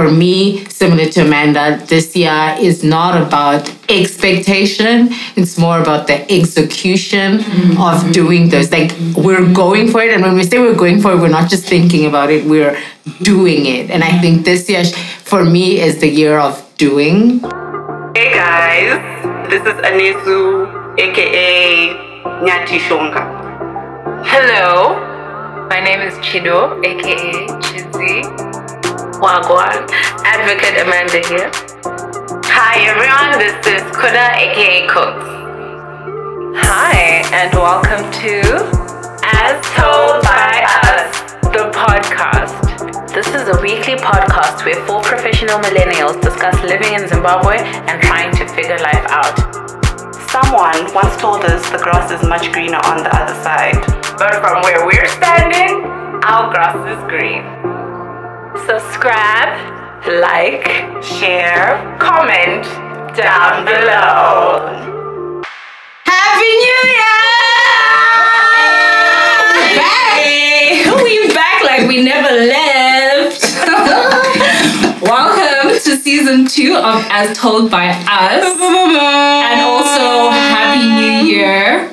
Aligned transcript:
for 0.00 0.10
me, 0.10 0.64
similar 0.66 1.04
to 1.04 1.20
Amanda, 1.20 1.76
this 1.84 2.16
year 2.16 2.56
is 2.58 2.82
not 2.82 3.20
about 3.20 3.70
expectation. 3.90 5.08
It's 5.36 5.58
more 5.58 5.78
about 5.78 6.06
the 6.06 6.18
execution 6.32 7.38
mm-hmm. 7.38 7.80
of 7.82 8.10
doing 8.10 8.48
those. 8.48 8.72
Like 8.72 8.92
we're 9.14 9.46
going 9.52 9.88
for 9.88 10.00
it, 10.00 10.14
and 10.14 10.22
when 10.22 10.36
we 10.36 10.44
say 10.44 10.58
we're 10.58 10.80
going 10.84 11.02
for 11.02 11.12
it, 11.12 11.16
we're 11.16 11.36
not 11.40 11.50
just 11.50 11.66
thinking 11.66 12.06
about 12.06 12.30
it. 12.30 12.46
We're 12.46 12.80
doing 13.20 13.66
it. 13.66 13.90
And 13.90 14.02
I 14.02 14.18
think 14.22 14.46
this 14.46 14.70
year, 14.70 14.84
for 15.30 15.44
me, 15.44 15.80
is 15.80 16.00
the 16.00 16.08
year 16.08 16.38
of 16.38 16.54
doing. 16.78 17.40
Hey 18.16 18.32
guys, 18.40 18.96
this 19.50 19.60
is 19.60 19.76
Anesu, 19.88 20.38
aka 20.98 21.92
Nyati 22.46 22.78
Shonga. 22.86 23.22
Hello, 24.24 24.96
my 25.68 25.80
name 25.84 26.00
is 26.00 26.14
Chido, 26.24 26.82
aka 26.86 27.46
Chizzy. 27.60 28.59
Wagwan, 29.20 29.84
Advocate 30.24 30.80
Amanda 30.80 31.20
here. 31.28 31.52
Hi 32.48 32.80
everyone, 32.88 33.36
this 33.36 33.52
is 33.68 33.84
Kuda, 33.92 34.32
aka 34.32 34.88
Cooks. 34.88 35.28
Hi, 36.56 37.20
and 37.28 37.52
welcome 37.52 38.00
to 38.24 38.40
As 39.20 39.60
Told 39.76 40.24
by 40.24 40.64
Us, 40.88 41.36
the 41.52 41.68
podcast. 41.68 43.12
This 43.12 43.28
is 43.28 43.44
a 43.52 43.60
weekly 43.60 44.00
podcast 44.00 44.64
where 44.64 44.80
four 44.86 45.02
professional 45.02 45.60
millennials 45.60 46.16
discuss 46.22 46.56
living 46.62 46.94
in 46.94 47.06
Zimbabwe 47.06 47.58
and 47.60 48.00
trying 48.00 48.34
to 48.36 48.48
figure 48.48 48.78
life 48.78 49.04
out. 49.12 49.36
Someone 50.32 50.94
once 50.94 51.14
told 51.20 51.44
us 51.44 51.68
the 51.68 51.76
grass 51.76 52.10
is 52.10 52.26
much 52.26 52.50
greener 52.52 52.80
on 52.88 53.04
the 53.04 53.12
other 53.14 53.36
side. 53.44 53.76
But 54.16 54.40
from 54.40 54.62
where 54.62 54.86
we're 54.86 55.08
standing, 55.08 55.84
our 56.24 56.50
grass 56.50 56.80
is 56.88 57.04
green. 57.04 57.79
Subscribe, 58.70 60.06
like, 60.06 60.64
Share. 61.02 61.98
comment 61.98 62.62
down 63.16 63.64
below. 63.64 65.42
Happy 66.04 66.52
New 66.62 66.82
Year! 66.94 67.26
Hey, 69.74 70.86
we 71.02 71.34
back 71.34 71.64
like 71.64 71.88
we 71.88 72.04
never 72.04 72.32
left. 72.32 73.42
Welcome 75.02 75.72
to 75.72 75.96
season 75.96 76.46
two 76.46 76.76
of 76.76 77.04
As 77.10 77.36
Told 77.36 77.72
by 77.72 77.88
Us, 77.88 78.44
and 78.44 79.60
also 79.62 80.30
Happy 80.30 80.86
New 80.86 81.28
Year. 81.28 81.92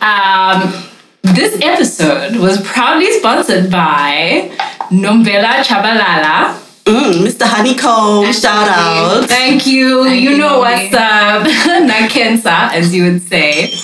Um, 0.00 0.84
this 1.22 1.62
episode 1.62 2.34
was 2.38 2.60
proudly 2.66 3.12
sponsored 3.12 3.70
by 3.70 4.50
Nombhela 4.90 5.62
Chabalala. 5.62 6.54
Mm, 6.84 7.26
Mr. 7.26 7.44
Honeycomb, 7.46 8.32
shout 8.32 8.66
out. 8.66 9.28
Thank 9.28 9.66
you. 9.66 10.04
Thank 10.04 10.22
you 10.22 10.30
you, 10.30 10.38
know 10.38 10.60
what's 10.60 10.94
up. 10.94 11.46
Nakensa, 11.86 12.72
as 12.72 12.94
you 12.94 13.04
would 13.04 13.22
say. 13.22 13.74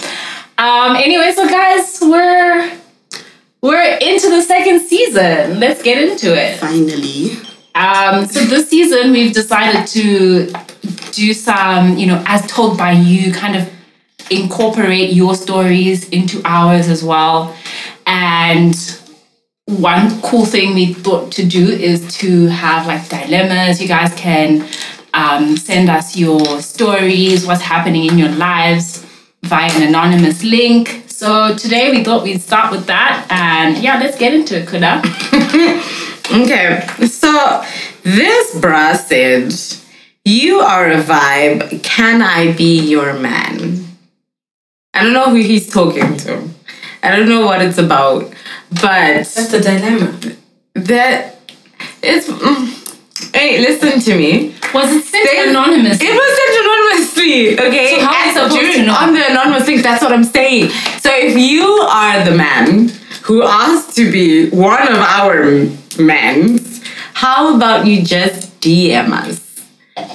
Um, 0.57 0.97
anyway, 0.97 1.31
so 1.37 1.47
guys, 1.47 1.99
we're 2.01 2.73
we're 3.61 3.99
into 4.01 4.31
the 4.31 4.41
second 4.41 4.81
season. 4.81 5.61
Let's 5.61 5.83
get 5.83 6.03
into 6.03 6.35
it. 6.35 6.59
Finally. 6.59 7.37
Um, 7.75 8.25
so 8.25 8.41
this 8.45 8.71
season 8.71 9.13
we've 9.13 9.35
decided 9.35 9.87
to 9.89 10.53
do 11.13 11.35
some, 11.35 11.99
you 11.99 12.07
know, 12.07 12.23
as 12.27 12.47
told 12.47 12.79
by 12.79 12.93
you, 12.93 13.33
kind 13.33 13.57
of 13.57 13.71
incorporate 14.31 15.13
your 15.13 15.35
stories 15.35 16.09
into 16.09 16.41
ours 16.45 16.89
as 16.89 17.05
well. 17.05 17.55
And 18.07 18.75
one 19.67 20.20
cool 20.23 20.45
thing 20.45 20.75
we 20.75 20.93
thought 20.93 21.33
to 21.33 21.45
do 21.45 21.67
is 21.69 22.15
to 22.19 22.47
have 22.47 22.87
like 22.87 23.09
dilemmas. 23.09 23.81
You 23.81 23.89
guys 23.89 24.12
can 24.15 24.69
um, 25.15 25.57
send 25.57 25.89
us 25.89 26.17
your 26.17 26.61
stories, 26.61 27.47
what's 27.47 27.62
happening 27.62 28.07
in 28.07 28.19
your 28.19 28.31
lives 28.31 29.05
via 29.42 29.70
an 29.73 29.83
anonymous 29.83 30.42
link. 30.45 31.05
So 31.07 31.57
today 31.57 31.91
we 31.91 32.05
thought 32.05 32.25
we'd 32.25 32.42
start 32.42 32.73
with 32.73 32.86
that. 32.86 33.27
And 33.30 33.79
yeah, 33.83 33.98
let's 33.98 34.19
get 34.19 34.35
into 34.35 34.61
it, 34.61 34.69
Kuda. 34.69 35.02
Okay, 36.33 36.86
so 37.07 37.63
this 38.02 38.58
bra 38.58 38.95
said, 38.95 39.52
You 40.25 40.61
are 40.61 40.91
a 40.91 41.02
vibe. 41.02 41.83
Can 41.83 42.23
I 42.23 42.52
be 42.52 42.81
your 42.81 43.13
man? 43.13 43.85
I 44.95 45.02
don't 45.02 45.13
know 45.13 45.29
who 45.29 45.36
he's 45.36 45.70
talking 45.70 46.17
to. 46.17 46.48
I 47.02 47.14
don't 47.14 47.29
know 47.29 47.45
what 47.45 47.61
it's 47.61 47.77
about, 47.77 48.33
but 48.74 49.24
That's 49.24 49.48
the 49.48 49.61
dilemma. 49.61 50.18
that 50.74 51.36
it's. 52.02 52.29
mm, 52.29 52.80
Hey, 53.35 53.58
listen 53.61 54.01
to 54.01 54.17
me. 54.17 54.55
Was 54.73 54.90
it 54.92 55.02
sent 55.05 55.29
They- 55.30 55.48
anonymously? 55.51 56.07
It 56.07 56.14
was 56.14 56.39
sent 56.39 56.55
anonymously, 56.64 57.58
okay? 57.67 57.90
So 57.98 58.05
how 58.07 58.13
are 58.13 58.24
And 58.45 58.52
supposed 58.52 58.73
to 58.77 58.83
know? 58.86 58.95
On 58.95 59.13
the 59.13 59.30
anonymous 59.30 59.64
thing, 59.64 59.83
that's 59.83 60.02
what 60.02 60.13
I'm 60.13 60.24
saying. 60.24 60.70
So 61.01 61.11
if 61.13 61.36
you 61.36 61.64
are 61.90 62.24
the 62.24 62.33
man 62.33 62.92
who 63.23 63.42
asked 63.42 63.96
to 63.96 64.11
be 64.11 64.51
one 64.51 64.86
of 64.86 64.98
our 64.98 65.67
men, 65.98 66.61
how 67.14 67.57
about 67.57 67.86
you 67.86 68.02
just 68.05 68.61
DM 68.61 69.13
us? 69.13 69.40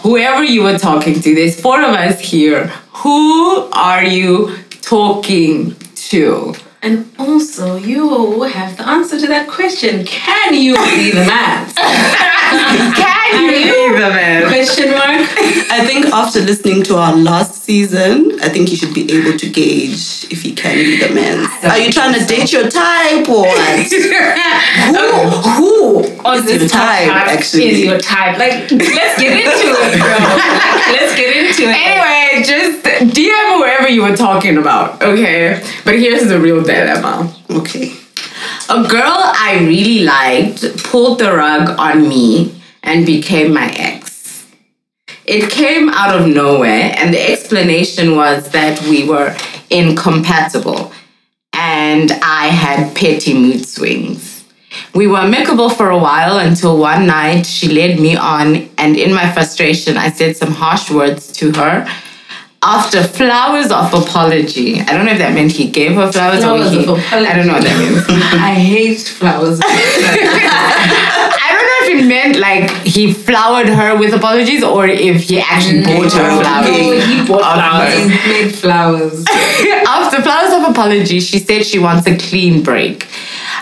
Whoever 0.03 0.43
you 0.43 0.63
were 0.63 0.77
talking 0.77 1.19
to, 1.21 1.35
there's 1.35 1.59
four 1.59 1.81
of 1.81 1.93
us 1.93 2.19
here. 2.19 2.67
Who 3.03 3.69
are 3.73 4.03
you 4.03 4.55
talking 4.81 5.75
to? 6.11 6.53
And 6.81 7.11
also, 7.19 7.75
you 7.75 8.43
have 8.43 8.77
the 8.77 8.87
answer 8.87 9.19
to 9.19 9.27
that 9.27 9.49
question. 9.49 10.05
Can 10.05 10.53
you 10.53 10.75
be 10.75 11.11
the 11.11 11.25
man? 11.25 12.35
Can 12.49 13.43
you 13.43 13.51
be 13.51 13.99
the 13.99 14.09
man? 14.09 14.47
question 14.47 14.91
mark. 14.91 15.21
I 15.71 15.85
think 15.85 16.07
after 16.07 16.39
listening 16.41 16.83
to 16.83 16.97
our 16.97 17.15
last 17.15 17.63
season, 17.63 18.39
I 18.41 18.49
think 18.49 18.71
you 18.71 18.77
should 18.77 18.93
be 18.93 19.11
able 19.11 19.37
to 19.37 19.49
gauge 19.49 20.27
if 20.31 20.41
he 20.41 20.53
can 20.53 20.75
be 20.75 20.99
the 20.99 21.13
man. 21.13 21.45
Are 21.63 21.77
you 21.77 21.91
trying 21.91 22.13
to 22.19 22.25
date 22.25 22.51
your 22.51 22.69
type 22.69 23.27
or 23.29 23.45
what? 23.45 23.79
who 24.93 26.01
who 26.03 26.31
is 26.33 26.45
this 26.45 26.61
your 26.61 26.69
type, 26.69 27.09
actually? 27.09 27.69
Is 27.69 27.79
your 27.85 27.99
type. 27.99 28.37
Like, 28.37 28.71
let's 28.71 29.21
get 29.21 29.33
into 29.37 29.67
it, 29.69 29.99
bro. 29.99 30.17
let's 30.95 31.15
get 31.15 31.35
into 31.35 31.63
it. 31.63 31.77
Anyway, 31.77 32.43
just 32.43 32.83
DM 33.15 33.57
whoever 33.57 33.89
you 33.89 34.03
were 34.03 34.15
talking 34.15 34.57
about, 34.57 35.01
okay? 35.01 35.61
But 35.85 35.99
here's 35.99 36.27
the 36.27 36.39
real 36.39 36.63
dilemma. 36.63 37.33
okay. 37.49 37.93
A 38.69 38.87
girl 38.87 39.17
I 39.17 39.59
really 39.61 40.03
liked 40.03 40.83
pulled 40.83 41.19
the 41.19 41.33
rug 41.35 41.77
on 41.79 42.07
me 42.07 42.61
and 42.83 43.05
became 43.05 43.53
my 43.53 43.69
ex. 43.75 44.47
It 45.25 45.49
came 45.49 45.89
out 45.89 46.19
of 46.19 46.27
nowhere, 46.27 46.93
and 46.97 47.13
the 47.13 47.31
explanation 47.31 48.15
was 48.15 48.49
that 48.51 48.81
we 48.83 49.07
were 49.07 49.35
incompatible 49.69 50.91
and 51.53 52.11
I 52.23 52.47
had 52.47 52.95
petty 52.95 53.33
mood 53.33 53.65
swings. 53.65 54.45
We 54.95 55.07
were 55.07 55.17
amicable 55.17 55.69
for 55.69 55.89
a 55.89 55.97
while 55.97 56.37
until 56.39 56.77
one 56.77 57.05
night 57.05 57.45
she 57.45 57.67
led 57.67 57.99
me 57.99 58.15
on, 58.15 58.69
and 58.77 58.95
in 58.95 59.13
my 59.13 59.31
frustration, 59.33 59.97
I 59.97 60.09
said 60.09 60.37
some 60.37 60.53
harsh 60.53 60.89
words 60.89 61.31
to 61.33 61.51
her. 61.51 61.85
After 62.61 63.01
flowers 63.03 63.71
of 63.71 63.93
apology, 63.93 64.81
I 64.81 64.91
don't 64.93 65.05
know 65.05 65.13
if 65.13 65.17
that 65.19 65.33
meant 65.33 65.53
he 65.53 65.69
gave 65.71 65.93
her 65.95 66.11
flowers, 66.11 66.43
Flowers 66.43 66.67
or 66.75 66.97
he. 66.99 67.15
I 67.15 67.33
don't 67.33 67.47
know 67.47 67.53
what 67.53 67.63
that 67.63 67.79
means. 67.79 68.03
I 68.09 68.53
hate 68.53 68.99
flowers. 68.99 69.61
I 69.63 71.47
don't 71.55 71.67
know 71.69 71.79
if 71.87 72.03
it 72.03 72.07
meant 72.07 72.35
like 72.37 72.69
he 72.85 73.13
flowered 73.13 73.69
her 73.69 73.97
with 73.97 74.13
apologies 74.13 74.61
or 74.61 74.87
if 74.87 75.23
he 75.23 75.39
actually 75.39 75.83
bought 75.83 76.11
her 76.11 76.41
flowers. 76.41 76.67
No, 76.67 76.99
he 76.99 77.25
bought 77.25 77.53
flowers. 77.55 77.93
He 77.93 78.07
made 78.29 78.53
flowers. 78.53 79.25
After 79.87 80.21
flowers 80.21 80.51
of 80.53 80.69
apology, 80.69 81.21
she 81.21 81.39
said 81.39 81.65
she 81.65 81.79
wants 81.79 82.05
a 82.07 82.17
clean 82.17 82.61
break. 82.61 83.07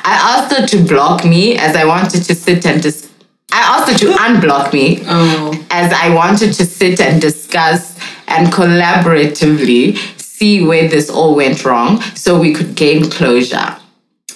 I 0.04 0.14
asked 0.40 0.58
her 0.58 0.66
to 0.66 0.84
block 0.84 1.24
me 1.24 1.56
as 1.58 1.76
I 1.76 1.86
wanted 1.86 2.24
to 2.24 2.34
sit 2.34 2.66
and 2.66 2.82
dis- 2.82 3.08
I 3.52 3.60
asked 3.60 3.92
her 3.92 3.98
to 4.00 4.14
unblock 4.18 4.74
me 4.74 5.04
Oh. 5.08 5.66
as 5.72 5.92
I 5.94 6.14
wanted 6.14 6.54
to 6.54 6.66
sit 6.66 7.00
and 7.00 7.22
discuss 7.22 7.98
and 8.28 8.48
collaboratively 8.48 9.98
see 10.22 10.64
where 10.66 10.88
this 10.88 11.10
all 11.10 11.36
went 11.36 11.64
wrong 11.66 12.02
so 12.14 12.40
we 12.40 12.54
could 12.54 12.76
gain 12.76 13.10
closure 13.10 13.78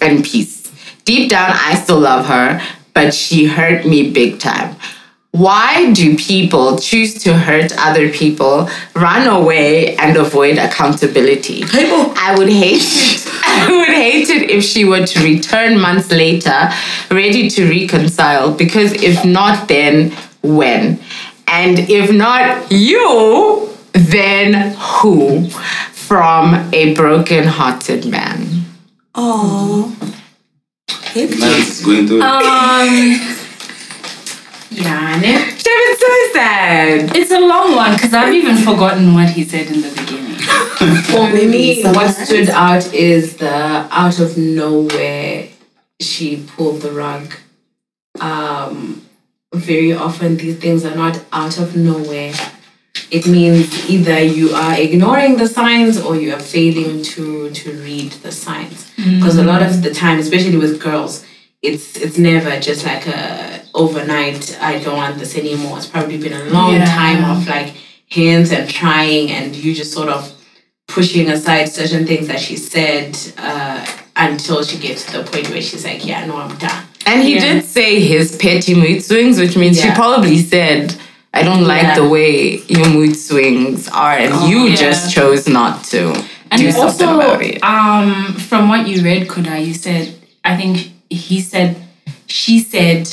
and 0.02 0.24
peace. 0.24 0.72
Deep 1.06 1.30
down, 1.30 1.52
I 1.54 1.76
still 1.76 2.00
love 2.00 2.26
her, 2.28 2.62
but 2.94 3.14
she 3.14 3.46
hurt 3.46 3.86
me 3.86 4.12
big 4.12 4.40
time. 4.40 4.76
Why 5.32 5.94
do 5.94 6.18
people 6.18 6.78
choose 6.78 7.14
to 7.24 7.34
hurt 7.34 7.72
other 7.78 8.10
people, 8.10 8.70
run 8.94 9.28
away, 9.28 9.96
and 9.96 10.18
avoid 10.18 10.58
accountability? 10.58 11.62
People. 11.62 12.14
I 12.18 12.36
would 12.38 12.50
hate 12.50 12.82
it. 12.82 13.28
I 13.46 13.68
would 13.72 13.88
hate 13.88 14.30
it 14.30 14.50
if 14.50 14.64
she 14.64 14.84
were 14.84 15.06
to 15.06 15.24
return 15.24 15.80
months 15.80 16.12
later, 16.12 16.70
ready 17.10 17.50
to 17.50 17.70
reconcile. 17.70 18.54
Because 18.54 18.92
if 18.92 19.24
not, 19.24 19.70
then 19.70 20.12
when? 20.44 21.00
And 21.48 21.80
if 21.80 22.12
not 22.12 22.70
you, 22.70 23.70
then 23.94 24.76
who? 24.78 25.50
From 25.50 26.70
a 26.74 26.94
broken-hearted 26.94 28.06
man. 28.06 28.66
Oh. 29.16 29.96
Man's 31.16 31.86
going 31.86 32.08
through 32.08 32.18
it. 32.18 32.24
Um, 32.24 33.41
Yeah, 34.72 35.16
and 35.16 35.24
it, 35.24 35.38
Shame, 35.38 35.84
it's 35.92 36.02
so 36.02 36.34
sad. 36.34 37.16
it's 37.18 37.32
a 37.32 37.40
long 37.40 37.76
one 37.76 37.94
because 37.96 38.14
I've 38.14 38.34
even 38.34 38.56
forgotten 38.58 39.14
what 39.14 39.30
he 39.30 39.44
said 39.44 39.68
in 39.68 39.82
the 39.82 39.90
beginning. 39.90 40.38
For 41.04 41.30
me, 41.30 41.82
some 41.84 41.94
what 41.94 42.12
stood 42.16 42.50
out 42.50 42.94
is 42.94 43.38
the 43.38 43.54
out 43.92 44.20
of 44.20 44.38
nowhere 44.38 45.50
she 46.00 46.44
pulled 46.56 46.82
the 46.82 46.92
rug. 46.92 47.34
Um, 48.20 49.06
very 49.54 49.94
often 49.94 50.38
these 50.38 50.58
things 50.58 50.86
are 50.86 50.96
not 50.96 51.24
out 51.34 51.58
of 51.60 51.76
nowhere. 51.76 52.34
It 53.12 53.28
means 53.28 53.90
either 53.90 54.20
you 54.22 54.52
are 54.54 54.80
ignoring 54.80 55.38
the 55.38 55.48
signs 55.48 56.00
or 56.00 56.16
you 56.16 56.34
are 56.34 56.40
failing 56.40 57.04
to 57.04 57.50
to 57.52 57.72
read 57.84 58.12
the 58.24 58.32
signs. 58.32 58.90
Because 58.96 59.38
a 59.38 59.44
lot 59.44 59.62
of 59.62 59.84
the 59.84 59.94
time, 59.94 60.20
especially 60.20 60.58
with 60.58 60.82
girls, 60.82 61.26
it's 61.62 61.98
it's 61.98 62.18
never 62.18 62.60
just 62.60 62.86
like 62.86 63.06
a 63.08 63.61
overnight. 63.74 64.58
I 64.62 64.80
don't 64.80 64.98
want 64.98 65.18
this 65.20 65.38
anymore. 65.38 65.78
It's 65.78 65.88
probably 65.88 66.18
been 66.18 66.34
a 66.34 66.46
long 66.46 66.74
Yeah. 66.76 66.86
time 66.86 67.24
of 67.26 67.48
like 67.48 67.74
hints 68.08 68.52
and 68.52 68.70
trying, 68.70 69.32
and 69.32 69.56
you 69.56 69.74
just 69.74 69.94
sort 69.94 70.10
of 70.10 70.32
pushing 70.88 71.30
aside 71.30 71.66
certain 71.70 72.06
things 72.06 72.28
that 72.28 72.40
she 72.40 72.58
said 72.58 73.18
uh, 73.38 73.86
until 74.16 74.62
she 74.64 74.78
gets 74.78 75.06
to 75.06 75.20
the 75.20 75.24
point 75.24 75.50
where 75.50 75.62
she's 75.62 75.86
like, 75.86 76.06
yeah, 76.06 76.26
no, 76.26 76.36
I'm 76.38 76.56
done. 76.58 76.84
And 77.06 77.24
he 77.24 77.36
Yeah. 77.36 77.54
did 77.54 77.66
say 77.66 78.00
his 78.02 78.36
petty 78.36 78.74
mood 78.76 79.04
swings, 79.04 79.40
which 79.40 79.56
means 79.56 79.80
she 79.82 79.90
probably 79.92 80.38
said, 80.40 80.94
I 81.34 81.44
don't 81.44 81.64
like 81.66 81.84
Yeah. 81.84 81.96
the 81.96 82.08
way 82.10 82.62
your 82.68 82.90
mood 82.90 83.16
swings 83.18 83.88
are, 83.88 84.18
and 84.18 84.50
you 84.52 84.68
yeah. 84.68 84.76
just 84.76 85.14
chose 85.16 85.48
not 85.48 85.86
to 85.86 86.14
And 86.52 86.62
do 86.62 86.70
something 86.72 87.08
about 87.08 87.42
it. 87.42 87.64
um, 87.64 88.34
from 88.50 88.68
what 88.68 88.86
you 88.88 89.02
read, 89.02 89.28
Kuda, 89.30 89.66
you 89.66 89.74
said, 89.74 90.14
I 90.44 90.58
think 90.58 90.92
he 91.10 91.40
said, 91.40 91.78
she 92.28 92.60
said 92.60 93.08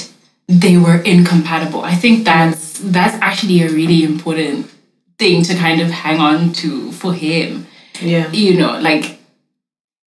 they 0.49 0.77
were 0.79 0.97
incompatible. 1.03 1.83
I 1.83 1.95
think 1.95 2.25
that's 2.25 2.79
that's 2.79 3.15
actually 3.21 3.63
a 3.63 3.69
really 3.69 4.03
important 4.05 4.71
thing 5.19 5.43
to 5.45 5.55
kind 5.55 5.81
of 5.81 5.91
hang 5.91 6.21
on 6.21 6.53
to 6.55 6.91
for 6.93 7.13
him. 7.13 7.67
Yeah. 8.01 8.31
You 8.33 8.59
know, 8.59 8.79
like 8.81 9.19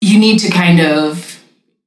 you 0.02 0.20
need 0.20 0.40
to 0.40 0.52
kind 0.52 0.80
of 0.80 1.42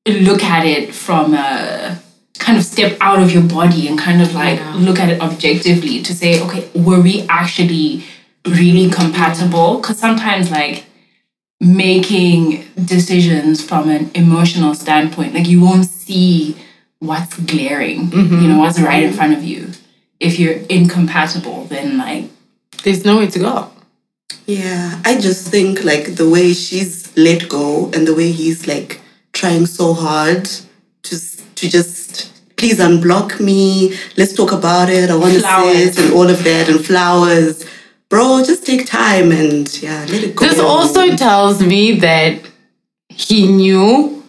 look 0.06 0.42
at 0.42 0.66
it 0.66 0.94
from 0.94 1.34
a 1.34 2.00
kind 2.38 2.56
of 2.58 2.64
step 2.64 2.96
out 3.00 3.20
of 3.22 3.30
your 3.32 3.42
body 3.42 3.86
and 3.86 3.98
kind 3.98 4.20
of 4.22 4.34
like 4.34 4.58
Yeah. 4.58 4.74
look 4.76 4.98
at 4.98 5.10
it 5.10 5.20
objectively 5.20 6.02
to 6.02 6.14
say, 6.14 6.42
okay, 6.42 6.68
were 6.74 7.00
we 7.00 7.26
actually 7.28 8.04
really 8.46 8.90
compatible? 8.90 9.76
Because 9.76 9.98
sometimes, 9.98 10.50
like, 10.50 10.86
making 11.60 12.64
decisions 12.82 13.62
from 13.62 13.90
an 13.90 14.10
emotional 14.14 14.74
standpoint, 14.74 15.34
like, 15.34 15.46
you 15.46 15.60
won't 15.60 15.84
see 15.84 16.56
what's 17.00 17.38
glaring, 17.40 18.10
mm-hmm. 18.10 18.40
you 18.40 18.48
know, 18.48 18.58
what's 18.58 18.78
right 18.80 19.02
in 19.02 19.08
mm-hmm. 19.10 19.18
front 19.18 19.36
of 19.36 19.42
you. 19.42 19.70
If 20.20 20.38
you're 20.38 20.58
incompatible, 20.68 21.64
then, 21.64 21.98
like, 21.98 22.26
There's 22.84 23.04
nowhere 23.04 23.26
to 23.28 23.38
go. 23.38 23.70
Yeah, 24.46 25.00
I 25.04 25.20
just 25.20 25.48
think 25.48 25.84
like 25.84 26.16
the 26.16 26.28
way 26.28 26.52
she's 26.52 27.16
let 27.16 27.48
go 27.48 27.90
and 27.92 28.06
the 28.06 28.14
way 28.14 28.32
he's 28.32 28.66
like 28.66 29.00
trying 29.32 29.66
so 29.66 29.94
hard 29.94 30.44
to 31.02 31.14
s- 31.14 31.42
to 31.56 31.68
just 31.68 32.32
please 32.56 32.78
unblock 32.78 33.38
me. 33.40 33.96
Let's 34.16 34.34
talk 34.34 34.52
about 34.52 34.88
it. 34.90 35.08
I 35.08 35.16
want 35.16 35.34
to 35.34 35.40
Flowers. 35.40 35.94
sit 35.94 36.04
and 36.04 36.14
all 36.14 36.28
of 36.28 36.42
that 36.44 36.68
and 36.68 36.84
flowers. 36.84 37.64
Bro, 38.08 38.42
just 38.44 38.66
take 38.66 38.86
time 38.86 39.30
and 39.30 39.82
yeah, 39.82 40.04
let 40.08 40.22
it 40.24 40.34
go. 40.34 40.46
This 40.46 40.58
also 40.58 41.14
tells 41.16 41.62
me 41.62 42.00
that 42.00 42.40
he 43.08 43.46
knew, 43.46 44.24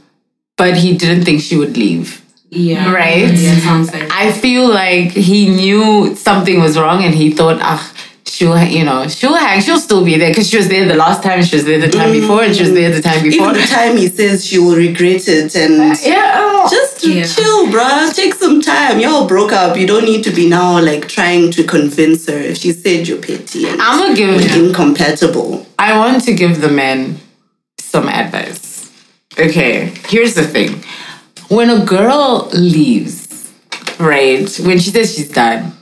but 0.56 0.78
he 0.78 0.96
didn't 0.96 1.26
think 1.26 1.42
she 1.42 1.58
would 1.58 1.76
leave. 1.76 2.21
Yeah. 2.52 2.94
Right? 2.94 3.32
Yeah, 3.34 3.58
sounds 3.60 3.92
like 3.94 4.12
I 4.12 4.32
feel 4.32 4.68
like 4.70 5.12
he 5.12 5.50
knew 5.50 6.16
something 6.16 6.60
was 6.60 6.78
wrong 6.78 7.02
and 7.04 7.16
he 7.16 7.32
thought, 7.32 7.60
ah, 7.62 7.94
she'll, 8.26 8.62
you 8.66 8.84
know, 8.84 9.08
she'll 9.08 9.36
hang, 9.36 9.62
she'll 9.62 9.80
still 9.80 10.04
be 10.04 10.18
there 10.18 10.32
because 10.32 10.50
she 10.50 10.58
was 10.58 10.68
there 10.68 10.86
the 10.86 10.96
last 10.96 11.24
time, 11.24 11.42
she 11.44 11.56
was 11.56 11.64
there 11.64 11.80
the 11.80 11.88
time 11.90 12.12
before, 12.12 12.44
and 12.44 12.54
she 12.54 12.64
was 12.64 12.74
there 12.74 12.92
the 12.92 13.02
time 13.02 13.24
before. 13.24 13.52
even 13.52 13.62
the 13.62 13.68
time 13.68 13.96
he 13.96 14.08
says 14.08 14.46
she 14.46 14.60
will 14.60 14.76
regret 14.76 15.26
it 15.30 15.56
and 15.56 15.98
yeah. 16.04 16.68
just 16.70 17.06
Yeah. 17.06 17.24
chill, 17.24 17.68
bruh. 17.68 18.14
Take 18.14 18.34
some 18.34 18.62
time. 18.62 19.00
Y'all 19.00 19.28
broke 19.28 19.54
up. 19.54 19.78
You 19.78 19.88
don't 19.88 20.04
need 20.06 20.24
to 20.26 20.32
be 20.32 20.50
now 20.50 20.78
like 20.82 21.08
trying 21.08 21.52
to 21.52 21.64
convince 21.64 22.28
her 22.28 22.38
if 22.38 22.58
she 22.58 22.74
said 22.74 23.08
you're 23.08 23.22
petty 23.22 23.70
and 23.70 23.82
I'm 23.82 23.98
gonna 23.98 24.16
give 24.16 24.56
incompatible. 24.58 25.66
I 25.80 25.98
want 25.98 26.24
to 26.26 26.34
give 26.34 26.60
the 26.60 26.70
men 26.70 27.18
some 27.80 28.10
advice. 28.10 28.92
Okay, 29.40 29.94
here's 30.10 30.34
the 30.36 30.44
thing. 30.44 30.84
When 31.52 31.70
a 31.70 31.84
girl 31.84 32.50
leaves, 32.54 33.52
right, 34.00 34.50
when 34.60 34.80
she 34.80 34.90
says 34.90 35.14
she's 35.14 35.30
done, 35.30 35.74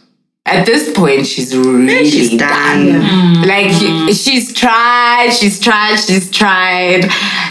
at 0.44 0.66
this 0.66 0.92
point 0.96 1.28
she's 1.28 1.56
really 1.56 2.10
she's 2.10 2.32
done. 2.32 2.40
done. 2.40 3.02
Mm. 3.02 3.36
Mm. 3.36 3.46
Like 3.46 4.16
she's 4.16 4.52
tried, 4.52 5.30
she's 5.30 5.60
tried, 5.60 5.98
she's 5.98 6.32
tried. 6.32 7.04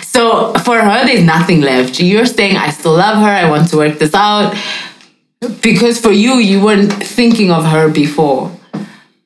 So 0.02 0.52
for 0.64 0.80
her, 0.80 1.06
there's 1.06 1.22
nothing 1.22 1.60
left. 1.60 2.00
You're 2.00 2.26
saying, 2.26 2.56
I 2.56 2.70
still 2.70 2.96
love 2.96 3.18
her, 3.18 3.30
I 3.30 3.48
want 3.48 3.68
to 3.70 3.76
work 3.76 4.00
this 4.00 4.14
out. 4.14 4.56
Because 5.62 6.00
for 6.00 6.10
you, 6.10 6.34
you 6.38 6.60
weren't 6.60 6.92
thinking 6.92 7.52
of 7.52 7.64
her 7.66 7.88
before. 7.88 8.50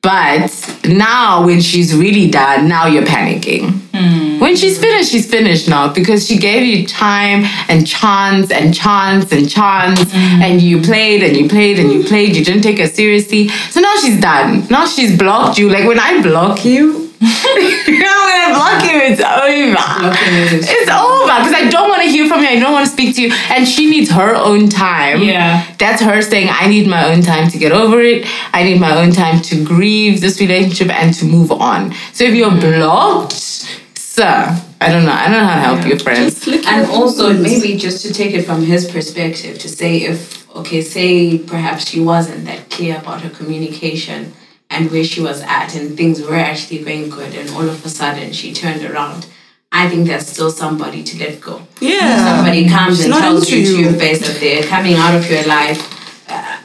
But 0.03 0.81
now, 0.85 1.45
when 1.45 1.61
she's 1.61 1.95
really 1.95 2.29
done, 2.29 2.67
now 2.67 2.87
you're 2.87 3.05
panicking. 3.05 3.71
Hmm. 3.93 4.37
When 4.41 4.57
she's 4.57 4.77
finished, 4.77 5.09
she's 5.09 5.29
finished 5.29 5.69
now 5.69 5.93
because 5.93 6.27
she 6.27 6.37
gave 6.37 6.65
you 6.65 6.85
time 6.85 7.45
and 7.69 7.87
chance 7.87 8.51
and 8.51 8.73
chance 8.73 9.31
and 9.31 9.49
chance, 9.49 10.11
hmm. 10.11 10.41
and 10.41 10.61
you 10.61 10.81
played 10.81 11.23
and 11.23 11.37
you 11.37 11.47
played 11.47 11.79
and 11.79 11.89
you 11.89 12.03
played. 12.03 12.35
You 12.35 12.43
didn't 12.43 12.63
take 12.63 12.79
her 12.79 12.87
seriously. 12.87 13.47
So 13.47 13.79
now 13.79 13.95
she's 13.95 14.19
done. 14.19 14.67
Now 14.69 14.85
she's 14.85 15.17
blocked 15.17 15.57
you. 15.57 15.69
Like 15.69 15.87
when 15.87 15.99
I 15.99 16.21
block 16.21 16.65
you, 16.65 17.02
when 17.87 18.03
I 18.03 18.51
block 18.51 18.83
you, 18.83 18.99
it's 18.99 19.21
over. 19.21 19.71
Blocking 19.73 20.33
It's 20.59 20.91
over 20.91 21.37
because 21.39 21.53
I 21.53 21.69
don't 21.69 21.89
want 21.89 22.01
to 22.03 22.09
hear 22.09 22.27
from 22.27 22.41
you. 22.41 22.47
I 22.49 22.59
don't 22.59 22.73
want 22.73 22.85
to 22.85 22.91
speak 22.91 23.15
to 23.15 23.21
you. 23.21 23.31
And 23.49 23.67
she 23.67 23.89
needs 23.89 24.11
her 24.11 24.35
own 24.35 24.67
time. 24.69 25.21
Yeah. 25.23 25.65
That's 25.77 26.01
her 26.01 26.21
saying, 26.21 26.49
I 26.51 26.67
need 26.67 26.87
my 26.87 27.05
own 27.11 27.21
time 27.21 27.49
to 27.49 27.57
get 27.57 27.71
over 27.71 28.01
it. 28.01 28.25
I 28.53 28.63
need 28.63 28.79
my 28.79 28.95
own 29.01 29.11
time 29.11 29.41
to 29.43 29.63
grieve 29.63 30.19
this 30.21 30.39
relationship 30.41 30.89
and 30.89 31.13
to 31.15 31.25
move 31.25 31.51
on. 31.51 31.93
So 32.13 32.25
if 32.25 32.35
you're 32.35 32.51
blocked, 32.51 33.33
sir, 33.33 34.61
I 34.81 34.89
don't 34.91 35.05
know. 35.05 35.13
I 35.13 35.23
don't 35.29 35.37
know 35.39 35.45
how 35.47 35.55
to 35.55 35.61
help 35.61 35.87
you, 35.87 35.97
friends. 35.99 36.45
and 36.47 36.85
also 36.89 37.33
maybe 37.33 37.77
just 37.77 38.05
to 38.05 38.13
take 38.13 38.33
it 38.33 38.43
from 38.43 38.63
his 38.63 38.89
perspective 38.91 39.57
to 39.59 39.69
say 39.69 40.01
if 40.03 40.43
okay 40.55 40.81
say 40.81 41.37
perhaps 41.39 41.87
she 41.89 41.99
wasn't 41.99 42.45
that 42.45 42.69
clear 42.69 42.97
about 42.97 43.21
her 43.21 43.29
communication 43.29 44.33
and 44.73 44.91
where 44.91 45.03
she 45.11 45.21
was 45.21 45.39
at 45.41 45.75
and 45.75 45.95
things 45.99 46.21
were 46.21 46.35
actually 46.35 46.79
going 46.83 47.09
good 47.09 47.33
and 47.35 47.49
all 47.51 47.67
of 47.75 47.85
a 47.85 47.89
sudden 47.89 48.31
she 48.39 48.53
turned 48.61 48.83
around 48.89 49.27
i 49.71 49.83
think 49.89 50.07
there's 50.07 50.27
still 50.35 50.51
somebody 50.51 51.01
to 51.09 51.13
let 51.23 51.39
go 51.49 51.55
Yeah. 51.79 52.17
somebody 52.29 52.61
comes 52.75 52.97
She's 52.97 53.05
and 53.05 53.13
tells 53.25 53.49
you 53.51 53.65
to 53.65 53.71
you. 53.71 53.77
your 53.85 53.93
face 54.03 54.19
that 54.27 54.37
they're 54.39 54.63
coming 54.73 54.95
out 54.95 55.15
of 55.19 55.23
your 55.33 55.45
life 55.57 55.81
uh, 56.29 56.57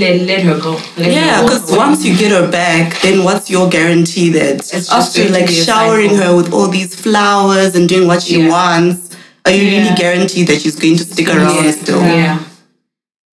let, 0.00 0.20
let 0.30 0.40
her 0.48 0.58
go 0.66 0.72
let 0.96 1.12
Yeah, 1.12 1.42
because 1.42 1.70
once 1.70 2.04
you 2.06 2.16
get 2.16 2.30
her 2.32 2.50
back, 2.50 3.00
then 3.02 3.22
what's 3.26 3.50
your 3.50 3.68
guarantee 3.68 4.30
that 4.30 4.56
just 4.72 4.90
after 4.90 5.28
like 5.28 5.48
showering 5.48 6.14
her 6.16 6.34
with 6.34 6.52
all 6.54 6.68
these 6.68 6.92
flowers 7.04 7.74
and 7.76 7.86
doing 7.88 8.08
what 8.08 8.22
she 8.22 8.40
Yeah. 8.40 8.48
wants, 8.56 9.14
are 9.44 9.52
you 9.52 9.62
Yeah. 9.62 9.78
really 9.82 9.94
guaranteed 10.04 10.46
that 10.48 10.58
she's 10.62 10.76
going 10.84 10.96
to 10.96 11.04
stick 11.04 11.28
around 11.28 11.64
yeah. 11.66 11.70
still? 11.82 12.00
Yeah. 12.02 12.38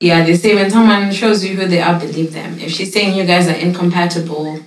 Yeah, 0.01 0.25
they 0.25 0.35
say 0.35 0.55
when 0.55 0.71
someone 0.71 1.11
shows 1.11 1.45
you 1.45 1.55
who 1.55 1.67
they 1.67 1.79
are, 1.79 1.97
believe 1.99 2.33
them. 2.33 2.57
If 2.59 2.71
she's 2.71 2.91
saying 2.91 3.15
you 3.15 3.23
guys 3.23 3.47
are 3.47 3.53
incompatible, 3.67 4.59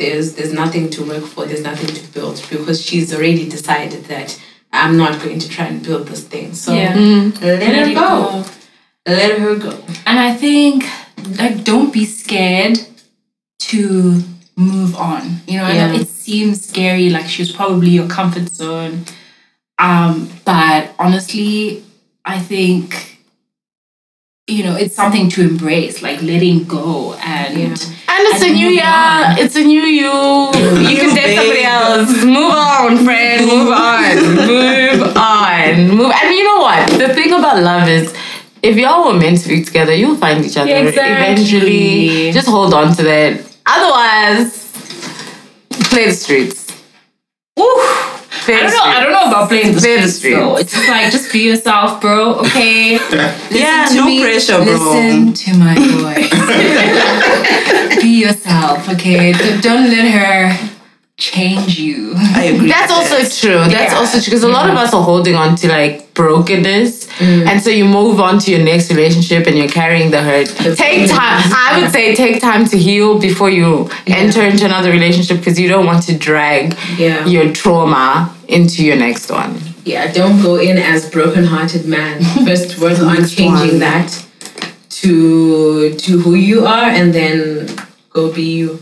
there's 0.00 0.34
there's 0.34 0.52
nothing 0.52 0.90
to 0.90 1.04
work 1.04 1.24
for, 1.24 1.46
there's 1.46 1.62
nothing 1.62 1.94
to 1.94 2.02
build 2.12 2.44
because 2.50 2.82
she's 2.84 3.14
already 3.14 3.48
decided 3.48 4.04
that 4.06 4.28
I'm 4.72 4.96
not 4.96 5.22
going 5.22 5.38
to 5.38 5.48
try 5.48 5.66
and 5.66 5.80
build 5.80 6.08
this 6.08 6.24
thing. 6.26 6.54
So 6.54 6.74
Yeah. 6.74 6.94
let, 7.40 7.62
her 7.62 7.90
it 7.90 7.94
go. 7.94 8.44
Let 9.06 9.38
her 9.38 9.54
go. 9.56 9.78
And 10.06 10.18
I 10.18 10.34
think 10.34 10.84
like 11.38 11.62
don't 11.62 11.92
be 11.92 12.04
scared 12.04 12.78
to 13.70 14.22
move 14.56 14.96
on. 14.96 15.22
You 15.46 15.58
know, 15.58 15.64
I 15.66 15.74
know 15.74 15.92
Yeah. 15.92 16.00
it 16.00 16.08
seems 16.08 16.66
scary, 16.68 17.10
like 17.10 17.28
she 17.28 17.42
was 17.42 17.52
probably 17.52 17.90
your 17.90 18.08
comfort 18.08 18.48
zone. 18.48 19.04
Um, 19.78 20.30
but 20.44 20.92
honestly, 20.98 21.84
I 22.24 22.40
think 22.40 23.09
you 24.50 24.62
know 24.64 24.76
it's 24.76 24.94
something 24.94 25.28
to 25.30 25.40
embrace, 25.42 26.02
like 26.02 26.20
letting 26.22 26.64
go 26.64 27.14
and 27.14 27.56
And 27.56 27.72
it's 28.28 28.42
a 28.42 28.48
new 28.52 28.66
move 28.66 28.74
year. 28.74 28.84
on. 28.84 29.38
It's 29.38 29.56
a 29.56 29.62
new 29.64 29.82
you. 29.82 30.12
You 30.90 30.96
can 31.02 31.14
date 31.14 31.36
somebody 31.36 31.62
else. 31.64 32.24
Move 32.24 32.52
on, 32.52 33.04
friend. 33.04 33.46
Move 33.46 33.68
on. 33.72 34.16
Move 34.52 35.16
on. 35.16 35.88
Move. 35.96 36.12
And 36.20 36.34
you 36.34 36.44
know 36.44 36.60
what? 36.60 36.90
The 36.98 37.14
thing 37.14 37.32
about 37.32 37.62
love 37.62 37.88
is, 37.88 38.12
if 38.62 38.76
y'all 38.76 39.06
were 39.12 39.18
meant 39.18 39.40
to 39.42 39.48
be 39.48 39.64
together, 39.64 39.94
you'll 39.94 40.16
find 40.16 40.44
each 40.44 40.56
other 40.56 40.74
Exactly. 40.74 41.12
eventually. 41.12 42.32
Just 42.32 42.48
hold 42.48 42.74
on 42.74 42.94
to 42.96 43.02
that. 43.04 43.40
Otherwise, 43.66 44.70
play 45.90 46.06
the 46.06 46.12
streets. 46.12 46.66
Ooh, 47.58 47.80
I 48.54 48.62
don't 48.62 48.72
know. 48.72 48.82
I 48.82 49.00
don't 49.02 49.12
know 49.12 49.28
about 49.28 49.48
playing 49.48 49.74
the 49.74 49.80
streets 49.80 50.20
though. 50.20 50.56
It's 50.56 50.72
just 50.72 50.88
like 50.88 51.12
just 51.12 51.32
be 51.32 51.40
yourself, 51.40 52.00
bro. 52.00 52.34
Okay. 52.40 52.92
yeah, 53.50 53.88
no 53.94 54.06
me, 54.06 54.20
pressure, 54.22 54.62
bro. 54.62 54.72
Listen 54.72 55.32
to 55.32 55.54
my 55.58 55.74
voice. 55.74 56.30
be 58.02 58.08
yourself, 58.20 58.88
okay? 58.88 59.32
Don't 59.60 59.90
let 59.90 60.06
her 60.10 60.79
change 61.20 61.78
you. 61.78 62.14
I 62.16 62.44
agree. 62.52 62.68
That's 62.68 62.90
also 62.90 63.18
that. 63.22 63.30
true. 63.40 63.60
That's 63.76 63.92
Yeah. 63.92 63.98
also 63.98 64.18
true 64.18 64.30
because 64.30 64.42
a 64.42 64.48
lot 64.48 64.64
of 64.70 64.74
mm-hmm. 64.74 64.84
us 64.86 64.94
are 64.94 65.02
holding 65.02 65.36
on 65.36 65.54
to 65.56 65.68
like 65.68 66.12
brokenness, 66.14 67.06
mm. 67.06 67.46
and 67.46 67.62
so 67.62 67.70
you 67.70 67.84
move 67.84 68.18
on 68.20 68.38
to 68.40 68.50
your 68.50 68.64
next 68.64 68.90
relationship 68.90 69.46
and 69.46 69.56
you're 69.58 69.68
carrying 69.68 70.10
the 70.10 70.22
hurt. 70.22 70.48
Take 70.76 71.08
time. 71.10 71.42
I 71.66 71.78
would 71.80 71.92
say 71.92 72.14
take 72.14 72.40
time 72.40 72.64
to 72.72 72.76
heal 72.76 73.18
before 73.18 73.50
you 73.50 73.88
enter 74.06 74.42
into 74.42 74.64
another 74.64 74.90
relationship 74.90 75.36
because 75.38 75.60
you 75.60 75.68
don't 75.68 75.86
want 75.86 76.02
to 76.08 76.14
drag 76.28 76.76
Yeah. 76.98 77.26
your 77.26 77.52
trauma 77.52 78.34
into 78.48 78.84
your 78.84 78.96
next 78.96 79.30
one. 79.30 79.52
Yeah, 79.84 80.10
don't 80.12 80.42
go 80.42 80.56
in 80.56 80.76
as 80.78 81.08
broken-hearted 81.16 81.84
man. 81.86 82.22
First 82.46 82.78
work 82.78 82.98
on 82.98 83.16
changing 83.26 83.78
one. 83.78 83.78
that 83.88 84.08
to 85.00 85.94
to 86.04 86.10
who 86.22 86.34
you 86.34 86.66
are, 86.66 86.88
and 86.98 87.12
then 87.14 87.66
go 88.16 88.32
be 88.32 88.42
you. 88.60 88.80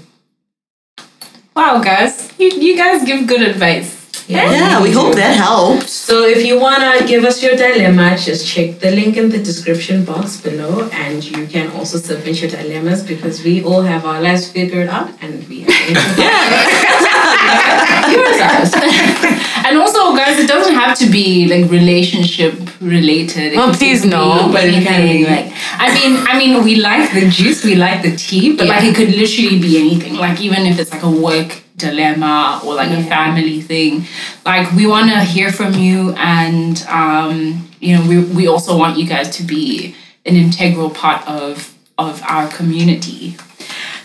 Wow, 1.58 1.80
guys, 1.82 2.32
you, 2.38 2.50
you 2.50 2.76
guys 2.76 3.04
give 3.04 3.26
good 3.26 3.42
advice. 3.42 3.90
Yeah, 4.28 4.80
we 4.80 4.92
hope 4.92 5.16
that 5.16 5.34
helped. 5.34 5.88
So 5.88 6.24
if 6.24 6.46
you 6.46 6.60
wanna 6.60 7.04
give 7.04 7.24
us 7.24 7.42
your 7.42 7.56
dilemma, 7.56 8.16
just 8.16 8.46
check 8.46 8.78
the 8.78 8.92
link 8.92 9.16
in 9.16 9.28
the 9.30 9.38
description 9.38 10.04
box 10.04 10.40
below, 10.40 10.88
and 10.92 11.24
you 11.24 11.48
can 11.48 11.72
also 11.72 11.98
submit 11.98 12.40
your 12.40 12.50
dilemmas 12.50 13.02
because 13.02 13.42
we 13.42 13.64
all 13.64 13.82
have 13.82 14.04
our 14.04 14.20
lives 14.22 14.48
figured 14.48 14.88
out, 14.88 15.10
and 15.20 15.48
we 15.48 15.62
have 15.62 15.88
yours 15.88 17.02
out. 17.02 17.07
And 19.68 19.76
also, 19.76 20.16
guys, 20.16 20.38
it 20.38 20.48
doesn't 20.48 20.74
have 20.74 20.96
to 20.98 21.10
be 21.10 21.46
like 21.46 21.70
relationship 21.70 22.54
related. 22.80 23.52
It 23.52 23.58
Oh, 23.58 23.70
please 23.76 24.02
no. 24.04 24.48
But 24.50 24.64
it 24.64 24.82
can 24.82 25.06
be. 25.06 25.26
Like, 25.26 25.52
I 25.72 25.92
mean, 25.92 26.26
I 26.26 26.38
mean, 26.38 26.64
we 26.64 26.76
like 26.76 27.12
the 27.12 27.28
juice, 27.28 27.64
we 27.64 27.74
like 27.74 28.02
the 28.02 28.16
tea, 28.16 28.56
but 28.56 28.66
like 28.66 28.84
it 28.84 28.96
could 28.96 29.14
literally 29.14 29.58
be 29.60 29.78
anything. 29.78 30.14
Like 30.14 30.40
even 30.40 30.64
if 30.64 30.78
it's 30.78 30.90
like 30.90 31.02
a 31.02 31.10
work 31.10 31.60
dilemma 31.76 32.62
or 32.64 32.74
like 32.76 32.90
a 32.90 33.02
family 33.04 33.60
thing, 33.60 34.04
like 34.46 34.72
we 34.72 34.86
want 34.86 35.10
to 35.10 35.20
hear 35.20 35.52
from 35.52 35.74
you, 35.74 36.14
and 36.16 36.82
um, 36.88 37.68
you 37.80 37.94
know, 37.96 38.08
we 38.08 38.20
we 38.24 38.46
also 38.46 38.76
want 38.78 38.96
you 38.96 39.06
guys 39.06 39.28
to 39.36 39.42
be 39.42 39.94
an 40.24 40.34
integral 40.34 40.88
part 40.88 41.26
of 41.28 41.74
of 41.98 42.22
our 42.22 42.48
community. 42.48 43.36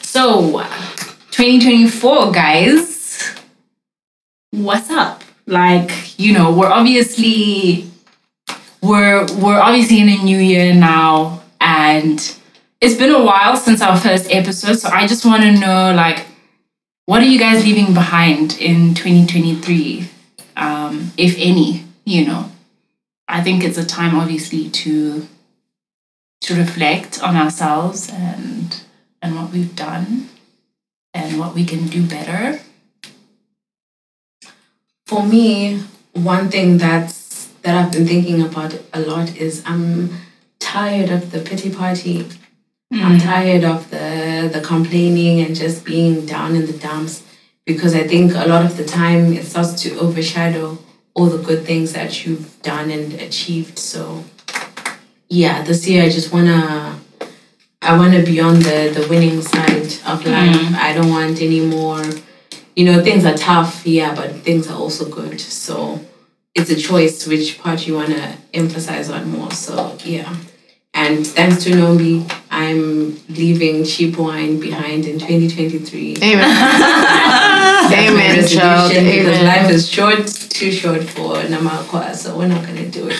So, 0.02 0.60
2024, 1.32 2.32
guys 2.32 3.00
what's 4.54 4.92
up? 4.92 5.24
Like 5.48 6.18
you 6.20 6.32
know 6.32 6.54
we're 6.54 6.72
obviously 6.72 7.90
we're 8.82 9.26
we're 9.36 9.60
obviously 9.60 10.00
in 10.00 10.10
a 10.10 10.24
new 10.24 10.38
year 10.38 10.74
now 10.74 11.42
and 11.60 12.20
it's 12.80 12.96
been 12.96 13.10
a 13.10 13.24
while 13.24 13.58
since 13.58 13.82
our 13.82 13.98
first 13.98 14.30
episode 14.30 14.76
so 14.76 14.90
i 14.90 15.08
just 15.08 15.26
want 15.26 15.42
to 15.42 15.52
know 15.52 15.94
like 15.96 16.26
what 17.06 17.22
are 17.22 17.26
you 17.26 17.40
guys 17.40 17.64
leaving 17.64 17.94
behind 17.94 18.58
in 18.60 18.94
2023 18.94 20.10
um, 20.56 21.12
if 21.18 21.36
any 21.38 21.86
you 22.06 22.26
know. 22.26 22.50
I 23.28 23.42
think 23.42 23.64
it's 23.64 23.78
a 23.78 23.86
time 23.86 24.16
obviously 24.16 24.70
to 24.70 25.28
to 26.42 26.56
reflect 26.56 27.24
on 27.24 27.36
ourselves 27.36 28.10
and 28.12 28.82
and 29.22 29.36
what 29.36 29.52
we've 29.52 29.76
done 29.76 30.30
and 31.14 31.40
what 31.40 31.56
we 31.56 31.66
can 31.66 31.88
do 31.88 32.06
better 32.06 32.63
For 35.14 35.24
me, 35.24 35.80
one 36.14 36.50
thing 36.50 36.80
that's 36.80 37.46
that 37.62 37.76
I've 37.76 37.92
been 37.92 38.08
thinking 38.08 38.42
about 38.42 38.74
a 38.94 39.00
lot 39.00 39.38
is 39.38 39.62
I'm 39.64 40.10
tired 40.58 41.12
of 41.12 41.30
the 41.30 41.40
pity 41.40 41.70
party. 41.70 42.28
I'm 42.92 43.20
hmm. 43.20 43.28
tired 43.34 43.64
of 43.64 43.92
the 43.92 44.50
the 44.52 44.60
complaining 44.60 45.42
and 45.42 45.56
just 45.56 45.86
being 45.86 46.26
down 46.26 46.56
in 46.56 46.66
the 46.66 46.74
dumps 46.74 47.22
because 47.64 47.94
I 47.94 48.08
think 48.08 48.34
a 48.34 48.48
lot 48.48 48.66
of 48.66 48.76
the 48.76 48.86
time 48.86 49.34
it 49.34 49.46
starts 49.46 49.84
to 49.84 49.96
overshadow 50.00 50.80
all 51.14 51.28
the 51.28 51.44
good 51.44 51.64
things 51.64 51.94
that 51.94 52.26
you've 52.26 52.60
done 52.64 52.90
and 52.90 53.14
achieved. 53.14 53.78
So 53.78 54.24
yeah, 55.30 55.62
this 55.62 55.88
year 55.88 56.06
I 56.06 56.10
just 56.10 56.34
wanna 56.34 57.00
I 57.84 57.96
wanna 58.00 58.24
be 58.24 58.40
on 58.40 58.56
the 58.56 58.80
the 58.98 59.06
winning 59.08 59.44
side 59.44 59.94
of 60.12 60.24
hmm. 60.24 60.32
life. 60.32 60.74
I 60.88 60.92
don't 60.96 61.12
want 61.12 61.40
any 61.40 61.64
more 61.64 62.02
you 62.76 62.86
know, 62.86 63.04
things 63.04 63.26
are 63.26 63.36
tough, 63.36 63.86
yeah, 63.86 64.16
but 64.16 64.32
things 64.38 64.68
are 64.70 64.78
also 64.78 65.10
good. 65.10 65.40
So 65.40 66.00
it's 66.56 66.70
a 66.70 66.76
choice 66.76 67.28
which 67.28 67.60
part 67.60 67.88
you 67.88 67.96
want 67.96 68.10
to 68.10 68.36
emphasize 68.54 69.10
on 69.10 69.30
more. 69.30 69.52
So 69.52 69.98
yeah. 70.04 70.36
And 70.96 71.26
thanks 71.26 71.64
to 71.64 71.72
Nombi, 71.72 72.32
I'm 72.52 73.20
leaving 73.28 73.84
cheap 73.84 74.16
wine 74.18 74.60
behind 74.60 75.06
in 75.06 75.18
2023. 75.18 76.18
Amen. 76.22 76.40
My 77.90 78.08
Amen, 78.08 78.36
resolution 78.38 78.60
child. 78.60 78.90
because 78.92 79.42
life 79.42 79.70
is 79.72 79.90
short, 79.90 80.28
too 80.28 80.72
short 80.72 81.04
for 81.04 81.36
Namaqua, 81.36 82.16
so 82.16 82.38
we're 82.38 82.48
not 82.48 82.66
gonna 82.66 82.88
do 82.90 83.08
it. 83.10 83.18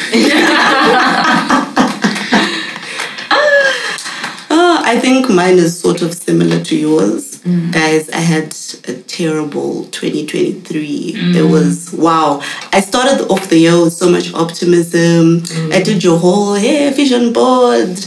Uh, 4.50 4.82
I 4.86 5.00
think 5.02 5.30
mine 5.30 5.58
is 5.58 5.80
sort 5.80 6.02
of 6.02 6.14
similar 6.14 6.64
to 6.64 6.76
yours. 6.78 7.33
Mm. 7.44 7.74
Guys, 7.74 8.10
I 8.10 8.20
had 8.20 8.56
a 8.88 9.02
terrible 9.02 9.86
2023. 9.86 11.14
Mm. 11.14 11.36
It 11.36 11.44
was, 11.44 11.92
wow. 11.92 12.42
I 12.72 12.80
started 12.80 13.28
off 13.30 13.50
the 13.50 13.58
year 13.58 13.84
with 13.84 13.94
so 13.94 14.10
much 14.10 14.34
optimism. 14.34 15.42
Mm. 15.42 15.74
I 15.74 15.84
did 15.84 16.04
your 16.04 16.18
whole, 16.18 16.54
hey, 16.54 16.90
vision 16.94 17.34
board, 17.34 18.00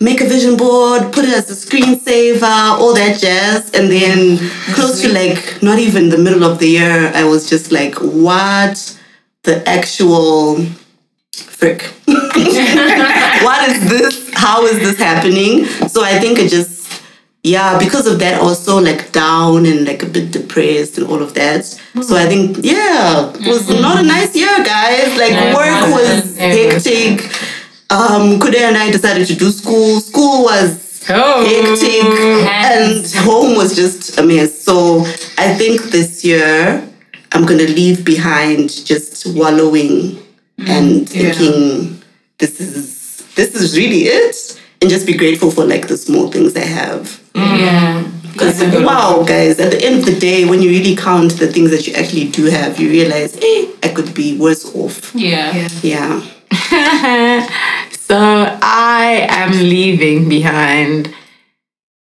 make 0.00 0.20
a 0.20 0.24
vision 0.26 0.56
board, 0.56 1.12
put 1.12 1.24
it 1.24 1.34
as 1.34 1.48
a 1.50 1.54
screensaver, 1.54 2.42
all 2.42 2.92
that 2.94 3.20
jazz. 3.20 3.70
And 3.74 3.92
then 3.92 4.38
close 4.74 5.00
to 5.02 5.12
like 5.12 5.62
not 5.62 5.78
even 5.78 6.08
the 6.08 6.18
middle 6.18 6.42
of 6.42 6.58
the 6.58 6.66
year, 6.66 7.12
I 7.14 7.22
was 7.24 7.48
just 7.48 7.70
like, 7.70 7.94
what 7.96 8.98
the 9.44 9.66
actual 9.68 10.64
frick? 11.32 11.82
what 12.06 13.68
is 13.68 13.88
this? 13.88 14.30
How 14.34 14.64
is 14.64 14.78
this 14.80 14.98
happening? 14.98 15.66
So 15.88 16.02
I 16.02 16.18
think 16.18 16.40
it 16.40 16.50
just, 16.50 16.79
yeah, 17.42 17.78
because 17.78 18.06
of 18.06 18.18
that, 18.18 18.40
also 18.40 18.78
like 18.80 19.12
down 19.12 19.64
and 19.66 19.86
like 19.86 20.02
a 20.02 20.06
bit 20.06 20.30
depressed 20.30 20.98
and 20.98 21.06
all 21.06 21.22
of 21.22 21.32
that. 21.34 21.64
So 22.02 22.16
I 22.16 22.26
think, 22.26 22.58
yeah, 22.62 23.32
it 23.34 23.46
was 23.48 23.68
not 23.68 23.98
a 23.98 24.02
nice 24.02 24.36
year, 24.36 24.56
guys. 24.62 25.16
Like 25.18 25.32
work 25.54 25.90
was 25.94 26.36
hectic. 26.36 27.22
Um, 27.90 28.38
Kuda 28.38 28.60
and 28.60 28.76
I 28.76 28.90
decided 28.90 29.26
to 29.28 29.34
do 29.34 29.50
school. 29.50 30.00
School 30.00 30.44
was 30.44 31.02
hectic, 31.46 32.04
and 32.04 33.06
home 33.24 33.56
was 33.56 33.74
just 33.74 34.18
a 34.18 34.22
mess. 34.22 34.60
So 34.62 35.00
I 35.38 35.54
think 35.54 35.82
this 35.84 36.24
year 36.24 36.86
I'm 37.32 37.46
gonna 37.46 37.64
leave 37.64 38.04
behind 38.04 38.68
just 38.84 39.26
wallowing 39.34 40.18
and 40.58 41.08
thinking 41.08 42.02
this 42.38 42.60
is 42.60 43.24
this 43.34 43.54
is 43.54 43.76
really 43.76 44.02
it, 44.02 44.60
and 44.82 44.90
just 44.90 45.06
be 45.06 45.14
grateful 45.16 45.50
for 45.50 45.64
like 45.64 45.88
the 45.88 45.96
small 45.96 46.30
things 46.30 46.54
I 46.54 46.64
have. 46.64 47.19
Yeah. 47.34 48.10
Because 48.32 48.62
wow, 48.84 49.22
guys, 49.26 49.58
at 49.60 49.70
the 49.70 49.84
end 49.84 49.98
of 49.98 50.04
the 50.06 50.18
day, 50.18 50.48
when 50.48 50.62
you 50.62 50.70
really 50.70 50.96
count 50.96 51.32
the 51.32 51.46
things 51.46 51.70
that 51.70 51.86
you 51.86 51.92
actually 51.94 52.28
do 52.30 52.46
have, 52.46 52.80
you 52.80 52.88
realize, 52.88 53.34
hey, 53.34 53.70
I 53.82 53.88
could 53.88 54.14
be 54.14 54.38
worse 54.38 54.74
off. 54.74 55.14
Yeah. 55.14 55.68
Yeah. 55.82 56.20
so 57.92 58.16
I 58.18 59.26
am 59.28 59.52
leaving 59.52 60.28
behind. 60.28 61.14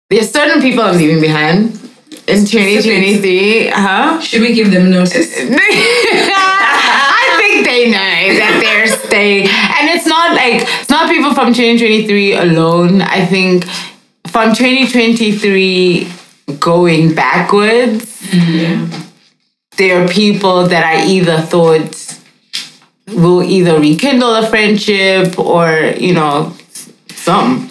There's 0.10 0.32
certain 0.32 0.62
people 0.62 0.84
I'm 0.84 0.98
leaving 0.98 1.20
behind 1.20 1.74
in 2.28 2.46
2023. 2.46 3.68
Huh? 3.68 4.20
Should 4.22 4.42
we 4.42 4.54
give 4.54 4.72
them 4.72 4.90
notice? 4.90 5.36
I 5.40 7.36
think 7.38 7.66
they 7.66 7.92
know 7.92 8.40
that 8.40 8.60
they're 8.62 8.88
staying. 8.88 9.48
And 9.48 9.90
it's 9.90 10.06
not 10.06 10.36
like, 10.36 10.64
it's 10.82 10.90
not 10.90 11.10
people 11.10 11.34
from 11.34 11.54
2023 11.54 12.36
alone. 12.36 13.02
I 13.02 13.26
think 13.26 13.66
from 14.34 14.56
2023 14.56 16.12
going 16.60 17.14
backwards, 17.14 18.20
mm-hmm. 18.24 19.08
there 19.78 20.04
are 20.04 20.08
people 20.08 20.66
that 20.66 20.84
I 20.84 21.06
either 21.06 21.40
thought 21.40 22.20
will 23.10 23.44
either 23.44 23.80
rekindle 23.80 24.34
a 24.34 24.48
friendship 24.48 25.38
or, 25.38 25.94
you 26.00 26.16
know, 26.16 26.52
some. 27.10 27.70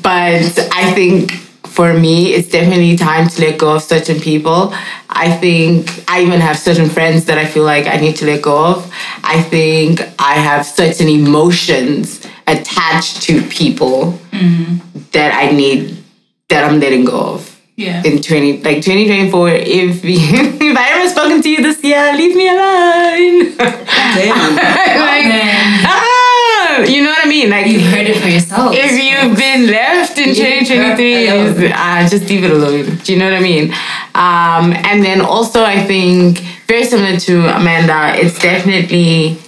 But 0.00 0.70
I 0.72 0.92
think 0.94 1.32
for 1.66 1.92
me, 1.92 2.34
it's 2.34 2.50
definitely 2.50 2.96
time 2.96 3.26
to 3.26 3.40
let 3.40 3.58
go 3.58 3.74
of 3.74 3.82
certain 3.82 4.20
people. 4.20 4.72
I 5.08 5.36
think 5.38 6.04
I 6.08 6.22
even 6.22 6.38
have 6.38 6.56
certain 6.56 6.88
friends 6.88 7.24
that 7.24 7.36
I 7.36 7.46
feel 7.46 7.64
like 7.64 7.88
I 7.88 7.96
need 7.96 8.14
to 8.16 8.26
let 8.26 8.42
go 8.42 8.64
of. 8.64 8.94
I 9.24 9.42
think 9.42 10.02
I 10.20 10.34
have 10.34 10.64
certain 10.64 11.08
emotions 11.08 12.24
attached 12.50 13.22
to 13.22 13.42
people 13.42 14.18
that 15.12 15.30
I 15.34 15.50
need, 15.52 15.96
that 16.48 16.64
I'm 16.64 16.80
letting 16.80 17.04
go 17.04 17.18
of. 17.34 17.46
Yeah. 17.76 18.02
in 18.04 18.20
20 18.20 18.60
like 18.60 18.82
2024 18.84 19.48
if 19.56 20.04
if 20.04 20.76
I 20.76 20.82
haven't 20.82 21.12
spoken 21.16 21.40
to 21.40 21.48
you 21.48 21.62
this 21.62 21.82
year 21.82 22.12
leave 22.14 22.36
me 22.36 22.46
alone 22.46 23.56
Damn. 23.56 24.52
like 25.08 25.24
man. 25.24 25.80
ah, 25.88 26.82
you 26.84 27.02
know 27.02 27.08
what 27.08 27.24
I 27.24 27.28
mean 27.28 27.48
like 27.48 27.66
You 27.68 27.80
heard 27.80 28.06
it 28.06 28.18
for 28.20 28.28
yourself. 28.28 28.74
if 28.76 28.92
you've 29.00 29.34
been 29.34 29.66
left 29.68 30.18
in 30.18 30.34
2023 30.34 31.28
alone. 31.28 31.72
uh, 31.72 32.06
just 32.06 32.28
leave 32.28 32.44
it 32.44 32.50
alone 32.50 32.96
do 33.02 33.14
you 33.14 33.18
know 33.18 33.30
what 33.30 33.38
I 33.38 33.40
mean 33.40 33.72
um, 34.14 34.74
and 34.84 35.02
then 35.02 35.22
also 35.22 35.64
I 35.64 35.82
think 35.82 36.40
very 36.68 36.84
similar 36.84 37.16
to 37.18 37.32
Amanda 37.56 38.12
it's 38.20 38.38
definitely 38.38 39.38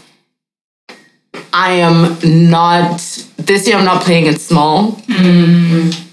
I 1.52 1.72
am 1.72 2.18
not 2.50 2.98
this 3.36 3.66
year 3.66 3.76
I'm 3.76 3.84
not 3.84 4.02
playing 4.02 4.26
it 4.26 4.40
small 4.40 4.92
mm. 4.92 6.08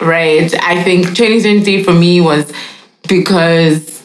right? 0.00 0.52
I 0.62 0.82
think 0.82 1.06
2023 1.08 1.82
for 1.84 1.92
me 1.92 2.20
was 2.20 2.52
because 3.08 3.98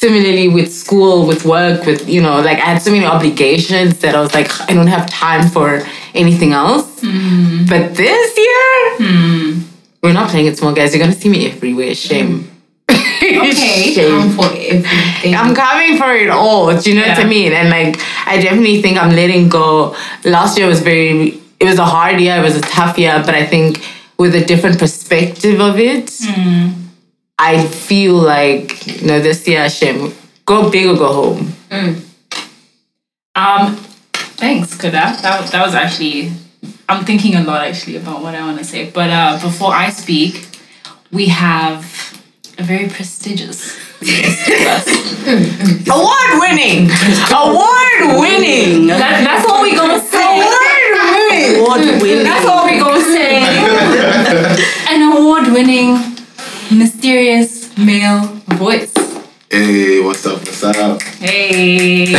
similarly 0.00 0.48
with 0.48 0.72
school, 0.72 1.26
with 1.26 1.44
work, 1.44 1.84
with, 1.84 2.08
you 2.08 2.22
know, 2.22 2.40
like 2.40 2.56
I 2.56 2.72
had 2.72 2.80
so 2.80 2.90
many 2.90 3.04
obligations 3.04 3.98
that 3.98 4.14
I 4.14 4.20
was 4.20 4.32
like, 4.32 4.48
I 4.68 4.72
don't 4.72 4.86
have 4.86 5.08
time 5.10 5.46
for 5.48 5.82
anything 6.14 6.52
else. 6.52 7.02
Mm. 7.02 7.68
But 7.68 7.94
this 7.94 8.38
year, 8.38 9.08
mm. 9.08 9.62
we're 10.02 10.14
not 10.14 10.30
playing 10.30 10.46
it 10.46 10.56
small, 10.56 10.72
guys. 10.72 10.94
You're 10.94 11.04
going 11.04 11.12
to 11.14 11.20
see 11.20 11.28
me 11.28 11.50
everywhere. 11.50 11.94
Shame. 11.94 12.49
Okay, 12.90 13.94
come 14.08 14.30
for 14.30 14.46
everything. 14.46 15.34
I'm 15.34 15.54
coming 15.54 15.96
for 15.96 16.12
it 16.14 16.30
all. 16.30 16.76
Do 16.76 16.90
you 16.90 17.00
know 17.00 17.06
what 17.06 17.18
I 17.18 17.24
mean? 17.24 17.52
And 17.52 17.70
like, 17.70 18.00
I 18.26 18.40
definitely 18.40 18.82
think 18.82 18.98
I'm 18.98 19.14
letting 19.14 19.48
go. 19.48 19.94
Last 20.24 20.58
year 20.58 20.66
was 20.66 20.80
very, 20.80 21.40
it 21.60 21.64
was 21.64 21.78
a 21.78 21.84
hard 21.84 22.20
year, 22.20 22.36
it 22.38 22.42
was 22.42 22.56
a 22.56 22.60
tough 22.62 22.98
year, 22.98 23.22
but 23.24 23.34
I 23.34 23.46
think 23.46 23.84
with 24.18 24.34
a 24.34 24.44
different 24.44 24.78
perspective 24.78 25.60
of 25.60 25.78
it, 25.78 26.10
I 27.38 27.66
feel 27.66 28.14
like, 28.14 28.86
you 28.86 29.06
know, 29.06 29.20
this 29.20 29.46
year, 29.48 29.68
Shem, 29.70 30.12
go 30.44 30.70
big 30.70 30.86
or 30.86 30.96
go 30.96 31.12
home. 31.12 31.52
Um, 33.34 33.76
thanks, 34.12 34.74
Kuda. 34.76 34.92
That, 35.22 35.50
that 35.50 35.64
was 35.64 35.74
actually, 35.74 36.32
I'm 36.88 37.04
thinking 37.04 37.34
a 37.36 37.42
lot 37.44 37.62
actually 37.66 37.96
about 37.96 38.22
what 38.22 38.34
I 38.34 38.42
want 38.42 38.58
to 38.58 38.64
say. 38.64 38.90
But 38.90 39.10
uh, 39.10 39.38
before 39.40 39.72
I 39.72 39.90
speak, 39.90 40.46
we 41.12 41.26
have 41.28 41.84
a 42.60 42.62
very 42.62 42.88
prestigious 42.88 43.76
guest 44.00 44.48
with 44.48 44.66
us. 44.68 44.86
Award 45.88 46.30
winning! 46.44 46.90
Award 47.32 48.20
winning! 48.20 48.86
That, 48.86 49.24
that's 49.24 49.48
all 49.48 49.62
we 49.62 49.74
gonna 49.74 50.00
say. 50.00 50.40
Award 51.58 51.80
winning. 52.02 52.24
That's 52.24 52.46
all 52.46 52.66
we 52.66 52.78
gonna 52.78 53.00
say. 53.00 53.40
An 54.90 55.12
award-winning, 55.12 55.98
mysterious 56.76 57.76
male 57.78 58.22
voice. 58.48 58.92
Hey, 59.50 60.00
what's 60.02 60.26
up? 60.26 60.38
What's 60.40 60.62
up? 60.64 61.00
Hey. 61.02 62.06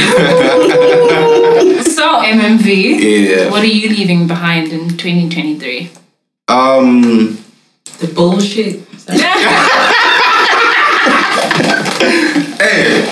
so 1.84 2.22
MMV, 2.24 2.68
Yeah. 3.00 3.50
what 3.52 3.62
are 3.62 3.66
you 3.66 3.90
leaving 3.90 4.28
behind 4.28 4.72
in 4.72 4.90
2023? 4.98 5.92
Um. 6.48 7.38
the 8.00 8.08
bullshit. 8.08 8.82
Hey. 12.62 13.06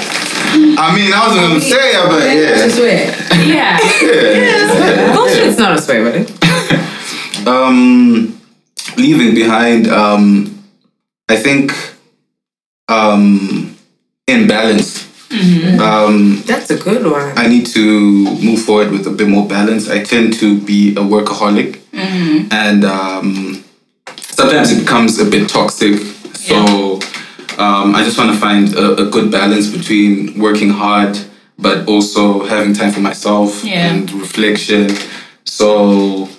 I 0.81 0.95
mean, 0.95 1.12
I 1.13 1.27
wasn't 1.27 1.48
gonna 1.48 1.62
say 1.62 1.91
it, 1.91 2.07
but 2.07 2.21
I 2.21 2.33
yeah. 2.33 2.67
swear. 2.69 3.15
Yeah. 3.45 3.77
yeah. 4.01 4.39
Bullshit's 5.70 5.88
not 5.88 6.06
a 6.06 6.26
swear. 6.26 6.86
Um, 7.48 8.40
leaving 8.98 9.34
behind. 9.34 9.88
Um, 9.88 10.64
I 11.30 11.36
think. 11.38 11.72
Um, 12.90 13.76
imbalance. 14.28 15.08
Um, 15.80 16.42
That's 16.46 16.70
a 16.72 16.78
good 16.78 17.06
one. 17.06 17.38
I 17.38 17.48
need 17.48 17.66
to 17.68 18.24
move 18.42 18.62
forward 18.64 18.92
with 18.92 19.06
a 19.08 19.12
bit 19.12 19.28
more 19.28 19.48
balance. 19.48 19.90
I 19.90 20.04
tend 20.04 20.34
to 20.40 20.60
be 20.60 20.92
a 20.94 21.02
workaholic, 21.02 21.80
and 22.52 22.84
um, 22.84 23.64
sometimes 24.22 24.72
it 24.72 24.80
becomes 24.82 25.20
a 25.20 25.26
bit 25.26 25.48
toxic. 25.50 26.00
So 26.36 26.96
um, 27.60 27.96
I 27.96 28.04
just 28.04 28.18
want 28.18 28.32
to 28.34 28.38
find 28.38 28.74
a, 28.76 29.06
a 29.08 29.10
good 29.10 29.32
balance 29.32 29.68
between 29.72 30.40
working 30.40 30.70
hard, 30.72 31.18
but 31.60 31.88
also 31.88 32.46
having 32.46 32.74
time 32.74 32.92
for 32.92 33.00
myself 33.01 33.64
Yeah. 33.64 33.94
and 33.94 34.12
reflection. 34.12 34.90
So 35.50 36.29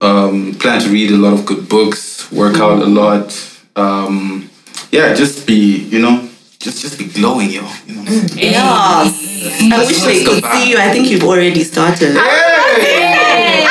um, 0.00 0.54
plan 0.54 0.80
to 0.80 0.88
read 0.88 1.10
a 1.10 1.16
lot 1.16 1.32
of 1.34 1.44
good 1.44 1.68
books, 1.68 2.30
work 2.30 2.56
out 2.56 2.80
a 2.80 2.86
lot. 2.86 3.34
Um, 3.74 4.48
yeah, 4.92 5.12
just 5.14 5.46
be 5.46 5.82
you 5.90 5.98
know. 5.98 6.28
Just, 6.60 6.80
just 6.80 6.96
be 6.96 7.06
glowing, 7.06 7.50
yo. 7.50 7.66
You 7.88 7.94
know 7.96 8.02
what 8.02 8.32
I'm? 8.32 8.38
Yes. 8.38 9.58
I 9.60 9.84
wish 9.84 10.00
they 10.02 10.22
could 10.24 10.44
see 10.44 10.70
you. 10.70 10.78
I 10.78 10.90
think 10.92 11.10
you've 11.10 11.24
already 11.24 11.64
started. 11.64 12.14
Hey! 12.14 13.66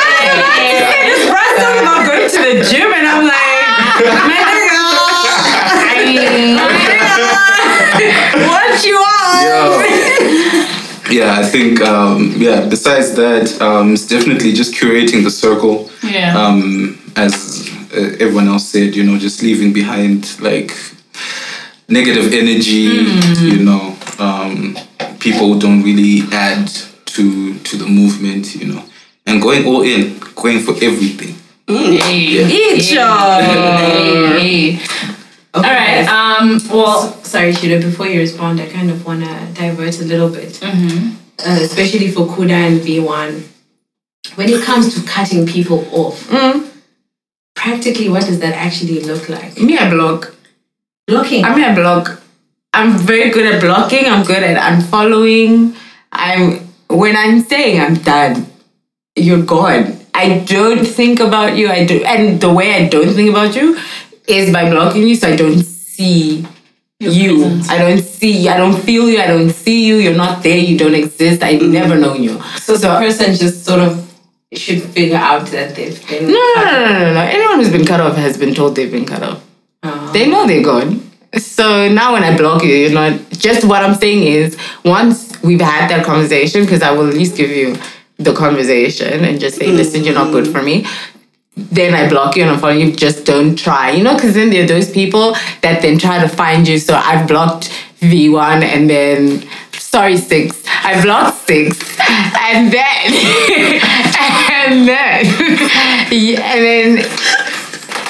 This 1.08 1.24
bruh's 1.24 1.56
talking 1.56 1.80
about 1.88 2.04
going 2.04 2.28
to 2.28 2.36
the 2.36 2.60
gym, 2.68 2.92
and 2.92 3.08
I'm 3.08 3.24
like, 3.24 3.64
my 4.28 4.44
nigga, 6.04 6.52
what 8.44 8.84
you 8.84 9.00
want? 9.00 9.88
yeah, 11.10 11.31
I 11.42 11.46
think 11.48 11.80
um, 11.80 12.34
yeah. 12.36 12.68
Besides 12.68 13.14
that, 13.14 13.60
um, 13.60 13.94
it's 13.94 14.06
definitely 14.06 14.52
just 14.52 14.74
curating 14.74 15.24
the 15.24 15.30
circle. 15.30 15.90
Yeah. 16.02 16.38
Um, 16.38 16.98
as 17.16 17.68
uh, 17.92 18.16
everyone 18.20 18.48
else 18.48 18.68
said, 18.68 18.94
you 18.94 19.02
know, 19.02 19.18
just 19.18 19.42
leaving 19.42 19.72
behind 19.72 20.40
like 20.40 20.70
negative 21.88 22.32
energy. 22.32 22.86
You 23.42 23.64
know, 23.64 23.96
um, 24.18 24.76
people 25.18 25.52
who 25.52 25.58
don't 25.58 25.82
really 25.82 26.22
add 26.32 26.68
to 27.14 27.58
to 27.58 27.76
the 27.76 27.86
movement. 27.86 28.54
You 28.54 28.74
know, 28.74 28.84
and 29.26 29.42
going 29.42 29.66
all 29.66 29.82
in, 29.82 30.20
going 30.36 30.60
for 30.60 30.74
everything. 30.80 31.34
Hey. 31.66 32.46
Each 32.46 32.92
Hey. 34.38 34.78
All 35.54 35.62
right. 35.62 36.06
Um. 36.06 36.60
Well. 36.70 37.18
Sorry, 37.32 37.50
Shida, 37.54 37.80
before 37.80 38.06
you 38.06 38.20
respond, 38.20 38.60
I 38.60 38.68
kind 38.68 38.90
of 38.90 39.06
want 39.06 39.24
to 39.24 39.48
divert 39.54 39.98
a 40.00 40.04
little 40.04 40.28
bit. 40.28 40.62
Uh, 41.44 41.58
especially 41.60 42.10
for 42.10 42.26
Kuda 42.26 42.50
and 42.52 42.80
V1. 42.80 43.42
When 44.36 44.48
it 44.48 44.62
comes 44.62 44.94
to 44.94 45.06
cutting 45.06 45.46
people 45.46 45.84
off, 45.92 46.30
practically 47.54 48.08
what 48.08 48.24
does 48.24 48.38
that 48.40 48.54
actually 48.54 49.00
look 49.00 49.28
like? 49.28 49.58
Me, 49.58 49.76
I 49.76 49.90
block. 49.90 50.34
Blocking. 51.06 51.44
I 51.44 51.54
mean, 51.54 51.64
I 51.64 51.74
block. 51.74 52.22
I'm 52.72 52.96
very 52.96 53.30
good 53.30 53.52
at 53.52 53.60
blocking. 53.60 54.06
I'm 54.06 54.24
good 54.24 54.42
at 54.42 54.56
unfollowing. 54.56 55.76
I'm 56.12 56.72
when 56.88 57.16
I'm 57.16 57.40
saying 57.40 57.80
I'm 57.80 57.94
done, 57.94 58.46
you're 59.16 59.44
gone. 59.44 59.98
I 60.14 60.40
don't 60.40 60.84
think 60.84 61.20
about 61.20 61.56
you. 61.56 61.68
I 61.68 61.84
do, 61.84 62.04
and 62.04 62.40
the 62.40 62.52
way 62.52 62.74
I 62.74 62.88
don't 62.88 63.14
think 63.14 63.30
about 63.30 63.56
you 63.56 63.78
is 64.28 64.52
by 64.52 64.70
blocking 64.70 65.08
you, 65.08 65.16
so 65.16 65.28
I 65.28 65.36
don't 65.36 65.62
see 65.62 66.46
you. 67.10 67.38
presence. 67.38 67.68
I 67.68 67.78
don't 67.78 68.00
see. 68.00 68.48
I 68.48 68.56
don't 68.56 68.78
feel 68.78 69.08
you. 69.08 69.20
I 69.20 69.26
don't 69.26 69.50
see 69.50 69.86
you. 69.86 69.96
You're 69.96 70.16
not 70.16 70.42
there. 70.42 70.58
You 70.58 70.78
don't 70.78 70.94
exist. 70.94 71.42
I've 71.42 71.60
mm-hmm. 71.60 71.72
never 71.72 71.96
know 71.96 72.14
you. 72.14 72.40
so 72.56 72.76
so 72.76 72.92
the 72.92 72.98
person 72.98 73.34
just 73.34 73.64
sort 73.64 73.80
of 73.80 74.08
should 74.52 74.82
figure 74.82 75.16
out 75.16 75.46
that 75.48 75.74
they've 75.74 76.06
been. 76.08 76.26
No, 76.26 76.32
no, 76.32 76.64
no, 76.64 76.86
no, 76.86 76.98
no, 76.98 77.14
no. 77.14 77.20
Anyone 77.20 77.58
who's 77.58 77.70
been 77.70 77.86
cut 77.86 78.00
off 78.00 78.16
has 78.16 78.36
been 78.36 78.54
told 78.54 78.76
they've 78.76 78.90
been 78.90 79.06
cut 79.06 79.22
off. 79.22 79.44
Oh. 79.82 80.10
They 80.12 80.28
know 80.28 80.46
they're 80.46 80.62
gone. 80.62 81.10
So 81.38 81.88
now 81.88 82.12
when 82.12 82.22
I 82.22 82.36
block 82.36 82.62
you, 82.62 82.74
you're 82.74 82.92
not. 82.92 83.18
Just 83.30 83.64
what 83.64 83.82
I'm 83.82 83.94
saying 83.94 84.24
is, 84.24 84.56
once 84.84 85.40
we've 85.42 85.60
had 85.60 85.88
that 85.90 86.04
conversation, 86.04 86.62
because 86.62 86.82
I 86.82 86.92
will 86.92 87.08
at 87.08 87.14
least 87.14 87.36
give 87.36 87.50
you 87.50 87.76
the 88.18 88.34
conversation 88.34 89.24
and 89.24 89.40
just 89.40 89.56
say, 89.56 89.68
listen, 89.68 90.04
you're 90.04 90.14
not 90.14 90.32
good 90.32 90.44
mm-hmm. 90.44 90.52
for 90.52 90.62
me. 90.62 90.86
Then 91.54 91.94
I 91.94 92.08
block 92.08 92.36
you 92.36 92.44
on 92.44 92.48
and 92.48 92.58
unfollow 92.58 92.80
you. 92.80 92.96
Just 92.96 93.26
don't 93.26 93.56
try, 93.56 93.90
you 93.90 94.02
know, 94.02 94.14
because 94.14 94.34
then 94.34 94.50
there 94.50 94.64
are 94.64 94.66
those 94.66 94.90
people 94.90 95.34
that 95.60 95.82
then 95.82 95.98
try 95.98 96.18
to 96.20 96.28
find 96.28 96.66
you. 96.66 96.78
So 96.78 96.94
I've 96.94 97.28
blocked 97.28 97.68
V1 98.00 98.62
and 98.62 98.88
then 98.88 99.46
sorry 99.72 100.16
six. 100.16 100.62
I 100.66 101.02
blocked 101.02 101.36
six, 101.46 101.78
and 102.00 102.72
then 102.72 103.12
and 104.50 104.88
then 104.88 105.26
and 106.40 106.64
then 106.64 107.04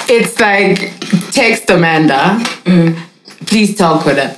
it's 0.07 0.39
like 0.39 0.93
text 1.31 1.69
Amanda, 1.69 2.39
mm. 2.63 2.97
please 3.45 3.75
talk 3.77 4.05
with 4.05 4.17
her. 4.17 4.37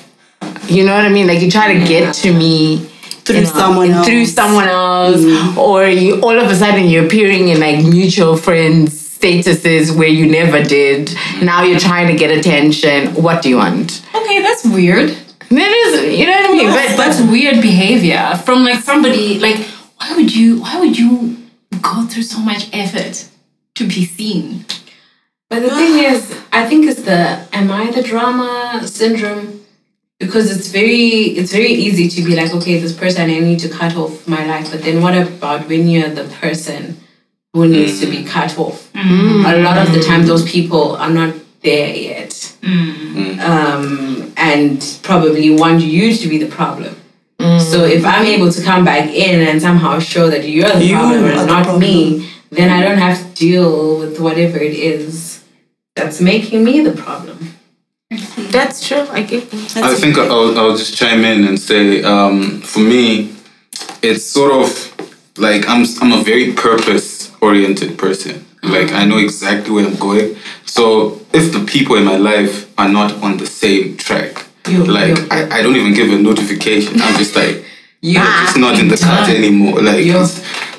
You 0.67 0.85
know 0.85 0.95
what 0.95 1.05
I 1.05 1.09
mean? 1.09 1.27
Like 1.27 1.41
you 1.41 1.51
try 1.51 1.73
to 1.73 1.85
get 1.85 2.15
to 2.15 2.33
me 2.33 2.89
Through 3.25 3.37
you 3.37 3.41
uh, 3.41 3.53
know, 3.53 3.59
someone 3.59 3.91
else. 3.91 4.07
through 4.07 4.25
someone 4.25 4.67
else, 4.67 5.57
or 5.57 5.87
you 5.87 6.21
all 6.21 6.37
of 6.37 6.49
a 6.49 6.55
sudden 6.55 6.87
you're 6.87 7.05
appearing 7.05 7.49
in 7.49 7.59
like 7.59 7.83
mutual 7.83 8.37
friends 8.37 9.05
statuses 9.17 9.97
where 9.97 10.07
you 10.07 10.27
never 10.27 10.61
did. 10.63 11.13
Now 11.41 11.63
you're 11.63 11.79
trying 11.79 12.07
to 12.07 12.15
get 12.15 12.37
attention. 12.37 13.15
What 13.15 13.41
do 13.41 13.49
you 13.49 13.57
want? 13.57 14.05
Okay, 14.13 14.41
that's 14.41 14.65
weird. 14.65 15.09
That 15.49 15.71
is, 15.71 16.19
you 16.19 16.25
know 16.25 16.31
what 16.31 16.49
I 16.49 16.53
mean? 16.53 16.67
But 16.67 16.97
that's 16.97 17.21
weird 17.21 17.61
behavior 17.61 18.39
from 18.43 18.63
like 18.63 18.81
somebody. 18.83 19.39
Like, 19.39 19.57
why 19.97 20.15
would 20.15 20.35
you? 20.35 20.61
Why 20.61 20.79
would 20.79 20.97
you 20.97 21.37
go 21.81 22.05
through 22.05 22.23
so 22.23 22.39
much 22.39 22.69
effort 22.73 23.27
to 23.75 23.83
be 23.87 24.05
seen? 24.05 24.65
But 25.49 25.61
the 25.61 25.69
thing 25.69 26.03
is, 26.03 26.31
I 26.51 26.67
think 26.67 26.85
it's 26.85 27.03
the 27.03 27.47
am 27.53 27.71
I 27.71 27.91
the 27.91 28.01
drama 28.01 28.81
syndrome? 28.85 29.64
Because 30.19 30.55
it's 30.55 30.69
very 30.69 31.35
it's 31.37 31.51
very 31.51 31.71
easy 31.71 32.07
to 32.07 32.23
be 32.23 32.35
like, 32.35 32.53
okay, 32.53 32.79
this 32.79 32.93
person 32.93 33.29
I 33.29 33.39
need 33.39 33.59
to 33.59 33.69
cut 33.69 33.95
off 33.95 34.27
my 34.27 34.45
life. 34.45 34.71
But 34.71 34.83
then 34.83 35.01
what 35.01 35.15
about 35.17 35.67
when 35.67 35.87
you're 35.87 36.09
the 36.09 36.23
person 36.23 36.97
who 37.53 37.67
needs 37.67 37.99
to 37.99 38.05
be 38.07 38.23
mm. 38.23 38.27
cut 38.27 38.57
off? 38.57 38.91
Mm. 38.93 39.53
A 39.53 39.61
lot 39.61 39.77
of 39.77 39.93
the 39.93 40.01
time 40.01 40.23
mm. 40.23 40.27
those 40.27 40.49
people 40.49 40.95
are 40.95 41.09
not 41.09 41.35
there 41.61 41.93
yet. 41.93 42.57
Um, 42.63 44.33
and 44.37 44.99
probably 45.03 45.49
want 45.49 45.81
you 45.81 46.13
to 46.15 46.27
be 46.27 46.37
the 46.37 46.47
problem. 46.47 46.95
So 47.59 47.83
if 47.83 48.05
I'm 48.05 48.25
able 48.25 48.51
to 48.51 48.61
come 48.63 48.85
back 48.85 49.09
in 49.09 49.47
and 49.47 49.61
somehow 49.61 49.99
show 49.99 50.29
that 50.29 50.47
you're 50.47 50.69
the 50.69 50.85
You 50.85 50.95
problem 50.95 51.25
and 51.25 51.47
not 51.47 51.63
problem. 51.63 51.81
me, 51.81 52.31
then 52.49 52.69
I 52.69 52.81
don't 52.81 52.97
have 52.97 53.17
to 53.17 53.35
deal 53.35 53.99
with 53.99 54.19
whatever 54.19 54.57
it 54.57 54.73
is 54.73 55.43
that's 55.95 56.21
making 56.21 56.63
me 56.63 56.81
the 56.81 56.93
problem. 56.93 57.54
That's 58.37 58.85
true. 58.87 59.05
I 59.11 59.23
get 59.23 59.49
that. 59.51 59.83
I 59.83 59.95
think 59.95 60.17
I'll, 60.17 60.57
I'll 60.57 60.75
just 60.77 60.95
chime 60.97 61.23
in 61.23 61.45
and 61.47 61.59
say, 61.59 62.03
um, 62.03 62.61
for 62.61 62.79
me, 62.79 63.33
it's 64.01 64.23
sort 64.25 64.51
of 64.51 65.37
like 65.37 65.67
I'm 65.67 65.85
I'm 66.01 66.11
a 66.19 66.23
very 66.23 66.53
purpose 66.53 67.31
oriented 67.41 67.97
person. 67.97 68.45
Like 68.63 68.91
I 68.91 69.05
know 69.05 69.17
exactly 69.17 69.71
where 69.73 69.85
I'm 69.85 69.95
going. 69.95 70.35
So 70.65 71.21
if 71.33 71.53
the 71.53 71.63
people 71.65 71.95
in 71.95 72.03
my 72.03 72.17
life 72.17 72.71
are 72.77 72.89
not 72.89 73.13
on 73.23 73.37
the 73.37 73.45
same 73.45 73.95
track, 73.97 74.45
You- 74.67 74.83
like 74.85 75.17
you- 75.17 75.27
I, 75.31 75.59
I 75.59 75.61
don't 75.61 75.75
even 75.75 75.93
give 75.93 76.11
a 76.11 76.17
notification. 76.17 76.99
I'm 77.01 77.17
just 77.17 77.35
like 77.35 77.63
You 78.01 78.19
you're 78.21 78.59
not 78.59 78.77
in 78.79 78.87
the 78.87 78.97
cards 78.97 79.29
anymore. 79.29 79.81
Like 79.81 80.03
You- 80.05 80.27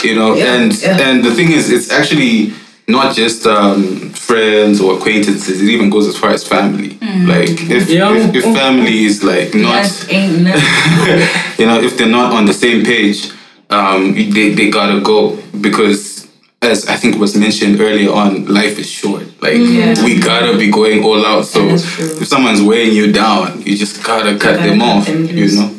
you 0.04 0.14
know, 0.14 0.34
Yeah, 0.34 0.54
and 0.54 0.82
yeah. 0.82 0.98
and 1.08 1.24
the 1.24 1.32
thing 1.34 1.50
is, 1.50 1.70
it's 1.70 1.90
actually 1.90 2.52
not 2.88 3.14
just 3.16 3.46
um, 3.46 4.10
friends 4.10 4.80
or 4.80 4.96
acquaintances. 4.96 5.60
It 5.60 5.68
even 5.68 5.90
goes 5.90 6.06
as 6.06 6.16
far 6.16 6.30
as 6.30 6.46
family. 6.46 6.90
Like 7.26 7.50
if, 7.50 7.88
if 7.90 8.34
if 8.34 8.44
family 8.44 9.04
is 9.04 9.24
like 9.24 9.54
not 9.54 9.84
That 9.84 11.56
you 11.58 11.66
know, 11.66 11.80
if 11.80 11.96
they're 11.98 12.08
not 12.08 12.32
on 12.32 12.44
the 12.46 12.52
same 12.54 12.84
page, 12.84 13.30
um, 13.70 14.14
they, 14.14 14.54
they 14.54 14.70
gotta 14.70 15.00
go 15.00 15.36
because, 15.60 16.28
as 16.62 16.86
I 16.86 16.94
think 16.96 17.18
was 17.18 17.36
mentioned 17.36 17.80
earlier 17.80 18.12
on, 18.12 18.46
life 18.46 18.78
is 18.78 18.88
short. 18.88 19.24
Like 19.42 19.54
Yeah. 19.56 20.04
we 20.04 20.20
gotta 20.20 20.56
be 20.56 20.70
going 20.70 21.02
all 21.02 21.24
out. 21.26 21.46
So 21.46 21.64
That 21.66 21.74
is 21.74 21.84
true. 21.84 22.18
if 22.20 22.28
someone's 22.28 22.62
weighing 22.62 22.94
you 22.94 23.10
down, 23.12 23.62
you 23.62 23.76
just 23.76 24.04
gotta 24.04 24.38
cut 24.38 24.56
gotta 24.58 24.68
them 24.70 24.78
cut 24.80 24.88
off. 24.98 25.06
them 25.06 25.26
you 25.26 25.48
know. 25.56 25.70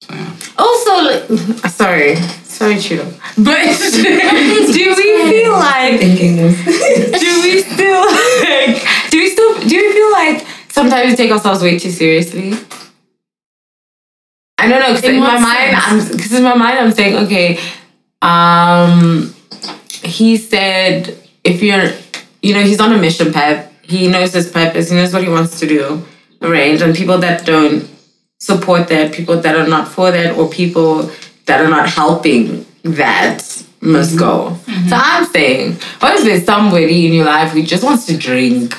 So, 0.00 0.14
yeah. 0.14 0.30
Also, 0.58 0.92
like, 1.08 1.70
sorry, 1.82 2.16
sorry, 2.62 2.76
Chido. 2.76 3.04
But 3.36 3.58
do 4.76 4.94
we 4.94 5.30
feel 5.30 5.52
like 5.52 5.98
Thinking 5.98 6.36
this. 6.36 6.56
do 6.64 7.30
we 7.42 7.62
still 7.62 8.04
like 8.06 9.10
do 9.10 9.18
we 9.18 9.28
still 9.30 9.52
do 9.60 9.76
we 9.76 9.92
feel 9.92 10.12
like 10.12 10.46
sometimes 10.68 11.10
we 11.10 11.16
take 11.16 11.30
ourselves 11.32 11.60
way 11.62 11.78
too 11.78 11.90
seriously? 11.90 12.54
I 14.58 14.68
don't 14.68 14.80
know 14.80 14.94
because 14.94 15.04
In 15.04 15.14
in, 15.16 15.20
my 15.20 15.34
what 15.34 15.42
mind. 15.42 15.76
I'm 15.76 15.98
because 16.08 16.32
in 16.32 16.42
my 16.44 16.54
mind 16.54 16.78
I'm 16.78 16.92
saying 16.92 17.16
okay, 17.24 17.58
um, 18.22 19.34
he 20.04 20.36
said 20.36 21.18
if 21.44 21.60
you're, 21.62 21.90
you 22.42 22.54
know, 22.54 22.62
he's 22.62 22.80
on 22.80 22.92
a 22.92 22.98
mission, 22.98 23.32
Pep. 23.32 23.72
He 23.82 24.06
knows 24.06 24.32
his 24.32 24.48
purpose. 24.50 24.90
He 24.90 24.94
knows 24.96 25.12
what 25.12 25.22
he 25.24 25.28
wants 25.28 25.58
to 25.58 25.66
do, 25.66 26.06
arrange, 26.40 26.80
and 26.80 26.94
people 26.94 27.18
that 27.18 27.44
don't 27.44 27.90
support 28.38 28.86
that, 28.88 29.12
people 29.12 29.40
that 29.40 29.56
are 29.56 29.66
not 29.66 29.88
for 29.88 30.12
that, 30.12 30.36
or 30.38 30.48
people 30.48 31.10
that 31.52 31.60
are 31.60 31.68
not 31.68 31.86
helping 31.86 32.64
that 32.82 33.40
must 33.82 34.18
go. 34.18 34.56
Mm-hmm. 34.64 34.88
So 34.88 34.96
I'm 34.96 35.26
saying, 35.26 35.74
what 36.00 36.18
if 36.18 36.24
there's 36.24 36.46
somebody 36.46 37.06
in 37.06 37.12
your 37.12 37.26
life 37.26 37.52
who 37.52 37.62
just 37.62 37.84
wants 37.84 38.06
to 38.06 38.16
drink 38.16 38.74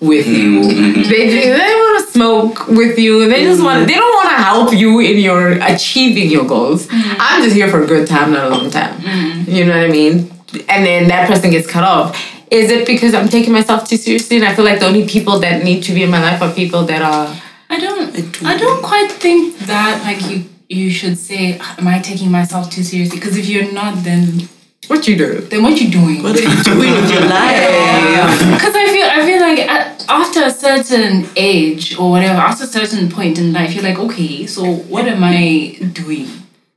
with 0.00 0.26
you? 0.26 0.60
Mm-hmm. 0.60 1.02
They, 1.08 1.28
they 1.28 1.74
want 1.82 2.04
to 2.04 2.12
smoke 2.12 2.68
with 2.68 2.98
you. 2.98 3.26
They 3.26 3.44
just 3.44 3.62
want. 3.62 3.88
They 3.88 3.94
don't 3.94 4.14
want 4.20 4.36
to 4.36 4.42
help 4.42 4.72
you 4.74 5.00
in 5.00 5.16
your 5.16 5.52
achieving 5.62 6.30
your 6.30 6.46
goals. 6.46 6.88
Mm-hmm. 6.88 7.16
I'm 7.18 7.42
just 7.42 7.56
here 7.56 7.70
for 7.70 7.82
a 7.84 7.86
good 7.86 8.06
time, 8.06 8.32
not 8.32 8.52
a 8.52 8.54
long 8.54 8.70
time. 8.70 9.00
You 9.48 9.64
know 9.64 9.74
what 9.74 9.86
I 9.86 9.88
mean? 9.88 10.30
And 10.68 10.84
then 10.84 11.08
that 11.08 11.26
person 11.26 11.50
gets 11.50 11.66
cut 11.66 11.84
off. 11.84 12.20
Is 12.50 12.70
it 12.70 12.86
because 12.86 13.14
I'm 13.14 13.28
taking 13.28 13.54
myself 13.54 13.88
too 13.88 13.96
seriously 13.96 14.36
and 14.36 14.44
I 14.44 14.54
feel 14.54 14.66
like 14.66 14.80
the 14.80 14.86
only 14.86 15.06
people 15.08 15.38
that 15.38 15.64
need 15.64 15.84
to 15.84 15.92
be 15.94 16.02
in 16.02 16.10
my 16.10 16.20
life 16.20 16.42
are 16.42 16.52
people 16.52 16.84
that 16.84 17.00
are 17.00 17.40
I 17.70 17.78
don't. 17.78 18.44
I 18.44 18.58
don't 18.58 18.82
quite 18.82 19.10
think 19.10 19.56
that 19.60 20.02
like 20.02 20.20
you 20.28 20.49
you 20.70 20.90
should 20.90 21.18
say, 21.18 21.58
"Am 21.78 21.86
I 21.88 21.98
taking 21.98 22.30
myself 22.30 22.70
too 22.70 22.82
seriously?" 22.82 23.18
Because 23.18 23.36
if 23.36 23.46
you're 23.46 23.72
not, 23.72 24.04
then 24.04 24.48
what 24.86 25.06
you 25.06 25.16
do? 25.16 25.40
then 25.50 25.62
what 25.62 25.80
you 25.80 25.90
doing? 25.90 26.22
What 26.22 26.36
are 26.36 26.42
you 26.42 26.62
doing 26.64 26.92
with 26.92 27.10
your 27.10 27.26
life? 27.26 28.38
Because 28.54 28.74
I 28.74 28.86
feel 28.94 29.06
I 29.18 29.20
feel 29.28 29.40
like 29.40 29.58
at, 29.68 30.04
after 30.08 30.40
a 30.44 30.50
certain 30.50 31.28
age 31.36 31.96
or 31.98 32.10
whatever, 32.10 32.38
after 32.40 32.64
a 32.64 32.66
certain 32.66 33.10
point 33.10 33.38
in 33.38 33.52
life, 33.52 33.74
you're 33.74 33.84
like, 33.84 33.98
okay, 33.98 34.46
so 34.46 34.64
what 34.64 35.06
am 35.06 35.22
I 35.24 35.76
doing 35.92 36.26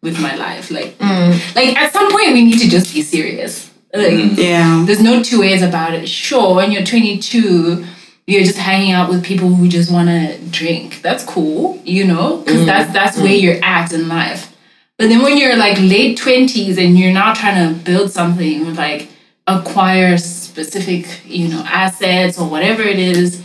with 0.01 0.19
my 0.19 0.35
life? 0.35 0.69
Like, 0.69 0.97
mm. 0.97 1.55
like 1.55 1.75
at 1.77 1.93
some 1.93 2.11
point 2.11 2.33
we 2.33 2.43
need 2.43 2.59
to 2.59 2.69
just 2.69 2.93
be 2.93 3.01
serious. 3.01 3.71
Like, 3.93 4.37
Yeah. 4.37 4.83
there's 4.85 5.01
no 5.01 5.21
two 5.21 5.39
ways 5.39 5.61
about 5.61 5.93
it. 5.93 6.09
Sure, 6.09 6.55
when 6.55 6.71
you're 6.71 6.83
22, 6.83 7.85
you're 8.25 8.43
just 8.43 8.57
hanging 8.57 8.91
out 8.93 9.09
with 9.09 9.23
people 9.23 9.49
who 9.49 9.67
just 9.67 9.91
want 9.91 10.09
to 10.09 10.37
drink. 10.49 11.01
That's 11.01 11.23
cool, 11.25 11.81
you 11.83 12.05
know, 12.05 12.37
because 12.37 12.65
that's 12.65 12.93
that's 12.93 13.17
where 13.17 13.33
you're 13.33 13.63
at 13.63 13.91
in 13.91 14.07
life. 14.07 14.55
But 14.97 15.09
then 15.09 15.21
when 15.23 15.37
you're 15.37 15.57
like 15.57 15.77
late 15.79 16.17
20s 16.19 16.77
and 16.77 16.97
you're 16.97 17.11
now 17.11 17.33
trying 17.33 17.75
to 17.75 17.83
build 17.83 18.11
something 18.11 18.75
like 18.75 19.09
acquire 19.47 20.17
specific, 20.17 21.21
you 21.25 21.49
know, 21.49 21.63
assets 21.67 22.39
or 22.39 22.49
whatever 22.49 22.83
it 22.83 22.99
is, 22.99 23.43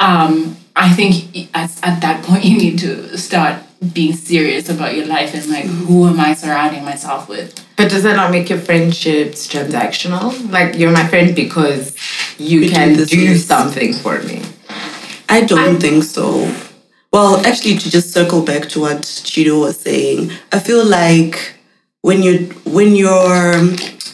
um, 0.00 0.56
I 0.74 0.88
think 0.90 1.48
at, 1.54 1.70
at 1.84 2.00
that 2.00 2.24
point 2.24 2.44
you 2.46 2.56
need 2.56 2.78
to 2.80 3.16
start 3.16 3.62
being 3.92 4.14
serious 4.14 4.68
about 4.68 4.96
your 4.96 5.06
life 5.06 5.34
and 5.34 5.46
like 5.48 5.64
who 5.64 6.08
am 6.08 6.18
I 6.18 6.34
surrounding 6.34 6.84
myself 6.84 7.28
with? 7.28 7.64
But 7.78 7.90
does 7.90 8.02
that 8.02 8.16
not 8.16 8.32
make 8.32 8.50
your 8.50 8.58
friendships 8.58 9.46
transactional? 9.46 10.50
Like 10.50 10.76
you're 10.76 10.90
my 10.90 11.06
friend 11.06 11.34
because 11.34 11.94
you 12.36 12.60
We 12.60 12.68
can 12.70 12.96
this, 12.96 13.08
do 13.08 13.36
something 13.36 13.94
for 13.94 14.20
me. 14.22 14.42
I 15.28 15.42
don't 15.42 15.80
think 15.80 16.02
so. 16.02 16.52
Well, 17.12 17.36
actually, 17.46 17.78
to 17.78 17.88
just 17.88 18.12
circle 18.12 18.42
back 18.42 18.68
to 18.70 18.80
what 18.80 19.02
Chido 19.02 19.60
was 19.60 19.78
saying, 19.80 20.32
I 20.52 20.58
feel 20.58 20.84
like 20.84 21.54
when 22.02 22.20
you 22.22 22.48
when 22.64 22.96
you're 22.96 23.54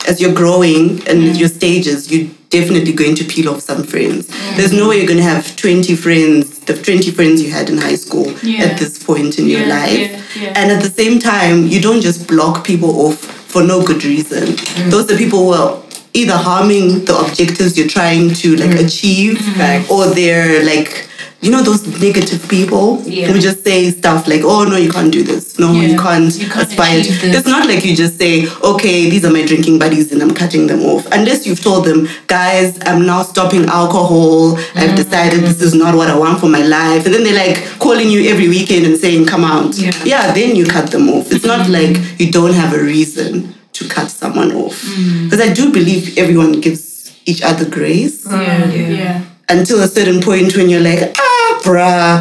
as 0.07 0.21
you're 0.21 0.35
growing 0.35 1.01
and 1.09 1.19
mm. 1.23 1.39
your 1.39 1.49
stages, 1.49 2.13
you're 2.13 2.31
definitely 2.51 2.93
going 2.93 3.15
to 3.17 3.25
peel 3.25 3.49
off 3.49 3.61
some 3.63 3.83
friends. 3.83 4.29
Mm. 4.29 4.57
There's 4.59 4.73
no 4.75 4.91
way 4.91 4.99
you're 4.99 5.07
going 5.07 5.25
to 5.25 5.25
have 5.25 5.57
20 5.57 5.97
friends, 5.97 6.59
the 6.61 6.75
20 6.75 7.11
friends 7.13 7.43
you 7.43 7.51
had 7.51 7.71
in 7.71 7.79
high 7.79 7.97
school 7.97 8.31
Yeah. 8.43 8.65
at 8.67 8.79
this 8.79 9.03
point 9.03 9.39
in 9.39 9.49
your 9.49 9.67
life. 9.67 9.99
yeah, 9.99 10.23
yeah. 10.39 10.53
And 10.55 10.71
at 10.71 10.83
the 10.83 10.91
same 10.91 11.19
time, 11.19 11.67
you 11.67 11.81
don't 11.81 12.03
just 12.03 12.29
block 12.29 12.65
people 12.65 12.91
off 13.07 13.34
for 13.55 13.63
no 13.63 13.81
good 13.87 14.03
reason. 14.05 14.43
Mm. 14.49 14.91
Those 14.91 15.09
are 15.13 15.17
people 15.17 15.39
who 15.39 15.51
are 15.53 15.81
either 16.15 16.37
harming 16.37 17.05
the 17.05 17.17
objectives 17.17 17.77
you're 17.77 17.89
trying 17.89 18.33
to 18.33 18.57
like 18.57 18.71
mm-hmm. 18.71 18.87
achieve 18.87 19.39
mm-hmm. 19.39 19.93
or 19.93 20.07
they're 20.15 20.65
like 20.65 21.09
you 21.41 21.51
know 21.51 21.63
those 21.63 21.87
negative 22.01 22.49
people? 22.49 23.03
Yeah. 23.03 23.27
who 23.27 23.39
just 23.39 23.63
say 23.65 23.91
stuff 23.91 24.27
like 24.27 24.41
oh 24.45 24.65
no 24.65 24.77
you 24.77 24.91
can't 24.91 25.13
do 25.13 25.23
this. 25.23 25.59
No 25.59 25.73
you 25.73 25.99
can't, 25.99 26.35
You 26.35 26.49
can't 26.49 26.69
aspire 26.69 27.03
to 27.03 27.13
this. 27.13 27.37
it's 27.37 27.47
not 27.47 27.69
like 27.69 27.85
you 27.85 27.95
just 27.95 28.17
say 28.17 28.49
okay 28.63 29.11
these 29.11 29.25
are 29.27 29.31
my 29.31 29.45
drinking 29.45 29.79
buddies 29.79 30.11
and 30.11 30.23
i'm 30.23 30.33
cutting 30.33 30.67
them 30.69 30.81
off. 30.81 31.07
Unless 31.13 31.47
you've 31.47 31.63
told 31.63 31.85
them 31.85 32.09
guys 32.29 32.79
i'm 32.87 33.05
now 33.05 33.23
stopping 33.23 33.67
alcohol. 33.67 34.57
I've 34.57 34.63
mm-hmm. 34.63 34.97
decided 34.97 35.41
this 35.41 35.61
is 35.61 35.75
not 35.75 35.95
what 35.95 36.09
i 36.09 36.17
want 36.17 36.41
for 36.41 36.49
my 36.49 36.63
life. 36.63 37.05
And 37.05 37.15
then 37.15 37.25
they're 37.25 37.47
like 37.47 37.79
calling 37.79 38.09
you 38.09 38.31
every 38.31 38.49
weekend 38.49 38.87
and 38.87 38.97
saying 38.97 39.27
come 39.27 39.45
out. 39.45 39.77
Yeah. 39.77 39.93
yeah 40.05 40.33
then 40.33 40.57
you 40.57 40.65
cut 40.65 40.91
them 40.91 41.11
off. 41.11 41.31
It's 41.31 41.45
not 41.45 41.69
like 41.69 41.99
you 42.19 42.31
don't 42.33 42.55
have 42.55 42.73
a 42.73 42.83
reason 42.83 43.55
to 43.75 43.89
cut 43.89 44.09
someone 44.11 44.51
off 44.63 44.79
because 45.25 45.41
i 45.41 45.53
do 45.53 45.65
believe 45.73 46.17
everyone 46.19 46.53
gives 46.61 46.83
each 47.27 47.43
other 47.43 47.65
grace 47.77 48.25
Yeah, 48.27 48.71
yeah. 48.73 49.25
until 49.49 49.81
a 49.83 49.89
certain 49.89 50.21
point 50.23 50.55
when 50.57 50.69
you're 50.71 50.81
like, 50.91 51.03
ah, 51.19 51.61
bruh, 51.65 52.15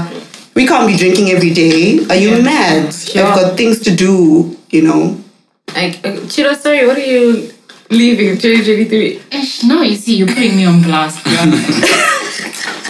we 0.55 0.65
can't 0.67 0.87
be 0.87 0.95
drinking 0.95 1.27
every 1.35 1.51
day. 1.51 1.99
Are 2.09 2.15
you 2.15 2.41
mad? 2.41 2.87
I've 3.15 3.35
got 3.39 3.57
things 3.57 3.79
to 3.87 3.91
do, 3.95 4.55
you 4.69 4.81
know. 4.87 5.17
Like, 5.75 5.95
uh, 6.05 6.19
Chido, 6.31 6.55
sorry, 6.55 6.85
what 6.87 6.97
are 6.97 7.09
you 7.15 7.51
leaving 7.89 8.37
2023? 8.37 9.21
Ish, 9.39 9.63
No, 9.63 9.81
you 9.81 9.95
see, 9.95 10.15
you're 10.17 10.27
putting 10.27 10.55
me 10.55 10.65
on 10.65 10.81
blast. 10.83 11.19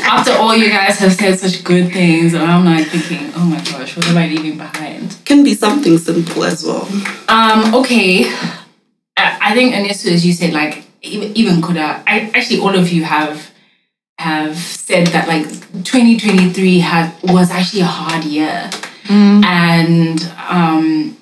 After 0.04 0.32
all 0.34 0.56
you 0.56 0.70
guys 0.70 0.98
have 1.00 1.14
said 1.14 1.40
such 1.40 1.64
good 1.64 1.92
things, 1.92 2.36
I'm 2.36 2.66
like 2.66 2.88
thinking, 2.88 3.32
oh 3.36 3.46
my 3.46 3.58
gosh, 3.64 3.96
what 3.96 4.08
am 4.08 4.18
I 4.18 4.28
leaving 4.28 4.58
behind? 4.58 5.18
Can 5.26 5.44
be 5.44 5.56
something 5.56 5.98
simple 5.98 6.44
as 6.44 6.64
well. 6.64 6.88
Um, 7.30 7.74
okay. 7.76 8.26
I, 9.18 9.38
I 9.42 9.54
think 9.54 9.74
Anesu, 9.74 10.12
as 10.12 10.26
you 10.26 10.34
said, 10.34 10.54
like 10.54 10.84
even 11.02 11.36
even 11.36 11.62
Kuda, 11.62 12.04
I 12.06 12.32
actually 12.34 12.60
all 12.60 12.76
of 12.76 12.92
you 12.92 13.04
have 13.04 13.52
have 14.20 14.56
said 14.58 15.08
that 15.08 15.28
like 15.28 15.46
2023 15.84 16.80
had 16.80 17.14
was 17.24 17.52
actually 17.52 17.82
a 17.82 17.86
hard 17.86 18.24
year. 18.24 18.70
And 19.10 20.22
um 20.48 21.18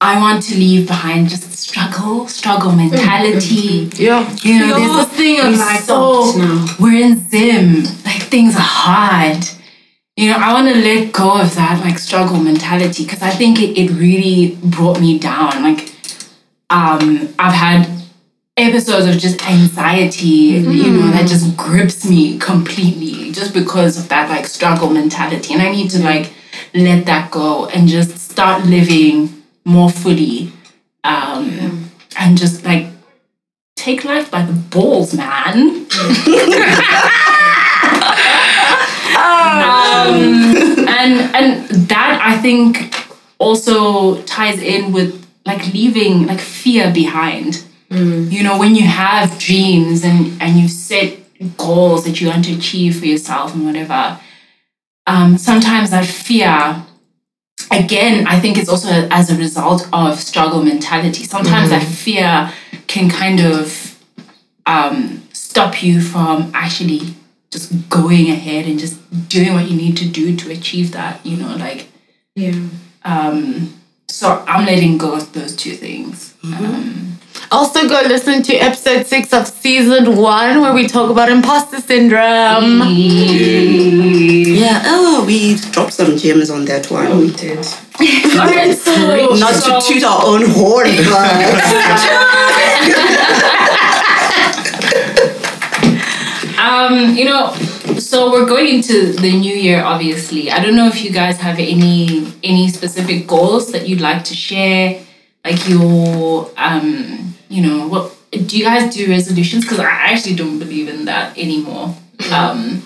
I 0.00 0.20
want 0.20 0.44
to 0.44 0.54
leave 0.54 0.86
behind 0.86 1.28
just 1.28 1.52
struggle, 1.52 2.28
struggle 2.28 2.70
mentality. 2.70 3.90
Yeah. 3.94 4.30
You 4.42 4.60
know, 4.60 4.78
there's 4.78 5.08
this 5.08 5.18
thing 5.18 5.40
of 5.40 5.46
we 5.46 5.56
like, 5.56 5.80
soft 5.80 6.36
oh, 6.36 6.38
now. 6.38 6.76
we're 6.78 7.04
in 7.04 7.28
Zim, 7.28 7.82
like 8.04 8.22
things 8.22 8.54
are 8.54 8.60
hard. 8.60 9.44
You 10.16 10.30
know, 10.30 10.38
I 10.38 10.52
want 10.52 10.68
to 10.68 10.74
let 10.74 11.12
go 11.12 11.40
of 11.40 11.52
that 11.56 11.80
like 11.84 11.98
struggle 11.98 12.38
mentality 12.38 13.04
because 13.04 13.22
I 13.22 13.30
think 13.30 13.60
it, 13.60 13.76
it 13.76 13.90
really 13.90 14.56
brought 14.62 15.00
me 15.00 15.18
down. 15.18 15.62
Like, 15.64 15.92
um, 16.70 17.34
I've 17.38 17.54
had 17.54 17.88
episodes 18.56 19.06
of 19.06 19.18
just 19.18 19.44
anxiety, 19.48 20.26
you 20.26 20.92
know, 20.92 21.10
that 21.10 21.28
just 21.28 21.56
grips 21.56 22.08
me 22.08 22.38
completely 22.38 23.32
just 23.32 23.52
because 23.52 23.98
of 23.98 24.08
that 24.10 24.28
like 24.28 24.46
struggle 24.46 24.90
mentality. 24.90 25.54
And 25.54 25.62
I 25.62 25.72
need 25.72 25.90
to 25.90 26.02
like 26.02 26.32
let 26.72 27.06
that 27.06 27.32
go 27.32 27.66
and 27.66 27.88
just 27.88 28.16
start 28.18 28.64
living 28.64 29.37
more 29.68 29.90
fully. 29.90 30.50
Um, 31.04 31.90
and 32.18 32.36
just 32.36 32.64
like 32.64 32.86
take 33.76 34.04
life 34.04 34.30
by 34.30 34.42
the 34.42 34.52
balls, 34.52 35.14
man. 35.14 35.56
um, 39.16 40.48
and 40.88 41.14
and 41.34 41.68
that 41.88 42.20
I 42.22 42.38
think 42.42 42.94
also 43.38 44.22
ties 44.22 44.60
in 44.60 44.92
with 44.92 45.26
like 45.46 45.72
leaving 45.72 46.26
like 46.26 46.40
fear 46.40 46.92
behind. 46.92 47.64
You 47.90 48.42
know, 48.42 48.58
when 48.58 48.74
you 48.74 48.86
have 48.86 49.38
dreams 49.38 50.04
and 50.04 50.40
and 50.42 50.58
you 50.58 50.68
set 50.68 51.18
goals 51.56 52.04
that 52.04 52.20
you 52.20 52.28
want 52.28 52.44
to 52.46 52.54
achieve 52.54 52.98
for 52.98 53.06
yourself 53.06 53.54
and 53.54 53.64
whatever, 53.64 54.20
um, 55.06 55.38
sometimes 55.38 55.90
that 55.90 56.04
fear 56.04 56.84
again, 57.70 58.26
I 58.26 58.38
think 58.40 58.58
it's 58.58 58.68
also 58.68 59.08
as 59.10 59.30
a 59.30 59.36
result 59.36 59.88
of 59.92 60.18
struggle 60.20 60.62
mentality. 60.62 61.24
Sometimes 61.24 61.70
that 61.70 61.82
fear 61.82 62.52
can 62.86 63.10
kind 63.10 63.40
of 63.40 63.98
um, 64.66 65.22
stop 65.32 65.82
you 65.82 66.00
from 66.00 66.50
actually 66.54 67.14
just 67.50 67.88
going 67.88 68.30
ahead 68.30 68.66
and 68.66 68.78
just 68.78 68.96
doing 69.28 69.54
what 69.54 69.68
you 69.70 69.76
need 69.76 69.96
to 69.96 70.06
do 70.08 70.36
to 70.36 70.50
achieve 70.50 70.92
that. 70.92 71.24
You 71.24 71.36
know, 71.38 71.56
like 71.56 71.88
Yeah. 72.34 72.52
um, 73.04 73.74
so 74.08 74.44
I'm 74.46 74.64
letting 74.66 74.98
go 74.98 75.14
of 75.14 75.32
those 75.32 75.54
two 75.56 75.72
things. 75.74 76.34
Um, 76.44 77.17
Also, 77.50 77.88
go 77.88 78.02
listen 78.06 78.42
to 78.42 78.54
episode 78.56 79.06
six 79.06 79.32
of 79.32 79.46
season 79.46 80.16
one 80.16 80.60
where 80.60 80.74
we 80.74 80.86
talk 80.86 81.10
about 81.10 81.30
imposter 81.30 81.80
syndrome. 81.80 82.82
Yeah, 82.84 84.82
oh, 84.84 85.24
we 85.26 85.54
dropped 85.72 85.94
some 85.94 86.16
gems 86.18 86.50
on 86.50 86.66
that 86.66 86.90
one. 86.90 87.06
Oh, 87.06 87.20
We 87.20 87.30
did. 87.32 87.58
Alright, 88.38 88.76
so 88.76 89.30
Not 89.36 89.54
so- 89.54 89.80
to 89.80 89.86
toot 89.94 90.04
our 90.04 90.26
own 90.26 90.42
horn, 90.46 90.88
but 91.08 91.38
Um, 96.58 97.14
you 97.16 97.24
know, 97.24 97.54
so 97.98 98.30
we're 98.32 98.44
going 98.46 98.66
into 98.68 99.12
the 99.12 99.30
new 99.32 99.54
year. 99.54 99.82
Obviously, 99.82 100.50
I 100.50 100.60
don't 100.62 100.74
know 100.74 100.88
if 100.88 101.02
you 101.04 101.10
guys 101.12 101.38
have 101.38 101.58
any 101.58 102.30
any 102.42 102.68
specific 102.68 103.26
goals 103.28 103.70
that 103.72 103.88
you'd 103.88 104.00
like 104.00 104.24
to 104.24 104.34
share, 104.34 105.00
like 105.44 105.68
your 105.68 106.50
um, 106.56 107.32
you 107.48 107.62
know, 107.62 107.88
what 107.88 108.14
do 108.30 108.58
you 108.58 108.64
guys 108.64 108.94
do 108.94 109.08
resolutions? 109.08 109.64
Because 109.64 109.80
I 109.80 109.90
actually 109.90 110.36
don't 110.36 110.58
believe 110.58 110.88
in 110.88 111.04
that 111.06 111.36
anymore. 111.38 111.94
Um, 112.32 112.82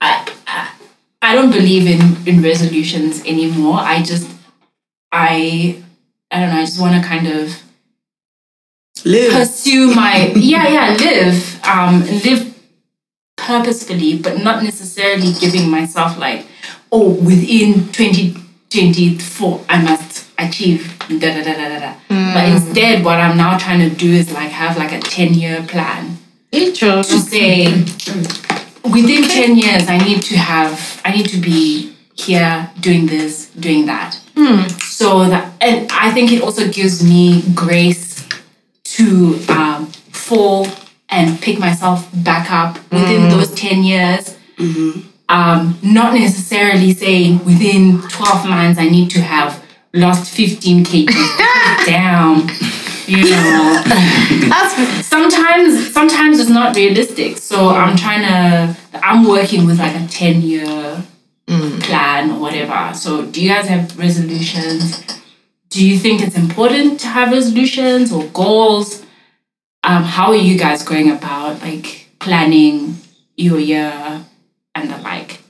I, 0.00 0.30
I 0.46 0.70
I 1.22 1.34
don't 1.34 1.50
believe 1.50 1.86
in 1.86 2.26
in 2.26 2.42
resolutions 2.42 3.24
anymore. 3.24 3.78
I 3.78 4.02
just 4.02 4.28
I 5.12 5.82
I 6.30 6.40
don't 6.40 6.50
know. 6.50 6.60
I 6.60 6.64
just 6.64 6.80
want 6.80 7.00
to 7.02 7.08
kind 7.08 7.26
of 7.26 7.56
live. 9.04 9.32
pursue 9.32 9.94
my 9.94 10.32
yeah 10.36 10.68
yeah 10.68 10.96
live 10.96 11.60
um 11.64 12.00
live 12.24 12.54
purposefully 13.36 14.18
but 14.18 14.38
not 14.42 14.62
necessarily 14.62 15.32
giving 15.40 15.68
myself 15.68 16.16
like 16.16 16.46
oh 16.92 17.10
within 17.10 17.90
2024 17.92 19.64
i 19.68 19.82
must 19.82 20.13
achieve 20.38 20.96
da 21.08 21.28
da 21.34 21.42
da 21.42 21.54
da 21.54 21.68
da 21.68 21.78
da. 21.78 21.92
But 22.34 22.44
instead 22.48 23.04
what 23.04 23.18
i'm 23.20 23.36
now 23.36 23.56
trying 23.58 23.88
to 23.88 23.94
do 23.94 24.10
is 24.10 24.32
like 24.32 24.50
have 24.50 24.76
like 24.76 24.92
a 24.92 25.00
10 25.00 25.34
year 25.34 25.62
plan 25.62 26.18
to 27.02 27.18
say 27.18 27.66
within 28.84 29.22
10 29.24 29.56
years 29.56 29.88
i 29.88 29.98
need 29.98 30.22
to 30.22 30.36
have 30.36 31.00
i 31.04 31.10
need 31.16 31.28
to 31.28 31.38
be 31.38 31.92
here 32.16 32.70
doing 32.80 33.06
this 33.06 33.50
doing 33.58 33.86
that. 33.86 34.18
So 34.80 35.24
that 35.28 35.52
and 35.60 35.90
i 35.92 36.10
think 36.12 36.30
it 36.32 36.42
also 36.42 36.68
gives 36.70 37.02
me 37.02 37.42
grace 37.54 38.26
to 38.84 39.38
um, 39.48 39.86
fall 40.12 40.66
and 41.08 41.40
pick 41.40 41.58
myself 41.58 42.08
back 42.22 42.50
up 42.50 42.76
within 42.92 43.28
those 43.30 43.52
10 43.54 43.82
years. 43.82 44.36
Um, 45.28 45.78
not 45.82 46.12
necessarily 46.14 46.92
saying 46.92 47.44
within 47.44 48.00
12 48.02 48.46
months 48.46 48.78
i 48.78 48.88
need 48.88 49.10
to 49.10 49.20
have 49.20 49.63
lost 49.94 50.30
15 50.34 50.84
kg 50.84 51.86
down 51.86 52.48
you 53.06 53.22
know. 53.30 53.82
Sometimes 55.02 55.92
sometimes 55.92 56.40
it's 56.40 56.50
not 56.50 56.74
realistic. 56.76 57.36
So 57.38 57.68
i'm 57.68 57.96
trying 57.96 58.22
to 58.22 58.76
i'm 59.02 59.26
working 59.28 59.66
with 59.66 59.78
like 59.78 59.94
a 59.94 60.06
10 60.08 60.42
year 60.42 61.02
plan 61.80 62.30
or 62.30 62.40
whatever. 62.40 62.94
So 62.94 63.24
do 63.26 63.42
you 63.42 63.48
guys 63.50 63.66
have 63.68 63.98
resolutions? 63.98 65.04
Do 65.68 65.84
you 65.86 65.98
think 65.98 66.22
it's 66.22 66.36
important 66.36 67.00
to 67.00 67.08
have 67.08 67.32
resolutions 67.32 68.12
or 68.12 68.24
goals? 68.28 69.04
Um, 69.82 70.02
how 70.04 70.28
are 70.28 70.36
you 70.36 70.58
guys 70.58 70.82
going 70.82 71.10
about 71.10 71.60
like 71.60 72.08
planning 72.20 72.96
your 73.36 73.58
year 73.58 74.24
and 74.74 74.90
the 74.90 74.96
like 74.98 75.40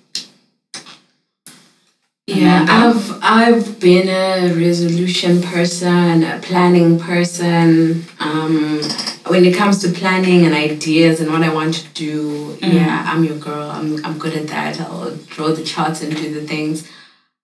Yeah, 2.27 2.37
Amanda? 2.37 2.54
I've 2.69 3.19
I've 3.23 3.81
been 3.81 4.09
a 4.09 4.53
resolution 4.55 5.43
person, 5.43 6.23
a 6.25 6.39
planning 6.41 6.99
person. 6.99 8.05
Um, 8.21 8.81
when 9.27 9.45
it 9.45 9.57
comes 9.57 9.81
to 9.83 9.89
planning 9.89 10.45
and 10.45 10.55
ideas 10.55 11.21
and 11.21 11.31
what 11.33 11.43
I 11.43 11.53
want 11.53 11.75
to 11.75 11.89
do, 11.95 12.59
yeah, 12.61 13.05
I'm 13.07 13.25
your 13.25 13.39
girl. 13.39 13.71
I'm 13.71 14.05
I'm 14.05 14.19
good 14.19 14.35
at 14.35 14.49
that. 14.49 14.81
I'll 14.81 15.17
draw 15.17 15.49
the 15.49 15.65
charts 15.65 16.03
and 16.03 16.15
do 16.15 16.33
the 16.33 16.47
things. 16.47 16.91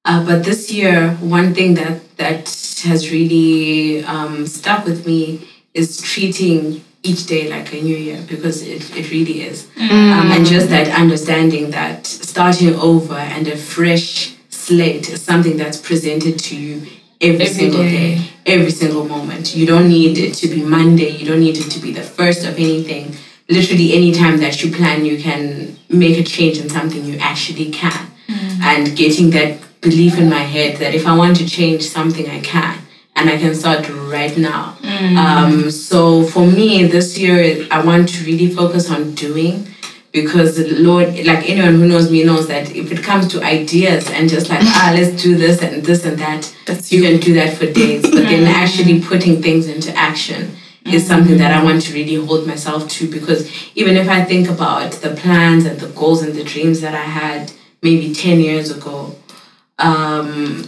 Uh, 0.05 0.25
but 0.25 0.45
this 0.45 0.71
year, 0.73 1.11
one 1.17 1.55
thing 1.55 1.75
that 1.75 2.17
that 2.17 2.49
has 2.85 3.11
really 3.11 4.05
um, 4.05 4.47
stuck 4.47 4.85
with 4.85 5.07
me 5.07 5.49
is 5.75 6.01
treating 6.01 6.83
each 7.03 7.27
day 7.27 7.49
like 7.49 7.73
a 7.73 7.81
new 7.81 7.97
year 7.97 8.23
because 8.29 8.63
it, 8.63 8.95
it 8.97 9.11
really 9.11 9.43
is. 9.43 9.69
Um, 9.77 10.33
and 10.33 10.47
just 10.47 10.69
that 10.69 10.89
understanding 10.89 11.71
that 11.71 12.07
starting 12.07 12.75
over 12.75 13.15
and 13.15 13.49
a 13.49 13.57
fresh 13.57 14.35
slate 14.67 15.09
is 15.09 15.23
something 15.23 15.57
that's 15.57 15.79
presented 15.79 16.39
to 16.39 16.57
you 16.57 16.75
every, 17.21 17.47
single 17.47 17.83
day. 17.83 18.17
day, 18.17 18.31
every 18.47 18.71
single 18.71 19.05
moment. 19.05 19.55
You 19.55 19.67
don't 19.67 19.89
need 19.89 20.19
it 20.19 20.35
to 20.35 20.49
be 20.49 20.63
Monday, 20.63 21.11
you 21.19 21.27
don't 21.27 21.41
need 21.41 21.59
it 21.59 21.71
to 21.71 21.81
be 21.81 21.93
the 21.93 22.03
first 22.03 22.45
of 22.45 22.55
anything. 22.55 23.17
Literally, 23.49 23.95
anytime 23.95 24.37
that 24.39 24.63
you 24.63 24.71
plan, 24.73 25.05
you 25.05 25.17
can 25.21 25.77
make 25.89 26.17
a 26.19 26.23
change 26.23 26.59
in 26.59 26.69
something 26.69 27.05
you 27.05 27.19
actually 27.19 27.71
can. 27.71 28.07
And 28.63 28.97
getting 28.97 29.31
that 29.31 29.59
belief 29.81 30.19
in 30.19 30.29
my 30.31 30.45
head 30.55 30.77
that 30.81 30.95
if 30.95 31.05
I 31.07 31.17
want 31.17 31.37
to 31.39 31.47
change 31.47 31.83
something, 31.83 32.29
I 32.29 32.41
can. 32.41 32.79
And 33.17 33.29
I 33.29 33.37
can 33.39 33.55
start 33.55 33.89
right 33.89 34.37
now. 34.39 34.77
Um, 35.19 35.71
so 35.71 36.25
for 36.25 36.47
me, 36.47 36.85
this 36.87 37.19
year, 37.19 37.67
I 37.71 37.85
want 37.85 38.09
to 38.11 38.25
really 38.25 38.49
focus 38.61 38.91
on 38.91 39.15
doing 39.15 39.67
because 40.13 40.57
the 40.57 40.69
Lord, 40.81 41.09
like 41.25 41.49
anyone 41.49 41.75
who 41.75 41.87
knows 41.87 42.11
me 42.11 42.25
knows 42.25 42.49
that 42.49 42.75
if 42.75 42.91
it 42.91 43.03
comes 43.03 43.29
to 43.29 43.43
ideas 43.43 44.11
and 44.11 44.29
just 44.29 44.49
like, 44.49 44.61
ah, 44.63 44.93
let's 44.97 45.23
do 45.23 45.37
this 45.37 45.63
and 45.63 45.85
this 45.85 46.05
and 46.05 46.19
that, 46.19 46.53
you 46.91 47.03
can 47.03 47.21
do 47.21 47.35
that 47.35 47.57
for 47.57 47.67
days. 47.67 48.03
But 48.03 48.25
then 48.25 48.47
actually 48.47 49.01
putting 49.01 49.41
things 49.43 49.69
into 49.69 49.95
action 49.95 50.57
is 50.87 51.07
something 51.07 51.37
that 51.39 51.53
I 51.53 51.63
want 51.63 51.83
to 51.83 51.95
really 51.95 52.15
hold 52.15 52.47
myself 52.47 52.89
to 52.89 53.11
because 53.11 53.51
even 53.77 53.97
if 53.97 54.09
I 54.09 54.25
think 54.25 54.49
about 54.49 54.93
the 54.93 55.11
plans 55.11 55.65
and 55.67 55.79
the 55.79 55.89
goals 55.89 56.23
and 56.23 56.35
the 56.35 56.43
dreams 56.43 56.81
that 56.81 56.95
I 56.95 57.03
had 57.03 57.53
maybe 57.83 58.15
10 58.15 58.41
years 58.41 58.71
ago, 58.71 59.15
um, 59.79 60.67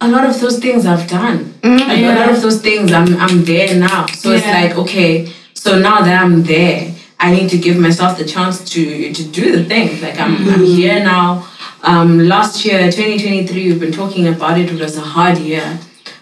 a 0.00 0.08
lot 0.08 0.24
of 0.24 0.38
those 0.40 0.58
things 0.58 0.86
I've 0.86 1.08
done. 1.08 1.54
A 1.64 2.14
lot 2.14 2.30
of 2.30 2.42
those 2.42 2.60
things 2.60 2.92
I'm 2.92 3.16
I'm 3.16 3.44
there 3.44 3.74
now. 3.78 4.06
So 4.06 4.32
it's 4.32 4.46
like, 4.46 4.76
okay, 4.76 5.32
so 5.54 5.78
now 5.78 6.02
that 6.02 6.22
I'm 6.22 6.42
there, 6.42 6.93
I 7.18 7.32
need 7.32 7.48
to 7.50 7.58
give 7.58 7.78
myself 7.78 8.18
the 8.18 8.24
chance 8.24 8.64
to 8.70 9.12
to 9.12 9.24
do 9.24 9.56
the 9.56 9.64
thing. 9.64 10.00
Like 10.00 10.18
I'm 10.18 10.36
I'm 10.36 10.44
mm-hmm. 10.44 10.64
here 10.64 11.02
now. 11.02 11.48
Um, 11.82 12.18
last 12.18 12.64
year, 12.64 12.90
2023, 12.90 13.68
we've 13.68 13.78
been 13.78 13.92
talking 13.92 14.26
about 14.26 14.58
it. 14.58 14.72
It 14.72 14.80
was 14.80 14.96
a 14.96 15.02
hard 15.02 15.36
year, 15.36 15.78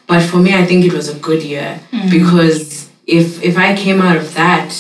but 0.09 0.21
for 0.21 0.39
me, 0.39 0.55
I 0.55 0.67
think 0.67 0.85
it 0.85 0.93
was 0.93 1.09
a 1.09 1.17
good 1.21 1.43
year 1.43 1.81
mm. 1.93 2.11
because 2.11 2.91
if 3.07 3.41
if 3.43 3.57
I 3.57 3.77
came 3.77 4.03
out 4.03 4.17
of 4.17 4.35
that, 4.35 4.71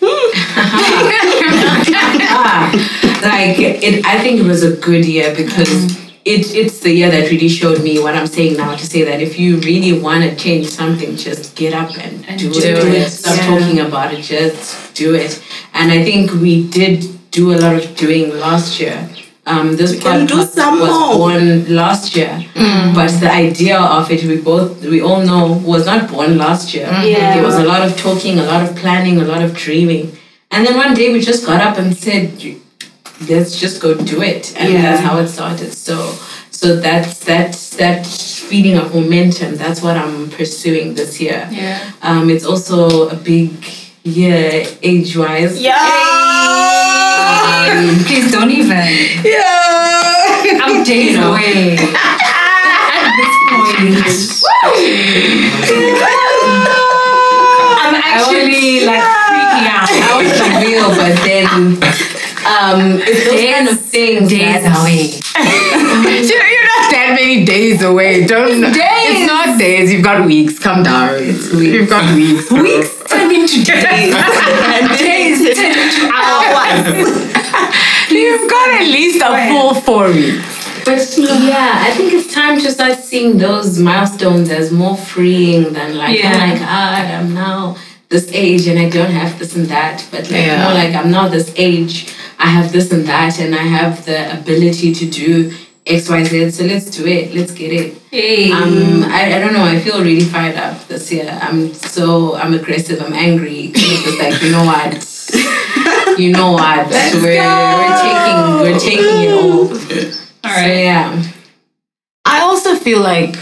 like 3.24 3.58
it, 3.58 4.06
I 4.06 4.22
think 4.22 4.40
it 4.40 4.46
was 4.46 4.62
a 4.62 4.76
good 4.76 5.04
year 5.04 5.34
because 5.34 5.68
mm. 5.68 6.03
It, 6.24 6.54
it's 6.54 6.80
the 6.80 6.92
year 6.92 7.10
that 7.10 7.30
really 7.30 7.48
showed 7.48 7.82
me 7.82 7.98
what 8.00 8.14
I'm 8.14 8.26
saying 8.26 8.56
now 8.56 8.74
to 8.74 8.86
say 8.86 9.02
that 9.04 9.20
if 9.20 9.38
you 9.38 9.58
really 9.60 9.98
want 10.00 10.24
to 10.24 10.34
change 10.36 10.66
something, 10.68 11.16
just 11.16 11.54
get 11.54 11.72
up 11.74 11.90
and, 11.98 12.24
do, 12.38 12.50
do 12.52 12.58
it. 12.60 12.94
it. 12.94 13.10
Stop 13.10 13.36
Yeah. 13.36 13.46
talking 13.58 13.80
about 13.80 14.12
it, 14.14 14.22
just 14.22 14.94
do 14.94 15.14
it. 15.14 15.42
And 15.74 15.92
I 15.92 16.02
think 16.02 16.32
we 16.32 16.66
did 16.68 17.04
do 17.30 17.52
a 17.54 17.58
lot 17.58 17.74
of 17.76 17.94
doing 17.96 18.30
last 18.38 18.80
year. 18.80 19.08
Um, 19.46 19.76
this 19.76 20.00
can 20.02 20.24
do 20.24 20.36
podcast 20.36 20.48
some 20.52 20.80
was 20.80 20.88
more. 20.88 21.14
born 21.18 21.74
last 21.76 22.16
year, 22.16 22.34
but 22.94 23.08
the 23.20 23.30
idea 23.30 23.78
of 23.78 24.10
it, 24.10 24.24
we 24.24 24.36
both 24.38 24.82
we 24.82 25.02
all 25.02 25.20
know, 25.20 25.60
was 25.72 25.84
not 25.84 26.10
born 26.10 26.38
last 26.38 26.72
year. 26.72 26.88
Yeah. 27.04 27.34
There 27.34 27.42
was 27.44 27.56
a 27.56 27.64
lot 27.64 27.82
of 27.86 27.94
talking, 27.98 28.38
a 28.38 28.44
lot 28.44 28.62
of 28.66 28.74
planning, 28.74 29.20
a 29.20 29.24
lot 29.26 29.42
of 29.42 29.52
dreaming, 29.54 30.16
and 30.50 30.66
then 30.66 30.74
one 30.78 30.94
day 30.94 31.12
we 31.12 31.20
just 31.20 31.44
got 31.44 31.60
up 31.60 31.76
and 31.76 31.94
said, 31.94 32.42
"Let's 33.28 33.58
just 33.58 33.80
go 33.80 33.94
do 33.94 34.22
it," 34.22 34.52
and 34.56 34.72
Yeah. 34.72 34.82
that's 34.82 35.02
how 35.02 35.18
it 35.18 35.28
started. 35.28 35.72
So, 35.72 36.14
so 36.50 36.76
that's 36.76 37.18
that's 37.20 37.70
that 37.76 38.06
feeling 38.06 38.76
of 38.78 38.94
momentum. 38.94 39.56
That's 39.56 39.80
what 39.82 39.96
I'm 39.96 40.30
pursuing 40.30 40.94
this 40.94 41.20
year. 41.20 41.48
Yeah. 41.50 41.78
Um, 42.02 42.30
it's 42.30 42.44
also 42.44 43.08
a 43.08 43.16
big 43.16 43.52
year 44.04 44.64
age 44.82 45.16
wise. 45.16 45.56
Um, 47.64 47.96
Please 48.06 48.30
don't 48.30 48.50
even. 48.50 48.86
Yeah. 49.24 50.62
I'm 50.62 50.84
days 50.92 51.16
away. 51.16 51.76
At 52.96 53.10
this 53.18 53.34
point. 53.50 55.14
I'm 57.84 57.94
actually 57.94 58.86
like 58.86 59.02
freaking 59.28 59.66
out. 59.68 59.88
I 59.90 60.12
was 60.20 60.40
real, 60.64 60.88
but 60.96 61.14
then 61.24 61.46
um, 62.46 63.00
it's 63.02 63.24
those 63.24 63.52
kind 63.52 63.68
of 63.68 63.80
things. 63.80 64.30
Days 64.30 64.62
that- 64.62 64.80
away. 64.80 65.10
You 65.34 66.04
know, 66.38 66.46
you're 66.46 66.68
not 66.74 66.90
that 66.92 67.16
many 67.18 67.44
days 67.44 67.82
away. 67.82 68.24
Don't. 68.26 68.62
It's 68.64 69.26
not 69.26 69.58
days. 69.58 69.92
You've 69.92 70.04
got 70.04 70.24
weeks. 70.26 70.58
Come 70.58 70.82
down. 70.82 71.18
Weeks. 71.20 71.52
You've 71.54 71.88
got 71.88 72.14
weeks. 72.14 72.50
Weeks. 72.64 73.02
Turn 73.08 73.30
into 73.34 73.64
days. 73.64 74.14
days 74.98 75.38
turn 75.56 75.72
into 75.72 76.10
hours. 76.12 78.10
You've 78.10 78.50
got 78.50 78.80
at 78.80 78.86
least 78.86 79.22
a 79.24 79.48
full 79.48 79.74
four 79.74 80.06
weeks. 80.08 80.84
But 80.84 81.00
yeah, 81.16 81.80
I 81.86 81.92
think 81.96 82.12
it's 82.12 82.32
time 82.34 82.58
to 82.60 82.70
start 82.70 82.98
seeing 82.98 83.38
those 83.38 83.78
milestones 83.78 84.50
as 84.50 84.70
more 84.70 84.96
freeing 84.96 85.72
than 85.72 85.96
like, 85.96 86.18
Yeah. 86.18 86.32
oh 86.34 86.38
my 86.46 86.58
god, 86.58 87.10
I'm 87.10 87.34
now 87.34 87.76
this 88.10 88.30
age 88.32 88.66
and 88.68 88.78
I 88.78 88.90
don't 88.90 89.10
have 89.10 89.38
this 89.38 89.56
and 89.56 89.66
that. 89.66 90.06
But 90.10 90.30
like 90.30 90.44
Yeah. 90.46 90.62
more 90.64 90.74
like 90.74 90.94
I'm 90.94 91.10
now 91.10 91.28
this 91.28 91.52
age, 91.56 92.12
I 92.44 92.48
have 92.56 92.72
this 92.72 92.92
and 92.92 93.04
that, 93.06 93.40
and 93.40 93.54
I 93.54 93.66
have 93.78 94.04
the 94.04 94.18
ability 94.38 94.92
to 95.00 95.04
do 95.22 95.30
X, 95.86 96.08
Y, 96.08 96.24
Z. 96.24 96.50
So 96.50 96.64
let's 96.64 96.88
do 96.96 97.06
it. 97.06 97.34
Let's 97.34 97.52
get 97.52 97.72
it. 97.72 97.88
Hey. 98.10 98.52
Um, 98.52 99.02
I, 99.04 99.20
I 99.36 99.38
don't 99.40 99.54
know. 99.54 99.64
I 99.64 99.78
feel 99.80 99.98
really 100.02 100.24
fired 100.34 100.56
up 100.56 100.86
this 100.88 101.10
year. 101.10 101.28
I'm 101.46 101.72
so 101.74 102.34
I'm 102.36 102.52
aggressive. 102.54 103.00
I'm 103.00 103.14
angry. 103.14 103.72
It's 103.74 104.04
just 104.04 104.18
like 104.24 104.36
you 104.42 104.50
know 104.52 104.64
what, 104.72 106.18
you 106.22 106.30
know 106.32 106.52
what. 106.52 106.86
we're 107.22 107.40
we're 107.80 107.96
taking 108.06 108.40
we're 108.62 108.78
taking 108.90 109.16
it 109.24 109.30
all. 109.32 109.68
All 109.70 109.74
So 109.74 110.60
right. 110.60 110.84
yeah. 110.90 111.22
I 112.26 112.40
also 112.40 112.74
feel 112.76 113.00
like 113.00 113.36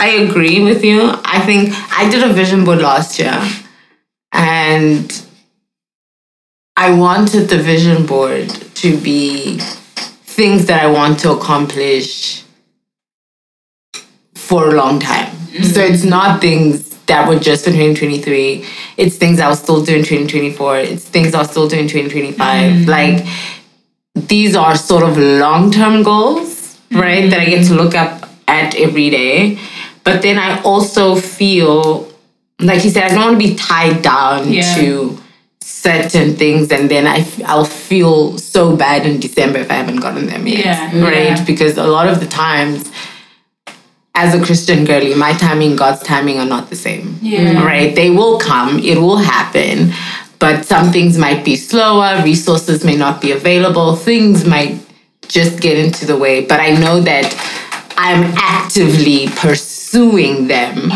I 0.00 0.08
agree 0.28 0.62
with 0.62 0.84
you. 0.84 0.98
I 1.36 1.40
think 1.48 1.70
I 1.98 2.10
did 2.10 2.22
a 2.22 2.32
vision 2.32 2.64
board 2.64 2.80
last 2.80 3.18
year 3.18 3.36
and 4.32 5.10
I 6.76 6.92
wanted 6.94 7.48
the 7.48 7.58
vision 7.58 8.06
board 8.06 8.48
to 8.76 8.96
be 8.98 9.58
things 9.58 10.66
that 10.66 10.82
I 10.82 10.90
want 10.90 11.18
to 11.20 11.32
accomplish 11.32 12.44
for 14.34 14.70
a 14.70 14.72
long 14.72 14.98
time. 14.98 15.30
Mm. 15.52 15.64
So 15.64 15.80
it's 15.80 16.04
not 16.04 16.40
things 16.40 16.88
that 17.06 17.28
were 17.28 17.38
just 17.38 17.64
for 17.64 17.70
2023. 17.72 18.64
It's 18.96 19.16
things 19.16 19.38
I'll 19.38 19.54
still 19.56 19.84
do 19.84 19.96
in 19.96 20.02
2024. 20.02 20.78
It's 20.78 21.04
things 21.04 21.34
I'll 21.34 21.44
still 21.44 21.68
do 21.68 21.78
in 21.78 21.88
2025. 21.88 22.38
Mm. 22.38 22.86
Like 22.88 23.26
these 24.14 24.56
are 24.56 24.74
sort 24.76 25.02
of 25.04 25.18
long-term 25.18 26.02
goals, 26.02 26.78
right? 26.90 27.28
That 27.28 27.40
I 27.40 27.44
get 27.46 27.66
to 27.66 27.74
look 27.74 27.94
up 27.94 28.28
at 28.48 28.74
every 28.76 29.10
day. 29.10 29.58
But 30.04 30.22
then 30.22 30.38
I 30.38 30.60
also 30.62 31.16
feel, 31.16 32.10
like 32.60 32.82
you 32.84 32.90
said, 32.90 33.04
I 33.04 33.08
don't 33.14 33.20
want 33.20 33.40
to 33.40 33.48
be 33.48 33.54
tied 33.54 34.02
down 34.02 34.50
Yeah. 34.52 34.74
to 34.76 35.18
certain 35.62 36.36
things, 36.36 36.70
and 36.70 36.90
then 36.90 37.06
I 37.06 37.18
f- 37.18 37.40
I'll 37.46 37.64
feel 37.64 38.38
so 38.38 38.76
bad 38.76 39.06
in 39.06 39.20
December 39.20 39.58
if 39.60 39.70
I 39.70 39.74
haven't 39.74 40.00
gotten 40.00 40.26
them 40.26 40.46
yet, 40.46 40.64
Yeah. 40.64 41.00
right? 41.04 41.36
Yeah. 41.38 41.44
Because 41.44 41.76
a 41.78 41.84
lot 41.86 42.08
of 42.08 42.20
the 42.20 42.26
times, 42.26 42.90
as 44.14 44.34
a 44.34 44.44
Christian 44.44 44.84
girly, 44.84 45.14
my 45.14 45.32
timing, 45.32 45.76
God's 45.76 46.02
timing 46.02 46.38
are 46.38 46.46
not 46.46 46.68
the 46.70 46.76
same, 46.76 47.18
Yeah. 47.22 47.64
right? 47.64 47.94
They 47.94 48.10
will 48.10 48.38
come, 48.38 48.78
it 48.80 48.98
will 49.00 49.16
happen, 49.18 49.92
but 50.38 50.64
some 50.66 50.92
things 50.92 51.16
might 51.16 51.44
be 51.44 51.56
slower, 51.56 52.20
resources 52.22 52.84
may 52.84 52.96
not 52.96 53.20
be 53.20 53.30
available, 53.32 53.96
things 53.96 54.44
might 54.44 54.76
just 55.28 55.60
get 55.60 55.78
into 55.78 56.04
the 56.06 56.16
way. 56.16 56.42
But 56.42 56.60
I 56.60 56.70
know 56.70 57.00
that 57.00 57.34
I'm 57.96 58.24
actively 58.36 59.28
pursuing 59.36 60.48
them, 60.48 60.92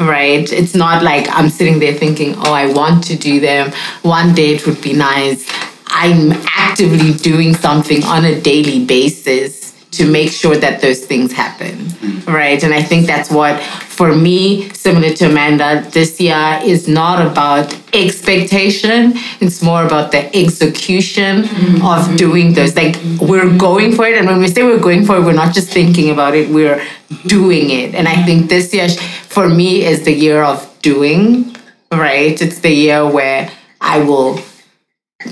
right? 0.00 0.50
It's 0.50 0.74
not 0.74 1.02
like 1.02 1.26
I'm 1.30 1.48
sitting 1.48 1.78
there 1.78 1.94
thinking, 1.94 2.34
oh, 2.38 2.52
I 2.52 2.72
want 2.72 3.04
to 3.04 3.16
do 3.16 3.38
them. 3.38 3.72
One 4.02 4.34
day 4.34 4.54
it 4.54 4.66
would 4.66 4.80
be 4.80 4.94
nice. 4.94 5.46
I'm 5.86 6.32
actively 6.46 7.12
doing 7.14 7.54
something 7.54 8.02
on 8.04 8.24
a 8.24 8.40
daily 8.40 8.84
basis 8.84 9.60
to 9.90 10.08
make 10.08 10.30
sure 10.30 10.56
that 10.56 10.80
those 10.80 11.04
things 11.04 11.32
happen, 11.32 11.76
mm-hmm. 11.76 12.32
right? 12.32 12.62
And 12.62 12.72
I 12.72 12.80
think 12.80 13.06
that's 13.06 13.28
what, 13.28 13.60
for 13.60 14.14
me, 14.14 14.70
similar 14.70 15.12
to 15.14 15.26
Amanda, 15.26 15.84
this 15.90 16.20
year 16.20 16.60
is 16.62 16.86
not 16.86 17.26
about 17.26 17.74
expectation. 17.92 19.14
It's 19.40 19.62
more 19.62 19.84
about 19.84 20.12
the 20.12 20.34
execution 20.34 21.42
mm-hmm. 21.42 21.84
of 21.84 22.16
doing 22.16 22.54
those. 22.54 22.76
Like 22.76 22.94
we're 23.20 23.46
mm-hmm. 23.46 23.58
going 23.58 23.92
for 23.92 24.06
it, 24.06 24.16
and 24.16 24.28
when 24.28 24.38
we 24.38 24.46
say 24.46 24.62
we're 24.62 24.78
going 24.78 25.04
for 25.04 25.16
it, 25.16 25.24
we're 25.24 25.32
not 25.32 25.52
just 25.52 25.70
thinking 25.70 26.10
about 26.10 26.36
it. 26.36 26.48
We're 26.50 26.86
doing 27.26 27.70
it. 27.70 27.96
And 27.96 28.06
I 28.06 28.22
think 28.24 28.48
this 28.48 28.72
year, 28.72 28.86
for 29.30 29.48
me, 29.48 29.84
is 29.84 30.02
the 30.02 30.12
year 30.12 30.42
of 30.42 30.58
doing. 30.82 31.56
Right? 31.92 32.40
It's 32.40 32.60
the 32.60 32.70
year 32.70 33.08
where 33.08 33.50
I 33.80 34.02
will 34.02 34.40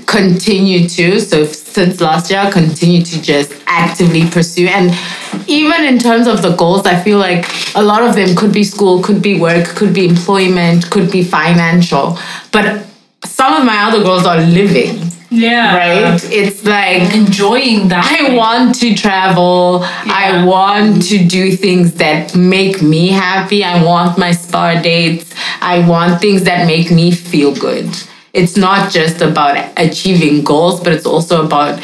continue 0.05 0.87
to 0.87 1.19
so 1.19 1.45
since 1.45 1.99
last 1.99 2.29
year 2.29 2.39
I 2.39 2.51
continue 2.51 3.03
to 3.03 3.21
just 3.21 3.53
actively 3.65 4.29
pursue 4.29 4.67
and 4.67 4.91
even 5.47 5.83
in 5.83 5.97
terms 5.97 6.27
of 6.27 6.43
the 6.43 6.55
goals 6.55 6.85
i 6.85 6.95
feel 7.01 7.17
like 7.17 7.43
a 7.75 7.81
lot 7.81 8.03
of 8.03 8.13
them 8.13 8.35
could 8.35 8.53
be 8.53 8.63
school 8.63 9.01
could 9.01 9.19
be 9.19 9.39
work 9.39 9.65
could 9.69 9.91
be 9.91 10.07
employment 10.07 10.89
could 10.91 11.11
be 11.11 11.23
financial 11.23 12.19
but 12.51 12.85
some 13.25 13.53
of 13.53 13.65
my 13.65 13.83
other 13.85 14.03
goals 14.03 14.27
are 14.27 14.41
living 14.41 15.08
Yeah. 15.31 15.77
right 15.77 16.23
it's 16.23 16.65
like 16.65 17.13
Enjoying 17.13 17.87
that. 17.89 18.05
I 18.05 18.35
want 18.35 18.75
to 18.79 18.95
travel. 18.95 19.81
I 19.83 20.43
want 20.45 21.03
to 21.09 21.23
do 21.23 21.51
things 21.51 21.93
that 21.95 22.35
make 22.35 22.81
me 22.81 23.09
happy. 23.09 23.63
I 23.63 23.83
want 23.83 24.17
my 24.17 24.31
spa 24.31 24.81
dates. 24.81 25.33
I 25.61 25.87
want 25.87 26.19
things 26.19 26.43
that 26.43 26.65
make 26.65 26.91
me 26.91 27.11
feel 27.11 27.53
good. 27.55 27.87
It's 28.33 28.57
not 28.57 28.91
just 28.91 29.21
about 29.21 29.71
achieving 29.77 30.43
goals, 30.43 30.81
but 30.83 30.93
it's 30.93 31.05
also 31.05 31.45
about 31.45 31.79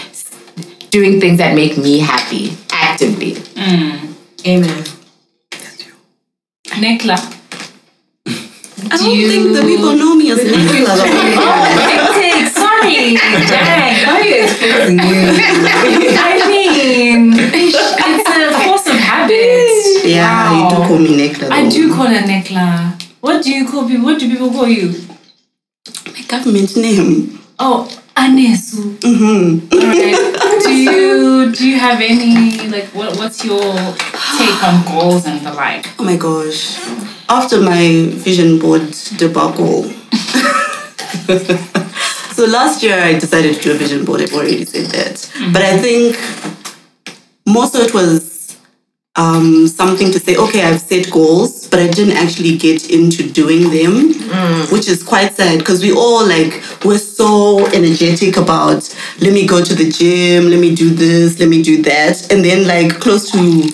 doing 0.89 1.19
things 1.19 1.37
that 1.39 1.55
make 1.55 1.77
me 1.77 1.99
happy 1.99 2.57
actively. 2.71 3.33
Mm. 3.33 4.13
Amen. 4.47 4.83
Nekla. 6.81 7.17
I 8.91 8.97
don't 8.97 9.29
think 9.29 9.55
the 9.55 9.61
people 9.61 9.93
know 9.93 10.15
me 10.15 10.31
as 10.31 10.39
oh, 10.41 10.43
Nicola. 10.43 12.14
Hectic. 12.85 13.49
Dang, 13.49 14.07
why 14.07 14.19
are 14.19 14.23
you 14.23 14.43
exposing 14.43 14.99
you? 14.99 15.21
I 16.17 16.47
mean, 16.47 17.33
it's 17.33 18.29
a 18.29 18.59
force 18.63 18.87
of 18.87 18.95
habit. 18.95 20.05
Yeah, 20.05 20.63
you 20.63 20.69
do 20.69 20.75
call 20.87 20.99
me 20.99 21.15
Nicola. 21.15 21.53
I 21.55 21.69
do 21.69 21.93
call 21.93 22.07
her 22.07 22.21
Nekla. 22.21 23.01
What 23.21 23.43
do 23.43 23.51
you 23.51 23.67
call 23.67 23.87
people? 23.87 24.05
What 24.05 24.19
do 24.19 24.29
people 24.29 24.51
call 24.51 24.67
you? 24.67 24.93
My 26.13 26.21
government 26.27 26.75
name. 26.77 27.39
Oh, 27.57 27.87
Anesu. 28.15 28.97
Mm-hmm. 28.99 29.73
Alright. 29.73 30.63
do 30.63 30.73
you 30.73 31.51
do 31.51 31.67
you 31.67 31.79
have 31.79 31.99
any 32.01 32.67
like 32.69 32.85
what 32.93 33.17
what's 33.17 33.43
your 33.43 33.61
take 33.61 34.63
on 34.63 34.85
goals 34.85 35.25
and 35.25 35.41
the 35.45 35.53
like? 35.53 35.87
Oh 35.99 36.03
my 36.03 36.17
gosh. 36.17 36.77
After 37.27 37.59
my 37.61 38.09
vision 38.13 38.59
board 38.59 38.93
debacle. 39.17 39.91
so 42.35 42.45
last 42.45 42.83
year 42.83 42.99
I 42.99 43.17
decided 43.17 43.55
to 43.55 43.61
do 43.61 43.71
a 43.71 43.75
vision 43.75 44.03
board. 44.03 44.21
I've 44.21 44.33
already 44.33 44.65
said 44.65 44.87
that. 44.87 45.15
Mm-hmm. 45.15 45.53
But 45.53 45.61
I 45.61 45.77
think 45.77 46.17
more 47.45 47.67
so 47.67 47.79
it 47.79 47.93
was 47.93 48.57
um, 49.15 49.67
something 49.67 50.11
to 50.11 50.19
say, 50.19 50.35
okay, 50.35 50.63
I've 50.63 50.81
set 50.81 51.09
goals, 51.09 51.67
but 51.69 51.79
I 51.79 51.87
didn't 51.87 52.17
actually 52.17 52.57
get 52.57 52.89
into 52.89 53.31
doing 53.31 53.63
them, 53.63 54.13
mm. 54.13 54.71
which 54.73 54.89
is 54.89 55.01
quite 55.01 55.31
sad 55.33 55.59
because 55.59 55.81
we 55.81 55.93
all 55.93 56.27
like, 56.27 56.61
we're 56.83 56.97
so 56.97 57.65
energetic 57.67 58.35
about, 58.35 58.93
let 59.21 59.31
me 59.31 59.47
go 59.47 59.63
to 59.63 59.73
the 59.73 59.89
gym, 59.89 60.49
let 60.49 60.59
me 60.59 60.75
do 60.75 60.89
this, 60.89 61.39
let 61.39 61.47
me 61.47 61.63
do 61.63 61.81
that. 61.83 62.29
And 62.31 62.43
then, 62.43 62.67
like, 62.67 62.99
close 62.99 63.31
to 63.31 63.71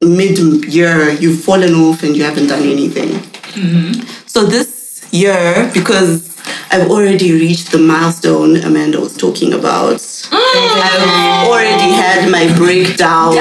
mid 0.00 0.38
year, 0.72 1.10
you've 1.10 1.44
fallen 1.44 1.74
off 1.74 2.02
and 2.02 2.16
you 2.16 2.24
haven't 2.24 2.46
done 2.46 2.62
anything. 2.62 3.08
Mm-hmm. 3.08 4.00
So 4.26 4.44
this 4.44 5.06
year, 5.12 5.70
because 5.74 6.27
I've 6.70 6.90
already 6.90 7.32
reached 7.32 7.72
the 7.72 7.78
milestone 7.78 8.56
Amanda 8.58 9.00
was 9.00 9.16
talking 9.16 9.52
about, 9.54 10.00
I've 10.30 11.48
already 11.48 11.90
had 11.92 12.30
my 12.30 12.52
breakdown 12.56 13.34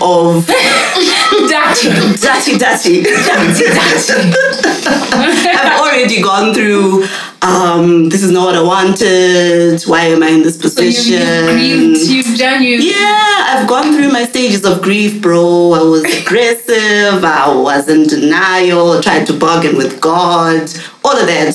of 0.00 0.46
Dirty. 1.52 1.90
dirty, 2.16 2.58
dirty, 2.58 3.02
dirty, 3.02 3.02
dirty. 3.02 4.32
I've 5.54 5.80
already 5.80 6.22
gone 6.22 6.54
through. 6.54 7.06
Um, 7.42 8.08
this 8.08 8.22
is 8.22 8.30
not 8.30 8.44
what 8.46 8.54
I 8.54 8.62
wanted. 8.62 9.82
Why 9.82 10.02
am 10.06 10.22
I 10.22 10.28
in 10.28 10.42
this 10.42 10.56
So 10.60 10.80
you've, 10.82 10.94
position? 10.94 11.18
you've 11.18 11.94
grieved, 11.94 12.00
you've 12.28 12.38
done 12.38 12.62
you. 12.62 12.78
Yeah, 12.78 13.46
I've 13.50 13.68
gone 13.68 13.92
through 13.92 14.12
my 14.12 14.24
stages 14.24 14.64
of 14.64 14.80
grief, 14.80 15.20
bro. 15.20 15.72
I 15.72 15.82
was 15.82 16.04
aggressive, 16.22 17.24
I 17.24 17.52
was 17.52 17.88
in 17.88 18.06
denial, 18.06 18.92
I 18.92 19.00
tried 19.00 19.26
to 19.26 19.32
bargain 19.36 19.76
with 19.76 20.00
God, 20.00 20.70
all 21.04 21.16
of 21.18 21.26
that. 21.26 21.54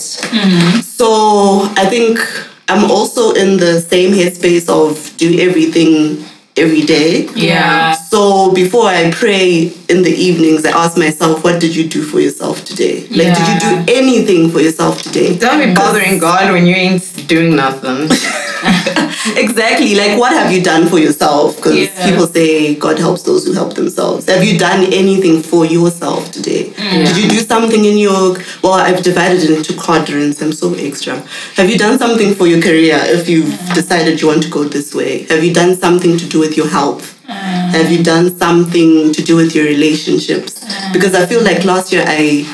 So 0.83 1.69
I 1.77 1.85
think 1.85 2.19
I'm 2.67 2.91
also 2.91 3.31
in 3.33 3.55
the 3.57 3.79
same 3.79 4.11
headspace 4.11 4.67
of 4.67 5.15
do 5.17 5.39
everything 5.39 6.25
every 6.57 6.81
day. 6.81 7.27
Yeah. 7.35 7.93
So 7.93 8.51
before 8.53 8.85
I 8.85 9.11
pray 9.11 9.73
in 9.89 10.01
the 10.03 10.11
evenings, 10.11 10.65
I 10.65 10.71
ask 10.71 10.97
myself, 10.97 11.43
what 11.43 11.61
did 11.61 11.75
you 11.75 11.87
do 11.87 12.03
for 12.03 12.19
yourself 12.19 12.65
today? 12.65 13.01
Like, 13.07 13.37
did 13.37 13.47
you 13.47 13.59
do 13.59 13.93
anything 13.93 14.49
for 14.49 14.59
yourself 14.59 15.01
today? 15.03 15.37
Don't 15.37 15.65
be 15.65 15.73
bothering 15.73 16.19
God 16.19 16.51
when 16.51 16.65
you 16.65 16.75
ain't 16.75 17.27
doing 17.27 17.55
nothing. 17.55 18.09
Exactly. 19.35 19.95
Like, 19.95 20.17
what 20.17 20.31
have 20.33 20.51
you 20.51 20.63
done 20.63 20.87
for 20.87 20.99
yourself? 20.99 21.55
Because 21.57 21.75
Yeah. 21.75 22.09
people 22.09 22.27
say 22.27 22.75
God 22.75 22.97
helps 22.99 23.23
those 23.23 23.45
who 23.45 23.53
help 23.53 23.73
themselves. 23.73 24.25
Have 24.27 24.43
you 24.43 24.57
done 24.57 24.85
anything 24.93 25.41
for 25.41 25.65
yourself 25.65 26.31
today? 26.31 26.71
Mm. 26.77 27.05
Did 27.05 27.17
you 27.17 27.29
do 27.29 27.39
something 27.39 27.83
in 27.85 27.97
your? 27.97 28.37
Well, 28.63 28.73
I've 28.73 29.03
divided 29.03 29.43
it 29.43 29.49
into 29.49 29.73
quadrants. 29.73 30.41
I'm 30.41 30.53
so 30.53 30.73
extra. 30.75 31.23
Have 31.55 31.69
you 31.69 31.77
done 31.77 31.97
something 31.99 32.35
for 32.35 32.47
your 32.47 32.61
career? 32.61 32.99
If 33.03 33.27
you've 33.29 33.45
mm. 33.53 33.73
decided 33.75 34.21
you 34.21 34.27
want 34.27 34.43
to 34.43 34.49
go 34.49 34.63
this 34.63 34.93
way, 34.93 35.23
have 35.23 35.43
you 35.43 35.53
done 35.53 35.75
something 35.75 36.17
to 36.17 36.25
do 36.25 36.39
with 36.39 36.55
your 36.55 36.69
health? 36.69 37.13
Mm. 37.27 37.71
Have 37.77 37.91
you 37.91 38.03
done 38.03 38.37
something 38.37 39.11
to 39.13 39.21
do 39.21 39.35
with 39.35 39.53
your 39.55 39.65
relationships? 39.65 40.63
Because 40.93 41.13
I 41.13 41.25
feel 41.25 41.43
like 41.43 41.65
last 41.65 41.91
year 41.91 42.03
I 42.07 42.45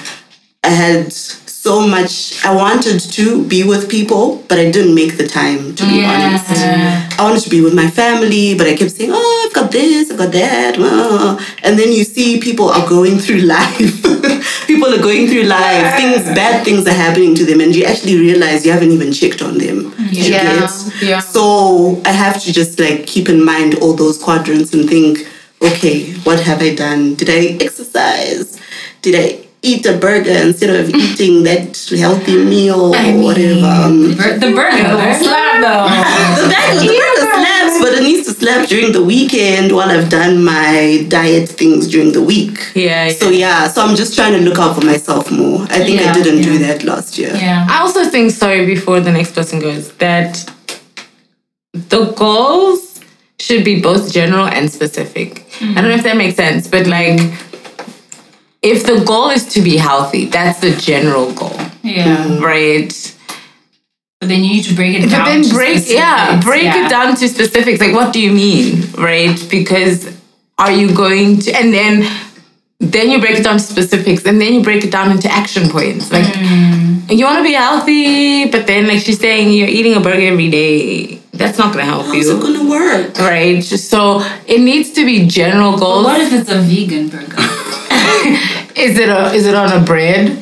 I 0.64 0.70
had 0.70 1.14
so 1.64 1.88
much 1.88 2.44
I 2.44 2.54
wanted 2.54 3.00
to 3.18 3.26
be 3.48 3.64
with 3.64 3.90
people, 3.90 4.44
but 4.50 4.58
I 4.60 4.70
didn't 4.70 4.94
make 5.02 5.16
the 5.18 5.26
time 5.28 5.74
to 5.78 5.84
be 5.92 6.04
honest. 6.04 6.50
I 7.20 7.24
wanted 7.24 7.44
to 7.44 7.50
be 7.50 7.62
with 7.62 7.74
my 7.74 7.90
family, 7.90 8.54
but 8.58 8.68
I 8.68 8.76
kept 8.76 8.92
saying, 8.92 9.12
Oh, 9.14 9.46
I've 9.48 9.54
got 9.60 9.72
this, 9.72 10.12
I've 10.12 10.18
got 10.18 10.34
that. 10.34 10.74
uh." 10.78 11.40
And 11.64 11.80
then 11.80 11.90
you 11.98 12.04
see 12.04 12.28
people 12.48 12.68
are 12.70 12.86
going 12.96 13.18
through 13.18 13.42
life. 13.58 13.96
people 14.68 14.90
are 14.94 15.02
going 15.10 15.28
through 15.30 15.44
life. 15.44 15.96
Things, 15.96 16.24
bad 16.36 16.66
things 16.66 16.86
are 16.86 17.00
happening 17.06 17.34
to 17.36 17.46
them, 17.46 17.62
and 17.62 17.74
you 17.74 17.86
actually 17.86 18.18
realize 18.20 18.66
you 18.66 18.74
haven't 18.74 18.92
even 18.92 19.14
checked 19.14 19.42
on 19.42 19.58
them. 19.58 19.94
Yeah, 20.12 20.68
yeah. 21.02 21.20
So 21.22 22.02
I 22.06 22.12
have 22.12 22.42
to 22.44 22.52
just 22.52 22.78
like 22.78 23.08
keep 23.08 23.30
in 23.30 23.40
mind 23.52 23.76
all 23.82 23.94
those 23.94 24.18
quadrants 24.22 24.74
and 24.74 24.84
think, 24.90 25.26
okay, 25.62 26.12
what 26.26 26.40
have 26.42 26.62
I 26.62 26.76
done? 26.76 27.16
Did 27.16 27.30
I 27.30 27.42
exercise? 27.64 28.60
Did 29.02 29.16
I 29.16 29.28
eat 29.64 29.86
a 29.86 29.98
burger 29.98 30.30
instead 30.48 30.70
of 30.70 30.90
eating 30.94 31.44
that 31.44 31.78
healthy 31.98 32.38
meal 32.44 32.94
or 32.94 33.24
whatever? 33.24 33.66
Um, 33.66 34.16
Bur- 34.16 34.38
the 34.38 34.52
burger 34.60 34.84
will 34.96 35.14
slap 35.24 35.54
though. 35.66 35.88
the 36.44 36.50
bag 36.54 36.80
the 36.80 36.88
burger 36.88 37.28
slaps, 37.34 37.80
but 37.82 37.94
it 37.98 38.04
needs 38.04 38.28
to 38.28 38.34
slap 38.34 38.68
during 38.68 38.92
the 38.92 39.04
weekend 39.04 39.72
while 39.72 39.90
I've 39.90 40.10
done 40.10 40.44
my 40.44 41.06
diet 41.08 41.48
things 41.50 41.88
during 41.88 42.12
the 42.12 42.22
week. 42.22 42.58
Yeah, 42.76 43.10
So 43.10 43.30
yeah, 43.30 43.68
so 43.68 43.82
I'm 43.86 43.96
just 43.96 44.16
trying 44.16 44.34
to 44.34 44.40
look 44.48 44.60
out 44.60 44.76
for 44.78 44.86
myself 44.86 45.32
more. 45.32 45.62
I 45.70 45.80
think 45.86 46.02
I 46.02 46.12
didn't 46.14 46.42
do 46.42 46.58
that 46.60 46.84
last 46.84 47.18
year. 47.18 47.34
yeah. 47.34 47.66
I 47.70 47.80
also 47.80 48.04
think, 48.06 48.32
sorry, 48.32 48.66
before 48.66 49.00
the 49.00 49.12
next 49.12 49.32
person 49.34 49.60
goes, 49.60 49.92
that 49.94 50.32
the 51.74 52.12
goals 52.12 53.00
should 53.40 53.64
be 53.66 53.82
both 53.82 54.12
general 54.14 54.46
and 54.48 54.70
specific. 54.72 55.46
I 55.62 55.76
don't 55.76 55.90
know 55.90 55.96
if 55.96 56.04
that 56.04 56.18
makes 56.18 56.36
sense, 56.36 56.68
but 56.68 56.86
like, 56.88 57.20
if 58.64 58.86
the 58.86 59.04
goal 59.04 59.30
is 59.30 59.46
to 59.54 59.62
be 59.62 59.78
healthy, 59.78 60.26
that's 60.26 60.60
the 60.62 60.72
general 60.72 61.32
goal, 61.34 61.56
Yeah. 61.84 62.26
Mm-hmm. 62.26 62.44
right? 62.44 63.16
But 64.20 64.30
then 64.30 64.44
you 64.44 64.54
need 64.54 64.64
to 64.64 64.74
break 64.74 64.96
it 64.98 65.02
But 65.04 65.10
down. 65.10 65.26
then 65.26 65.44
to 65.44 65.54
break, 65.54 65.84
yeah, 65.86 66.40
specifics, 66.40 66.46
break 66.46 66.64
yeah. 66.64 66.86
it 66.86 66.90
down 66.90 67.16
to 67.18 67.28
specifics. 67.28 67.82
Like, 67.82 67.94
what 67.94 68.14
do 68.14 68.22
you 68.22 68.32
mean, 68.32 68.90
right? 68.94 69.38
Because 69.52 70.18
are 70.58 70.72
you 70.72 70.96
going 70.96 71.40
to, 71.40 71.52
and 71.52 71.74
then 71.74 72.08
then 72.80 73.10
you 73.12 73.20
break 73.20 73.40
it 73.40 73.44
down 73.44 73.58
to 73.58 73.64
specifics, 73.64 74.26
and 74.26 74.42
then 74.42 74.54
you 74.54 74.62
break 74.62 74.84
it 74.84 74.92
down 74.92 75.12
into 75.12 75.32
action 75.32 75.70
points. 75.70 76.12
Like, 76.12 76.26
mm. 76.26 77.10
you 77.18 77.24
want 77.26 77.38
to 77.38 77.44
be 77.44 77.54
healthy, 77.54 78.50
but 78.50 78.68
then, 78.68 78.88
like 78.88 79.00
she's 79.00 79.20
saying, 79.20 79.54
you're 79.54 79.70
eating 79.70 79.96
a 79.96 80.02
burger 80.02 80.28
every 80.28 80.50
day. 80.50 81.22
That's 81.34 81.58
not 81.58 81.74
gonna 81.74 81.86
help 81.86 82.06
How's 82.06 82.28
it 82.28 82.36
you, 82.36 82.40
gonna 82.42 82.70
work? 82.70 83.18
right? 83.18 83.62
So 83.64 84.22
it 84.46 84.62
needs 84.62 84.92
to 84.94 85.04
be 85.06 85.26
general 85.28 85.78
goals. 85.78 86.06
What 86.06 86.22
if 86.22 86.32
it's 86.32 86.50
a 86.50 86.60
vegan 86.62 87.10
burger? 87.10 87.36
is 88.80 88.98
it 89.00 89.10
a 89.10 89.34
is 89.34 89.48
it 89.48 89.56
on 89.56 89.72
a 89.74 89.84
bread? 89.84 90.40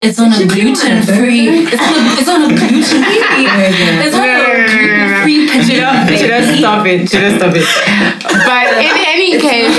It's 0.00 0.18
on 0.18 0.32
a 0.32 0.46
gluten 0.46 1.02
free. 1.02 1.66
It's 1.66 1.82
on 1.82 1.94
a, 1.94 2.14
it's 2.18 2.28
on 2.28 2.42
a 2.42 2.48
gluten 2.54 2.82
free. 2.82 3.22
It's 4.02 4.14
on 4.14 4.22
a 4.22 4.34
gluten 4.70 5.22
free 5.22 5.46
potato. 5.50 5.90
Should 6.16 6.30
I 6.30 6.42
stop 6.58 6.86
it? 6.86 7.08
Should 7.08 7.24
I 7.24 7.38
stop 7.38 7.54
it? 7.54 7.66
But 8.46 8.66
in 8.82 8.94
any 9.14 9.38
case, 9.38 9.74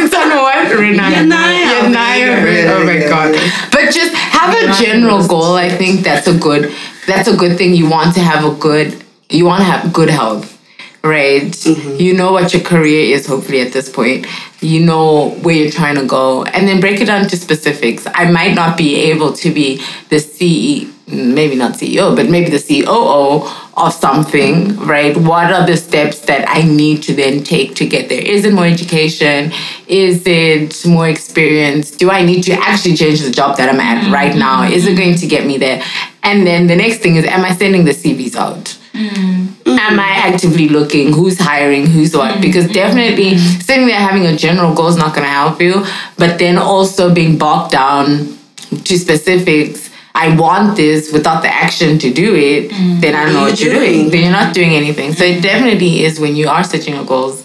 it's 0.00 0.14
on 0.14 0.28
what? 0.40 0.68
Renaya. 0.72 1.24
Renaya. 1.24 1.84
Renaya. 1.84 2.76
Oh 2.76 2.84
my 2.84 2.98
god. 3.08 3.32
But 3.72 3.90
just 3.92 4.12
have 4.14 4.52
a 4.56 4.72
general 4.82 5.26
goal. 5.26 5.54
I 5.54 5.68
think 5.70 6.02
that's 6.02 6.26
a 6.26 6.36
good 6.38 6.72
that's 7.06 7.28
a 7.28 7.36
good 7.36 7.58
thing. 7.58 7.74
You 7.74 7.88
want 7.88 8.14
to 8.14 8.20
have 8.20 8.44
a 8.44 8.54
good 8.56 9.02
you 9.32 9.46
want 9.46 9.60
to 9.60 9.64
have 9.64 9.92
good 9.92 10.10
health. 10.10 10.58
Right? 11.02 11.42
Mm-hmm. 11.42 11.96
You 12.00 12.14
know 12.14 12.30
what 12.30 12.52
your 12.52 12.62
career 12.62 13.16
is, 13.16 13.26
hopefully, 13.26 13.60
at 13.60 13.72
this 13.72 13.90
point. 13.90 14.24
You 14.60 14.84
know 14.84 15.30
where 15.42 15.56
you're 15.56 15.72
trying 15.72 15.96
to 15.96 16.06
go. 16.06 16.44
And 16.44 16.68
then 16.68 16.80
break 16.80 17.00
it 17.00 17.06
down 17.06 17.26
to 17.28 17.36
specifics. 17.36 18.06
I 18.14 18.30
might 18.30 18.54
not 18.54 18.78
be 18.78 18.94
able 19.10 19.32
to 19.32 19.50
be 19.52 19.78
the 20.10 20.16
CEO, 20.16 20.92
maybe 21.08 21.56
not 21.56 21.72
CEO, 21.72 22.14
but 22.14 22.30
maybe 22.30 22.50
the 22.50 22.60
COO 22.60 23.50
of 23.76 23.92
something, 23.92 24.76
right? 24.76 25.16
What 25.16 25.52
are 25.52 25.66
the 25.66 25.76
steps 25.76 26.20
that 26.26 26.48
I 26.48 26.62
need 26.62 27.02
to 27.04 27.14
then 27.14 27.42
take 27.42 27.74
to 27.76 27.88
get 27.88 28.08
there? 28.08 28.22
Is 28.22 28.44
it 28.44 28.54
more 28.54 28.66
education? 28.66 29.50
Is 29.88 30.22
it 30.24 30.86
more 30.86 31.08
experience? 31.08 31.90
Do 31.90 32.12
I 32.12 32.24
need 32.24 32.42
to 32.42 32.52
actually 32.52 32.94
change 32.94 33.22
the 33.22 33.32
job 33.32 33.56
that 33.56 33.68
I'm 33.68 33.80
at 33.80 34.12
right 34.12 34.30
mm-hmm. 34.30 34.38
now? 34.38 34.62
Is 34.70 34.86
it 34.86 34.90
mm-hmm. 34.90 34.98
going 34.98 35.14
to 35.16 35.26
get 35.26 35.44
me 35.46 35.58
there? 35.58 35.82
And 36.22 36.46
then 36.46 36.66
the 36.66 36.76
next 36.76 36.98
thing 36.98 37.16
is, 37.16 37.24
am 37.24 37.44
I 37.44 37.52
sending 37.54 37.84
the 37.84 37.92
CVs 37.92 38.36
out? 38.36 38.78
Mm. 38.92 39.66
Am 39.66 39.98
I 39.98 40.10
actively 40.28 40.68
looking? 40.68 41.12
Who's 41.12 41.38
hiring? 41.40 41.86
Who's 41.86 42.14
what? 42.16 42.36
Mm. 42.36 42.42
Because 42.42 42.70
definitely 42.70 43.32
mm. 43.32 43.62
sitting 43.62 43.86
there 43.86 43.98
having 43.98 44.26
a 44.26 44.36
general 44.36 44.74
goal 44.74 44.88
is 44.88 44.96
not 44.96 45.14
going 45.14 45.24
to 45.24 45.30
help 45.30 45.60
you. 45.60 45.84
But 46.18 46.38
then 46.38 46.58
also 46.58 47.12
being 47.12 47.38
bogged 47.38 47.72
down 47.72 48.38
to 48.84 48.98
specifics. 48.98 49.90
I 50.14 50.36
want 50.36 50.76
this 50.76 51.10
without 51.12 51.42
the 51.42 51.48
action 51.48 51.98
to 51.98 52.12
do 52.12 52.34
it. 52.34 52.68
Then 53.00 53.14
I 53.14 53.24
don't 53.24 53.32
know 53.32 53.40
What 53.40 53.50
what 53.52 53.60
you 53.60 53.70
you're 53.70 53.80
doing. 53.80 53.92
doing? 53.92 54.10
Then 54.10 54.22
you're 54.24 54.30
not 54.30 54.54
doing 54.54 54.72
anything. 54.74 55.14
So 55.14 55.24
it 55.24 55.42
definitely 55.42 56.04
is 56.04 56.20
when 56.20 56.36
you 56.36 56.48
are 56.48 56.62
setting 56.62 56.94
your 56.94 57.04
goals. 57.04 57.44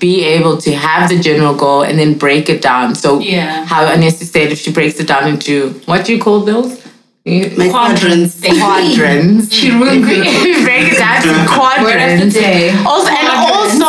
Be 0.00 0.24
able 0.24 0.58
to 0.58 0.72
have 0.74 1.08
the 1.08 1.18
general 1.20 1.54
goal 1.54 1.82
and 1.82 1.96
then 1.98 2.18
break 2.18 2.48
it 2.50 2.60
down. 2.60 2.96
So 2.96 3.20
Yeah. 3.20 3.64
how 3.64 3.86
Anesu 3.86 4.24
said, 4.24 4.50
if 4.50 4.58
she 4.58 4.72
breaks 4.72 4.98
it 4.98 5.06
down 5.06 5.28
into 5.28 5.80
what 5.86 6.04
do 6.04 6.12
you 6.14 6.20
call 6.20 6.40
those? 6.40 6.83
My 7.26 7.70
quadrants. 7.70 8.38
quadrants. 8.40 9.54
She 9.54 9.70
ruined 9.70 10.04
break 10.04 10.92
it 10.92 10.98
down 10.98 11.22
to 11.22 11.50
quadrants. 11.50 12.36
Also, 12.84 13.08
and 13.08 13.28
also, 13.50 13.86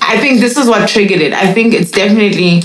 I 0.00 0.16
think 0.20 0.38
this 0.38 0.56
is 0.56 0.68
what 0.68 0.88
triggered 0.88 1.20
it. 1.20 1.32
I 1.32 1.52
think 1.52 1.74
it's 1.74 1.90
definitely 1.90 2.62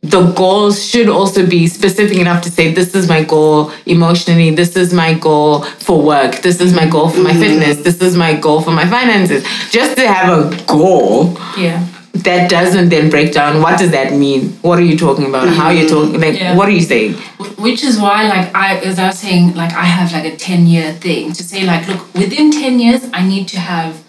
the 0.00 0.32
goals 0.32 0.82
should 0.82 1.10
also 1.10 1.46
be 1.46 1.66
specific 1.66 2.16
enough 2.16 2.42
to 2.44 2.50
say 2.50 2.72
this 2.72 2.94
is 2.94 3.08
my 3.08 3.22
goal 3.24 3.70
emotionally. 3.84 4.54
This 4.54 4.74
is 4.74 4.94
my 4.94 5.12
goal 5.14 5.64
for 5.64 6.00
work. 6.02 6.36
This 6.36 6.58
is 6.60 6.72
my 6.74 6.86
goal 6.86 7.10
for 7.10 7.20
my 7.20 7.30
mm-hmm. 7.30 7.40
fitness. 7.40 7.76
This 7.84 8.00
is 8.00 8.16
my 8.16 8.34
goal 8.34 8.62
for 8.62 8.70
my 8.70 8.88
finances. 8.88 9.44
Just 9.70 9.96
to 9.98 10.08
have 10.08 10.50
a 10.50 10.64
goal. 10.64 11.34
Yeah. 11.58 11.86
That 12.14 12.50
doesn't 12.50 12.90
then 12.90 13.08
break 13.10 13.32
down 13.32 13.62
what 13.62 13.78
does 13.78 13.90
that 13.90 14.12
mean 14.12 14.50
what 14.60 14.78
are 14.78 14.82
you 14.82 14.96
talking 14.98 15.26
about 15.26 15.48
how 15.48 15.66
are 15.66 15.74
you 15.74 15.88
talking 15.88 16.20
like 16.20 16.38
Yeah. 16.38 16.56
what 16.56 16.68
are 16.68 16.72
you 16.72 16.82
saying 16.82 17.14
Which 17.58 17.84
is 17.84 17.98
why, 17.98 18.26
like, 18.28 18.52
I, 18.56 18.78
as 18.78 18.98
I 18.98 19.06
was 19.06 19.18
saying, 19.20 19.54
like, 19.54 19.72
I 19.72 19.84
have 19.84 20.12
like 20.12 20.24
a 20.24 20.36
10 20.36 20.66
year 20.66 20.92
thing 20.94 21.32
to 21.32 21.42
say, 21.44 21.64
like, 21.64 21.86
look, 21.86 22.12
within 22.12 22.50
10 22.50 22.80
years, 22.80 23.02
I 23.14 23.24
need 23.24 23.46
to 23.54 23.58
have 23.60 24.02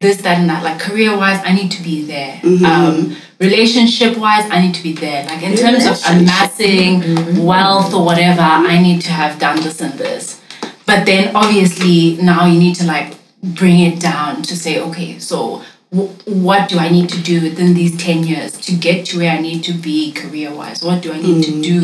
this, 0.00 0.16
that, 0.22 0.38
and 0.38 0.50
that. 0.50 0.64
Like 0.64 0.80
career 0.80 1.16
wise, 1.16 1.40
I 1.44 1.52
need 1.52 1.70
to 1.72 1.82
be 1.82 2.02
there. 2.02 2.40
Mm-hmm. 2.42 2.64
Um, 2.64 3.16
relationship 3.38 4.18
wise, 4.18 4.50
I 4.50 4.60
need 4.60 4.74
to 4.74 4.82
be 4.82 4.94
there. 4.94 5.24
Like 5.26 5.42
in 5.44 5.54
terms 5.56 5.86
of 5.86 5.94
amassing 6.10 7.00
Mm-hmm. 7.02 7.44
wealth 7.44 7.94
or 7.94 8.04
whatever, 8.04 8.42
I 8.42 8.82
need 8.82 9.00
to 9.02 9.10
have 9.12 9.38
done 9.38 9.56
this 9.62 9.80
and 9.80 9.94
this. 9.94 10.40
But 10.84 11.06
then 11.06 11.36
obviously 11.36 12.16
now 12.20 12.46
you 12.46 12.58
need 12.58 12.74
to 12.82 12.84
like 12.86 13.14
bring 13.42 13.78
it 13.80 14.00
down 14.00 14.42
to 14.42 14.56
say, 14.56 14.80
okay, 14.80 15.18
so 15.20 15.62
what 15.90 16.68
do 16.68 16.78
I 16.78 16.88
need 16.90 17.08
to 17.10 17.20
do 17.22 17.42
within 17.42 17.74
these 17.74 17.96
10 17.96 18.24
years 18.24 18.52
to 18.62 18.76
get 18.76 19.06
to 19.06 19.18
where 19.18 19.32
I 19.32 19.40
need 19.40 19.64
to 19.64 19.72
be 19.72 20.12
career 20.12 20.54
wise? 20.54 20.82
What 20.82 21.02
do 21.02 21.12
I 21.12 21.20
need 21.20 21.44
to 21.44 21.62
do 21.62 21.80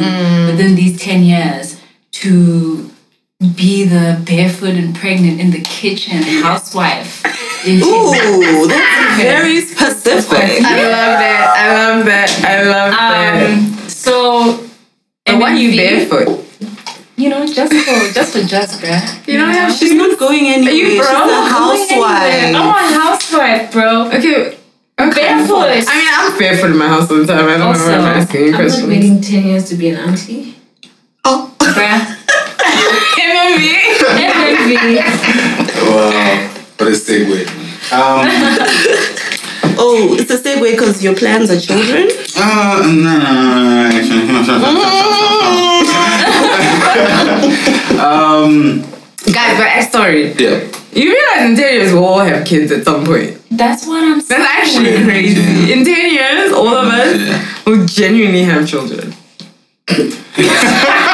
within 0.47 0.75
these 0.75 1.01
10 1.01 1.23
years 1.23 1.81
to 2.13 2.91
be 3.57 3.85
the 3.85 4.23
barefoot 4.25 4.75
and 4.75 4.95
pregnant 4.95 5.41
in 5.41 5.51
the 5.51 5.61
kitchen 5.61 6.23
housewife? 6.43 7.25
in 7.67 7.81
10 7.81 7.89
years? 7.89 8.57
Ooh, 8.57 8.69
that's 8.69 9.23
very 9.23 9.61
specific. 9.63 10.63
I 10.65 10.83
love 10.83 11.19
that. 11.19 11.55
I 11.57 11.75
love 11.75 12.05
that. 12.07 12.45
I 12.45 12.63
love 12.65 12.91
that. 12.93 13.51
Um, 13.51 13.89
so, 13.89 14.69
And 15.27 15.41
why 15.41 15.57
you 15.57 15.71
MMV, 15.71 15.77
barefoot? 15.77 16.44
You 17.17 17.29
know, 17.29 17.47
just 17.47 17.73
for 17.73 18.13
just 18.13 18.33
for 18.33 18.43
just, 18.43 18.81
bruh. 18.81 19.27
You 19.29 19.39
don't 19.39 19.51
have 19.51 19.73
She's 19.73 19.93
not 19.95 20.19
going 20.19 20.47
anywhere. 20.47 20.73
Are 20.73 20.77
you 20.77 20.99
bro? 20.99 21.07
She's 21.07 21.15
broke? 21.15 21.31
a 21.31 21.49
housewife. 21.49 22.55
I'm 22.55 22.57
a 22.57 22.95
housewife, 23.01 23.73
bro. 23.73 24.07
Okay. 24.09 24.59
Okay. 24.99 25.21
Barefoot. 25.23 25.71
I 25.71 25.95
mean, 25.99 26.09
I'm 26.11 26.39
barefoot 26.39 26.71
in 26.71 26.77
my 26.77 26.89
house 26.89 27.11
all 27.11 27.19
the 27.19 27.27
time. 27.27 27.47
I 27.49 27.57
don't 27.59 27.61
know 27.61 27.85
why 27.87 27.95
I'm 27.95 28.19
asking 28.21 28.41
you 28.41 28.47
I'm 28.47 28.53
not 28.53 28.61
questions. 28.61 28.89
waiting 28.89 29.21
10 29.21 29.45
years 29.45 29.69
to 29.69 29.75
be 29.77 29.89
an 29.91 29.97
auntie. 29.97 30.57
Oh, 31.25 31.55
Bruh. 31.59 32.01
MMV. 33.15 33.65
MMV. 34.29 34.99
Wow, 35.85 36.49
what 36.79 36.89
a 36.89 36.93
segue. 36.93 37.47
Um, 37.93 38.27
oh, 39.79 40.17
it's 40.19 40.31
a 40.31 40.37
segue 40.39 40.71
because 40.73 41.03
your 41.03 41.15
plans 41.15 41.51
are 41.51 41.61
children. 41.61 42.09
uh, 42.37 42.83
no, 42.87 43.19
no, 43.19 43.33
no, 43.33 44.59
no. 44.59 46.04
um, 48.01 48.83
Guys, 49.33 49.57
but 49.59 49.67
I'm 49.67 49.83
sorry. 49.91 50.33
yeah. 50.35 50.61
You 50.93 51.11
realize 51.13 51.51
in 51.51 51.57
10 51.57 51.75
years 51.75 51.93
we'll 51.93 52.05
all 52.05 52.19
have 52.21 52.47
kids 52.47 52.71
at 52.71 52.85
some 52.85 53.05
point. 53.05 53.41
That's 53.51 53.87
what 53.87 54.03
I'm 54.05 54.21
saying. 54.21 54.41
That's 54.43 54.69
actually 54.77 54.93
Yeah. 54.95 55.05
crazy. 55.05 55.73
In 55.73 55.85
10 55.85 56.13
years, 56.13 56.53
all 56.53 56.69
of 56.69 56.87
us 56.89 57.17
Yeah. 57.21 57.45
will 57.67 57.85
genuinely 57.87 58.43
have 58.43 58.67
children. 58.69 59.15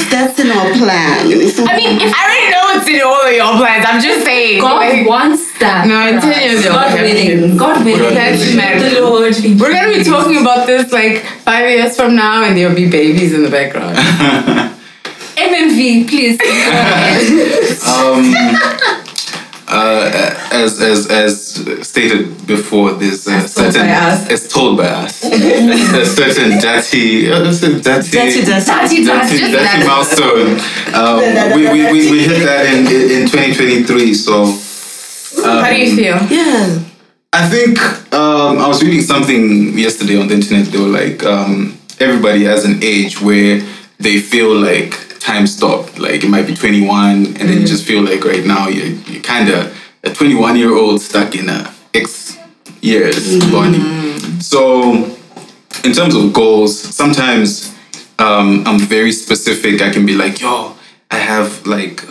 If 0.00 0.08
that's 0.10 0.38
in 0.40 0.50
our 0.50 0.72
plan. 0.80 1.28
I 1.28 1.76
mean, 1.76 2.00
if 2.00 2.12
I 2.16 2.24
already 2.24 2.48
know 2.48 2.64
it's 2.80 2.88
in 2.88 3.02
all 3.04 3.20
of 3.20 3.32
your 3.32 3.52
plans. 3.60 3.84
I'm 3.86 4.00
just 4.00 4.24
saying. 4.24 4.60
God 4.60 4.76
like, 4.80 5.06
wants 5.06 5.58
that. 5.58 5.86
no, 5.86 6.08
in 6.08 6.20
10 6.20 6.40
years, 6.40 6.64
you'll 6.64 6.72
God 6.72 6.88
have 6.88 7.04
willing. 7.04 7.56
God 7.56 7.84
willing. 7.84 8.14
That's. 8.14 8.40
The 8.40 9.00
Lord. 9.00 9.34
We're 9.60 9.72
gonna 9.72 9.92
be 9.92 10.02
talking 10.02 10.40
about 10.40 10.66
this 10.66 10.90
like 10.92 11.22
five 11.44 11.68
years 11.68 11.96
from 11.96 12.16
now, 12.16 12.44
and 12.44 12.56
there'll 12.56 12.74
be 12.74 12.88
babies 12.88 13.34
in 13.34 13.42
the 13.42 13.50
background. 13.50 13.96
MMV, 15.36 16.08
please. 16.08 16.38
go 16.38 16.48
ahead. 16.48 17.20
um, 19.04 19.09
uh, 19.70 20.50
as 20.52 20.80
as 20.82 21.06
as 21.06 21.86
stated 21.86 22.46
before, 22.46 22.92
there's 22.92 23.26
a 23.28 23.32
As 23.32 23.54
told 23.54 23.72
certain 23.72 23.86
by 23.88 23.94
us. 23.94 24.28
as 24.30 24.48
told 24.48 24.76
by 24.76 24.88
us, 24.88 25.24
a 25.24 26.04
certain 26.04 26.58
dirty, 26.60 27.30
uh, 27.30 27.38
dirty, 27.44 27.80
Dirty, 27.80 27.80
dirty. 27.80 28.10
Dirty, 28.10 28.42
dirty, 28.44 29.04
dirty. 29.04 29.52
dirty 29.52 29.86
milestone. 29.86 30.60
Um, 30.94 31.54
we, 31.54 31.62
we, 31.70 31.92
we, 31.92 32.10
we 32.10 32.18
hit 32.24 32.44
that 32.44 32.66
in, 32.66 32.80
in 32.86 33.28
2023. 33.28 34.14
So 34.14 34.42
um, 34.44 35.64
How 35.64 35.70
do 35.70 35.76
you 35.76 35.94
feel? 35.96 36.18
Yeah. 36.28 36.80
I 37.32 37.48
think 37.48 37.78
um, 38.12 38.58
I 38.58 38.66
was 38.66 38.82
reading 38.82 39.02
something 39.02 39.78
yesterday 39.78 40.18
on 40.20 40.26
the 40.26 40.34
internet. 40.34 40.66
They 40.66 40.78
were 40.78 40.88
like, 40.88 41.22
um, 41.24 41.78
everybody 42.00 42.42
has 42.44 42.64
an 42.64 42.82
age 42.82 43.20
where 43.20 43.62
they 43.98 44.18
feel 44.18 44.52
like 44.56 44.94
time 45.20 45.46
stopped. 45.46 45.98
Like 45.98 46.24
it 46.24 46.28
might 46.28 46.46
be 46.46 46.54
21, 46.54 47.26
and 47.26 47.36
then 47.36 47.60
you 47.60 47.66
just 47.66 47.84
feel 47.86 48.02
like 48.02 48.24
right 48.24 48.44
now 48.44 48.68
you're, 48.68 48.86
you're 48.86 49.22
kind 49.22 49.48
of 49.48 49.76
a 50.02 50.10
21 50.10 50.56
year 50.56 50.74
old 50.74 51.00
stuck 51.00 51.34
in 51.34 51.48
a 51.48 51.72
X 51.94 52.38
years 52.80 53.38
body. 53.50 53.80
So, 54.40 55.16
in 55.84 55.92
terms 55.92 56.14
of 56.14 56.32
goals, 56.32 56.78
sometimes 56.78 57.74
um, 58.18 58.64
I'm 58.66 58.78
very 58.78 59.12
specific. 59.12 59.80
I 59.82 59.90
can 59.90 60.06
be 60.06 60.14
like, 60.14 60.40
yo, 60.40 60.74
I 61.10 61.16
have 61.16 61.66
like 61.66 62.04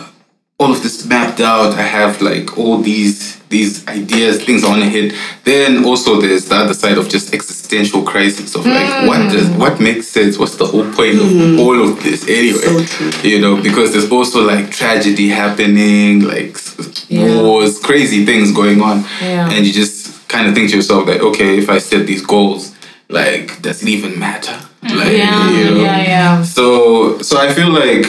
all 0.58 0.72
of 0.72 0.82
this 0.82 1.04
mapped 1.06 1.40
out. 1.40 1.74
I 1.74 1.82
have 1.82 2.20
like 2.20 2.58
all 2.58 2.78
these 2.78 3.39
these 3.50 3.86
ideas, 3.88 4.42
things 4.44 4.64
I 4.64 4.68
want 4.68 4.82
to 4.82 4.88
hit. 4.88 5.12
Then 5.44 5.84
also 5.84 6.20
there's 6.20 6.46
the 6.48 6.54
other 6.56 6.72
side 6.74 6.96
of 6.98 7.08
just 7.08 7.34
existential 7.34 8.02
crisis 8.02 8.54
of 8.54 8.64
like 8.64 9.06
what 9.08 9.30
does 9.32 9.48
what 9.62 9.80
makes 9.80 10.06
sense? 10.08 10.38
What's 10.38 10.56
the 10.56 10.66
whole 10.66 10.88
point 10.92 11.16
of 11.20 11.58
all 11.60 11.78
of 11.86 12.02
this 12.02 12.22
anyway? 12.28 12.84
So. 12.86 13.10
You 13.28 13.40
know, 13.40 13.60
because 13.62 13.92
there's 13.92 14.10
also 14.10 14.40
like 14.52 14.70
tragedy 14.70 15.28
happening, 15.28 16.20
like 16.20 16.54
s- 16.54 17.06
wars, 17.10 17.78
crazy 17.80 18.24
things 18.24 18.52
going 18.52 18.80
on, 18.80 19.04
Yeah. 19.20 19.50
and 19.50 19.66
you 19.66 19.72
just 19.72 20.26
kind 20.28 20.46
of 20.48 20.54
think 20.54 20.70
to 20.70 20.76
yourself 20.76 21.06
like, 21.08 21.20
okay, 21.20 21.58
if 21.58 21.68
I 21.68 21.78
set 21.78 22.06
these 22.06 22.24
goals, 22.24 22.72
like 23.08 23.60
does 23.62 23.82
it 23.82 23.88
even 23.88 24.18
matter? 24.18 24.56
Like, 24.82 25.12
Yeah, 25.12 25.50
you 25.50 25.64
know? 25.70 25.80
yeah, 25.82 26.02
yeah. 26.14 26.42
So 26.44 27.20
so 27.20 27.36
I 27.38 27.52
feel 27.52 27.70
like 27.70 28.06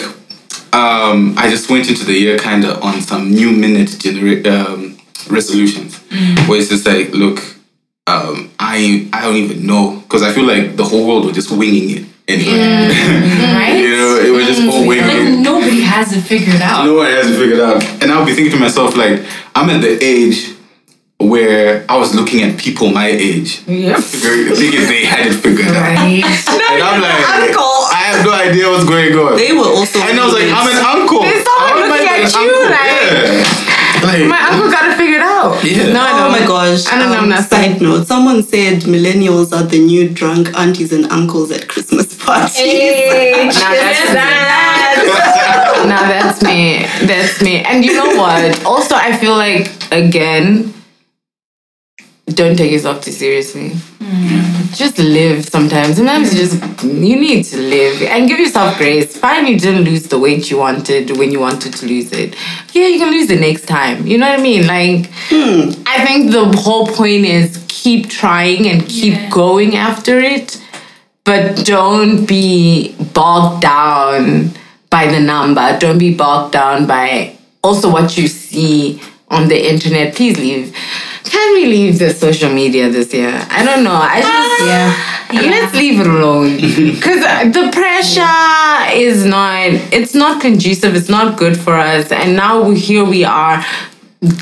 um, 0.74 1.36
I 1.38 1.50
just 1.50 1.70
went 1.70 1.90
into 1.90 2.06
the 2.06 2.14
year 2.14 2.38
kind 2.38 2.64
of 2.64 2.82
on 2.84 3.02
some 3.02 3.32
new 3.32 3.52
minute 3.52 3.90
genera- 4.00 4.46
um, 4.56 4.98
resolutions, 5.30 6.00
mm. 6.10 6.48
where 6.48 6.60
it's 6.60 6.70
just 6.70 6.86
like, 6.86 7.12
look, 7.12 7.40
um, 8.08 8.52
I 8.60 9.10
I 9.14 9.22
don't 9.22 9.36
even 9.36 9.66
know 9.66 10.00
because 10.02 10.24
I 10.24 10.34
feel 10.34 10.46
like 10.46 10.76
the 10.76 10.84
whole 10.84 11.08
world 11.08 11.26
was 11.26 11.36
just 11.36 11.52
winging 11.52 11.90
it 11.98 12.06
anyway. 12.28 12.58
Mm. 12.58 13.54
right? 13.54 13.78
you 13.78 13.96
know, 13.96 14.16
it 14.18 14.32
was 14.32 14.46
just 14.48 14.62
all 14.62 14.84
mm. 14.84 14.88
winging 14.88 15.36
Like 15.36 15.40
nobody 15.40 15.82
has 15.82 16.16
it 16.16 16.22
figured 16.22 16.62
out. 16.62 16.86
No 16.86 16.96
one 16.96 17.08
has 17.08 17.30
it 17.30 17.38
figured 17.38 17.60
out, 17.60 17.84
and 18.02 18.12
I'll 18.12 18.26
be 18.26 18.34
thinking 18.34 18.54
to 18.54 18.60
myself 18.60 18.96
like, 18.96 19.24
I'm 19.56 19.70
at 19.70 19.82
the 19.82 19.98
age 20.04 20.56
where 21.22 21.86
I 21.88 21.98
was 21.98 22.16
looking 22.16 22.42
at 22.42 22.58
people 22.60 22.90
my 22.90 23.08
age, 23.08 23.62
Yep. 23.68 24.00
thinking 24.00 24.82
they 24.90 25.06
had 25.06 25.28
it 25.28 25.34
figured 25.34 25.68
out. 25.68 25.82
Right? 25.82 26.24
And 26.24 26.84
I'm 26.84 27.02
like, 27.02 27.30
Uncle. 27.30 27.64
I 27.94 28.10
have 28.10 28.26
no 28.26 28.34
idea 28.34 28.70
what's 28.70 28.86
going 28.86 29.14
on. 29.14 29.38
They 29.38 29.54
were 29.54 29.70
also. 29.70 30.00
And 30.00 30.20
I 30.20 30.26
was 30.26 30.34
like, 30.34 30.50
I'm 30.50 30.68
an 30.68 30.82
uncle. 30.82 31.22
There's 31.22 31.46
someone 31.46 31.70
How 31.70 31.78
am 31.78 31.90
looking 31.90 32.08
an 32.08 32.26
at 32.26 32.34
you, 32.34 32.42
uncle? 32.42 32.70
like- 32.74 33.72
Yeah. 33.72 33.81
Like, 34.04 34.28
My 34.28 34.42
uncle 34.50 34.72
got 34.72 34.90
it 34.92 34.98
figured 34.98 35.22
out. 35.22 35.64
Yeah. 35.64 35.92
No, 35.94 36.02
I 36.02 36.12
Oh 36.14 36.18
don't. 36.30 36.32
my 36.42 36.48
gosh. 36.48 36.86
I 36.88 36.98
don't 37.00 37.12
know 37.12 37.20
um, 37.20 37.30
nothing. 37.30 37.50
Side 37.72 37.82
note, 37.82 38.08
someone 38.08 38.44
said 38.44 38.84
millennials 38.84 39.52
are 39.54 39.64
the 39.64 39.80
new 39.80 40.10
drunk 40.10 40.54
aunties 40.58 40.92
and 40.94 41.06
uncles 41.12 41.52
at 41.52 41.68
Christmas 41.68 42.16
parties. 42.26 42.56
Now 43.60 43.72
that's 43.72 44.14
now 45.88 46.02
that's 46.08 46.42
me. 46.44 46.86
That's 47.06 47.42
me. 47.42 47.64
And 47.64 47.84
you 47.84 47.94
know 47.96 48.16
what? 48.16 48.64
Also, 48.66 48.96
I 48.96 49.16
feel 49.18 49.34
like 49.36 49.70
again, 49.92 50.74
don't 52.34 52.56
take 52.56 52.72
yourself 52.72 53.04
too 53.04 53.12
seriously. 53.12 53.70
Mm. 54.00 54.76
Just 54.76 54.98
live 55.00 55.46
sometimes. 55.46 55.98
Sometimes 55.98 56.34
you 56.34 56.40
just 56.40 56.84
you 56.84 57.16
need 57.16 57.44
to 57.46 57.58
live 57.58 58.02
and 58.04 58.28
give 58.28 58.40
yourself 58.40 58.78
grace. 58.78 59.18
Fine, 59.18 59.48
you 59.48 59.60
didn't 59.60 59.84
lose 59.84 60.04
the 60.08 60.20
weight 60.20 60.50
you 60.50 60.58
wanted 60.58 61.18
when 61.18 61.32
you 61.32 61.40
wanted 61.40 61.74
to 61.74 61.86
lose 61.86 62.12
it. 62.12 62.36
Yeah, 62.74 62.88
you 62.88 63.00
can 63.00 63.12
lose 63.12 63.30
it 63.30 63.40
next 63.40 63.66
time. 63.68 64.06
You 64.08 64.18
know 64.18 64.30
what 64.30 64.40
I 64.40 64.44
mean? 64.44 64.68
Like 64.68 65.10
I 65.88 66.06
think 66.06 66.32
the 66.32 66.46
whole 66.58 66.88
point 66.88 67.26
is 67.26 67.64
keep 67.68 68.10
trying 68.10 68.68
and 68.68 68.86
keep 68.88 69.14
Yeah. 69.14 69.30
going 69.30 69.76
after 69.76 70.20
it 70.20 70.58
but 71.24 71.66
don't 71.66 72.26
be 72.26 72.96
bogged 73.14 73.62
down 73.62 74.52
by 74.90 75.08
the 75.08 75.20
number. 75.20 75.78
Don't 75.80 75.98
be 76.00 76.14
bogged 76.14 76.54
down 76.54 76.88
by 76.88 77.36
also 77.64 77.92
what 77.92 78.18
you 78.18 78.28
see 78.28 79.02
on 79.30 79.48
the 79.48 79.70
internet. 79.72 80.16
Please 80.16 80.38
leave. 80.38 80.76
Can 81.24 81.54
we 81.54 81.66
leave 81.66 82.00
the 82.00 82.12
social 82.14 82.52
media 82.52 82.90
this 82.90 83.14
year? 83.14 83.34
I 83.50 83.64
don't 83.64 83.84
know. 83.84 83.94
I 83.94 84.22
just 84.22 84.62
uh, 84.62 85.12
yeah. 85.34 85.50
Let's 85.50 85.76
leave 85.76 86.00
it 86.00 86.08
alone 86.08 86.56
because 86.96 87.24
uh, 87.24 87.46
the 87.46 87.72
pressure 87.72 88.98
is 88.98 89.26
not. 89.26 89.72
It's 89.94 90.14
not 90.14 90.42
conducive. 90.42 90.96
It's 90.96 91.10
not 91.10 91.38
good 91.38 91.58
for 91.58 91.74
us. 91.74 92.12
And 92.12 92.36
now 92.36 92.64
we, 92.64 92.80
here 92.80 93.06
we 93.06 93.24
are 93.24 93.64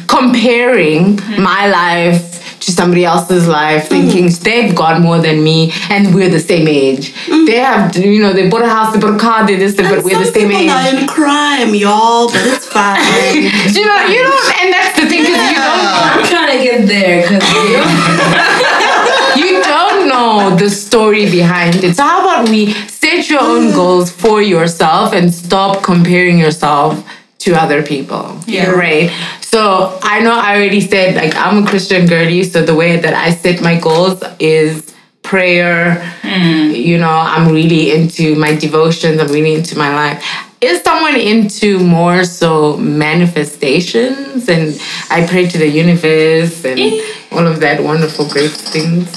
comparing 0.07 1.15
mm-hmm. 1.15 1.41
my 1.41 1.69
life 1.69 2.48
to 2.69 2.75
somebody 2.75 3.05
else's 3.05 3.47
life, 3.47 3.87
thinking 3.87 4.25
mm. 4.25 4.39
they've 4.39 4.75
got 4.75 5.01
more 5.01 5.19
than 5.19 5.43
me 5.43 5.71
and 5.89 6.13
we're 6.13 6.29
the 6.29 6.39
same 6.39 6.67
age. 6.67 7.13
Mm. 7.25 7.45
They 7.47 7.57
have, 7.57 7.95
you 7.97 8.21
know, 8.21 8.33
they 8.33 8.49
bought 8.49 8.63
a 8.63 8.69
house, 8.69 8.93
they 8.93 8.99
bought 8.99 9.15
a 9.15 9.19
car, 9.19 9.45
they 9.45 9.55
this, 9.55 9.75
they, 9.75 9.83
but 9.83 10.03
we're 10.03 10.17
the 10.17 10.25
same 10.25 10.51
age. 10.51 10.69
are 10.69 10.95
in 10.95 11.07
crime, 11.07 11.73
y'all, 11.75 12.27
but 12.27 12.41
it's 12.45 12.67
fine. 12.67 12.99
you 13.77 13.85
know, 13.85 14.05
you 14.07 14.23
don't, 14.23 14.61
and 14.61 14.73
that's 14.73 14.99
the 14.99 15.07
thing 15.07 15.21
because 15.21 15.41
you 15.49 15.55
don't, 15.55 15.85
I'm 16.11 16.25
trying 16.25 16.57
to 16.57 16.63
get 16.63 16.87
there 16.87 17.21
because 17.23 17.43
you 19.41 19.61
don't 19.63 20.07
know 20.07 20.55
the 20.55 20.69
story 20.69 21.29
behind 21.29 21.83
it. 21.83 21.95
So 21.95 22.03
how 22.03 22.21
about 22.21 22.49
we 22.49 22.73
set 22.87 23.29
your 23.29 23.41
own 23.41 23.67
mm. 23.67 23.75
goals 23.75 24.11
for 24.11 24.41
yourself 24.41 25.13
and 25.13 25.33
stop 25.33 25.83
comparing 25.83 26.37
yourself 26.37 27.03
to 27.39 27.53
other 27.53 27.81
people. 27.81 28.37
Yeah. 28.45 28.71
Right. 28.71 29.09
So 29.51 29.97
I 30.03 30.19
know 30.19 30.37
I 30.37 30.55
already 30.55 30.79
said 30.79 31.15
like 31.15 31.35
I'm 31.35 31.63
a 31.63 31.67
Christian 31.67 32.05
girly, 32.05 32.43
so 32.43 32.63
the 32.63 32.75
way 32.75 32.97
that 32.97 33.15
I 33.15 33.31
set 33.31 33.63
my 33.63 33.79
goals 33.79 34.21
is 34.37 34.93
prayer. 35.23 35.95
Mm. 36.21 36.75
You 36.75 36.99
know, 36.99 37.09
I'm 37.09 37.51
really 37.51 37.91
into 37.91 38.35
my 38.35 38.55
devotions, 38.55 39.19
I'm 39.19 39.29
really 39.29 39.55
into 39.55 39.75
my 39.75 39.91
life. 39.91 40.23
Is 40.61 40.83
someone 40.83 41.15
into 41.15 41.79
more 41.79 42.25
so 42.25 42.77
manifestations 42.77 44.47
and 44.49 44.79
I 45.09 45.25
pray 45.25 45.47
to 45.47 45.57
the 45.57 45.67
universe 45.67 46.63
and 46.63 46.79
eh. 46.79 47.01
all 47.31 47.47
of 47.47 47.59
that 47.61 47.81
wonderful 47.81 48.29
great 48.29 48.51
things? 48.51 49.09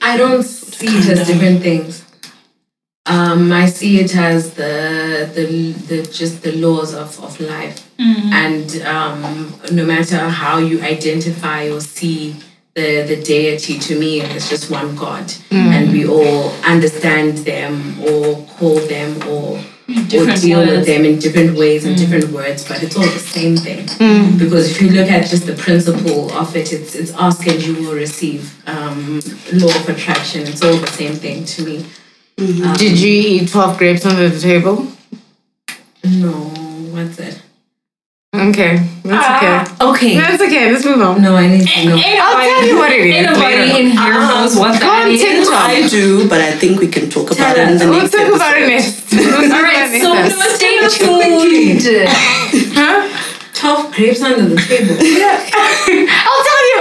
I 0.00 0.16
don't 0.16 0.42
see 0.42 0.86
it 0.86 1.06
as 1.06 1.26
different 1.26 1.60
things. 1.60 2.07
Um, 3.08 3.52
I 3.52 3.66
see 3.66 4.00
it 4.00 4.14
as 4.16 4.52
the 4.54 5.28
the, 5.34 5.46
the 5.88 6.02
just 6.20 6.42
the 6.42 6.52
laws 6.56 6.94
of, 6.94 7.18
of 7.24 7.40
life, 7.40 7.76
and 8.32 8.82
um, 8.82 9.54
no 9.72 9.84
matter 9.84 10.18
how 10.28 10.58
you 10.58 10.80
identify 10.82 11.70
or 11.70 11.80
see 11.80 12.36
the 12.74 13.02
the 13.10 13.16
deity, 13.22 13.78
to 13.78 13.98
me, 13.98 14.20
it's 14.20 14.48
just 14.50 14.70
one 14.70 14.94
God, 14.94 15.32
and 15.72 15.90
we 15.92 16.06
all 16.06 16.50
understand 16.64 17.38
them 17.38 17.72
or 18.02 18.44
call 18.58 18.76
them 18.94 19.10
or 19.28 19.58
or 19.88 20.26
deal 20.42 20.60
with 20.76 20.86
them 20.86 21.04
in 21.06 21.18
different 21.18 21.56
ways 21.56 21.86
and 21.86 21.96
different 21.96 22.28
words, 22.38 22.68
but 22.68 22.82
it's 22.82 22.94
all 22.94 23.10
the 23.18 23.24
same 23.36 23.56
thing. 23.56 23.86
Because 24.38 24.70
if 24.70 24.82
you 24.82 24.90
look 24.90 25.10
at 25.10 25.26
just 25.30 25.46
the 25.46 25.54
principle 25.54 26.30
of 26.32 26.54
it, 26.54 26.72
it's 26.76 26.94
it's 26.94 27.12
ask 27.14 27.46
and 27.46 27.60
you 27.66 27.74
will 27.82 27.94
receive. 27.94 28.42
Um, 28.68 29.20
law 29.54 29.74
of 29.80 29.88
attraction, 29.88 30.40
it's 30.46 30.62
all 30.62 30.76
the 30.76 30.92
same 31.00 31.14
thing 31.14 31.44
to 31.54 31.64
me. 31.64 31.86
Mm-hmm. 32.38 32.74
Did 32.74 33.00
you 33.00 33.42
eat 33.42 33.50
12 33.50 33.78
grapes 33.78 34.06
under 34.06 34.28
the 34.28 34.38
table? 34.38 34.86
No, 36.04 36.30
what's 36.94 37.18
it? 37.18 37.42
Okay, 38.32 38.76
that's 39.02 39.26
ah. 39.26 39.90
okay. 39.90 39.90
Okay. 39.90 40.14
That's 40.20 40.40
okay. 40.42 40.70
Let's 40.70 40.84
move 40.84 41.00
on. 41.00 41.20
No, 41.20 41.34
I 41.34 41.48
need 41.48 41.66
to 41.66 41.84
know. 41.88 41.96
I'll 41.98 42.38
tell 42.38 42.66
you 42.68 42.76
what 42.76 42.92
it 42.92 43.00
is. 43.00 43.26
Anybody 43.26 43.56
later. 43.56 43.78
in 43.80 43.86
here 43.90 44.20
ah. 44.20 44.44
knows 44.44 44.54
what 44.54 44.78
that 44.78 45.08
is. 45.08 45.20
TikTok. 45.20 45.66
I 45.66 45.88
do, 45.88 46.28
but 46.28 46.40
I 46.40 46.52
think 46.52 46.78
we 46.78 46.86
can 46.86 47.10
talk 47.10 47.32
about 47.32 47.56
it 47.58 47.66
in 47.68 47.78
the 47.78 47.88
We'll 47.88 47.98
next 48.06 48.12
talk 48.12 48.28
about 48.30 48.54
it 48.54 48.68
episode. 48.70 48.70
next. 48.70 49.10
We'll 49.10 49.24
talk 49.24 49.40
All 49.40 49.46
about 49.48 49.62
right, 49.64 49.90
it 49.90 50.02
so 50.04 50.14
next 50.14 50.38
no 50.38 50.46
stay 50.54 50.78
tuned. 50.94 51.82
Huh? 52.76 53.02
Twelve 53.58 53.90
grapes 53.90 54.22
under 54.22 54.54
the 54.54 54.60
table. 54.62 54.94
I'll 54.94 55.74
tell 55.82 55.96
you 55.98 56.06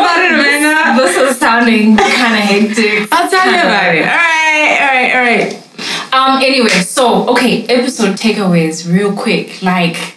about 0.08 0.24
it, 0.24 0.32
Amanda. 0.32 1.02
This 1.04 1.18
is 1.18 1.38
sounding 1.38 1.98
kind 1.98 2.36
of 2.36 2.44
hectic. 2.50 3.08
I'll 3.12 3.30
tell 3.30 3.46
you 3.52 3.60
about 3.60 3.96
it. 3.96 4.02
All 4.02 4.08
right, 4.08 4.78
all 4.82 4.88
right, 4.88 5.12
all 5.16 5.22
right. 5.22 5.64
Um. 6.14 6.42
Anyway, 6.42 6.70
so 6.70 7.28
okay, 7.30 7.66
episode 7.68 8.16
takeaways, 8.18 8.92
real 8.92 9.14
quick. 9.16 9.62
Like, 9.62 10.16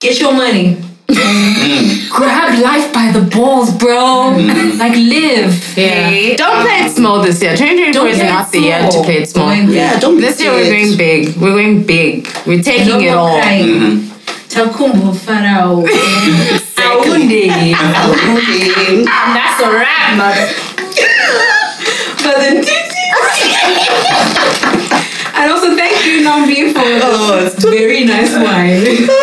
Get 0.00 0.18
your 0.20 0.32
money. 0.32 0.78
grab 2.10 2.58
life 2.62 2.92
by 2.92 3.12
the 3.12 3.28
balls, 3.34 3.70
bro. 3.76 4.30
Like, 4.78 4.96
live. 4.96 5.76
Yeah. 5.76 6.06
okay? 6.08 6.36
Don't 6.36 6.62
play 6.62 6.86
it 6.86 6.90
small 6.96 7.20
this 7.22 7.42
year. 7.42 7.52
2024 7.56 7.92
Don't 7.92 8.08
is 8.08 8.16
play 8.18 8.26
it 8.26 8.30
not 8.30 8.50
the 8.52 8.58
year 8.60 8.88
to 8.90 9.02
play 9.02 9.16
it 9.18 9.28
small. 9.28 9.46
Going 9.48 9.68
Yeah, 9.70 9.98
don't 10.00 10.16
be 10.16 10.22
This 10.22 10.40
year 10.40 10.52
we're 10.52 10.70
going 10.70 10.96
big. 10.96 11.36
We're 11.36 11.50
going 11.52 11.84
big. 11.86 12.26
We're 12.46 12.62
taking 12.62 12.88
No 12.88 12.98
it 12.98 13.10
more 13.10 13.18
all. 13.18 13.40
crying. 13.40 14.10
Takumbo 14.48 15.12
Farao. 15.14 15.86
Aunde. 16.92 17.72
Okay. 18.12 18.68
And 18.88 19.06
that's 19.06 19.60
a 19.62 19.70
wrap, 19.72 20.16
mother. 20.16 20.46
But 22.22 22.36
then 22.38 22.64
And 25.34 25.50
also 25.50 25.74
thank 25.74 26.04
you, 26.06 26.22
Nambi, 26.24 26.72
for 26.72 26.80
Oh, 26.84 27.50
very 27.58 28.04
nice 28.04 28.32
wine. 28.34 29.08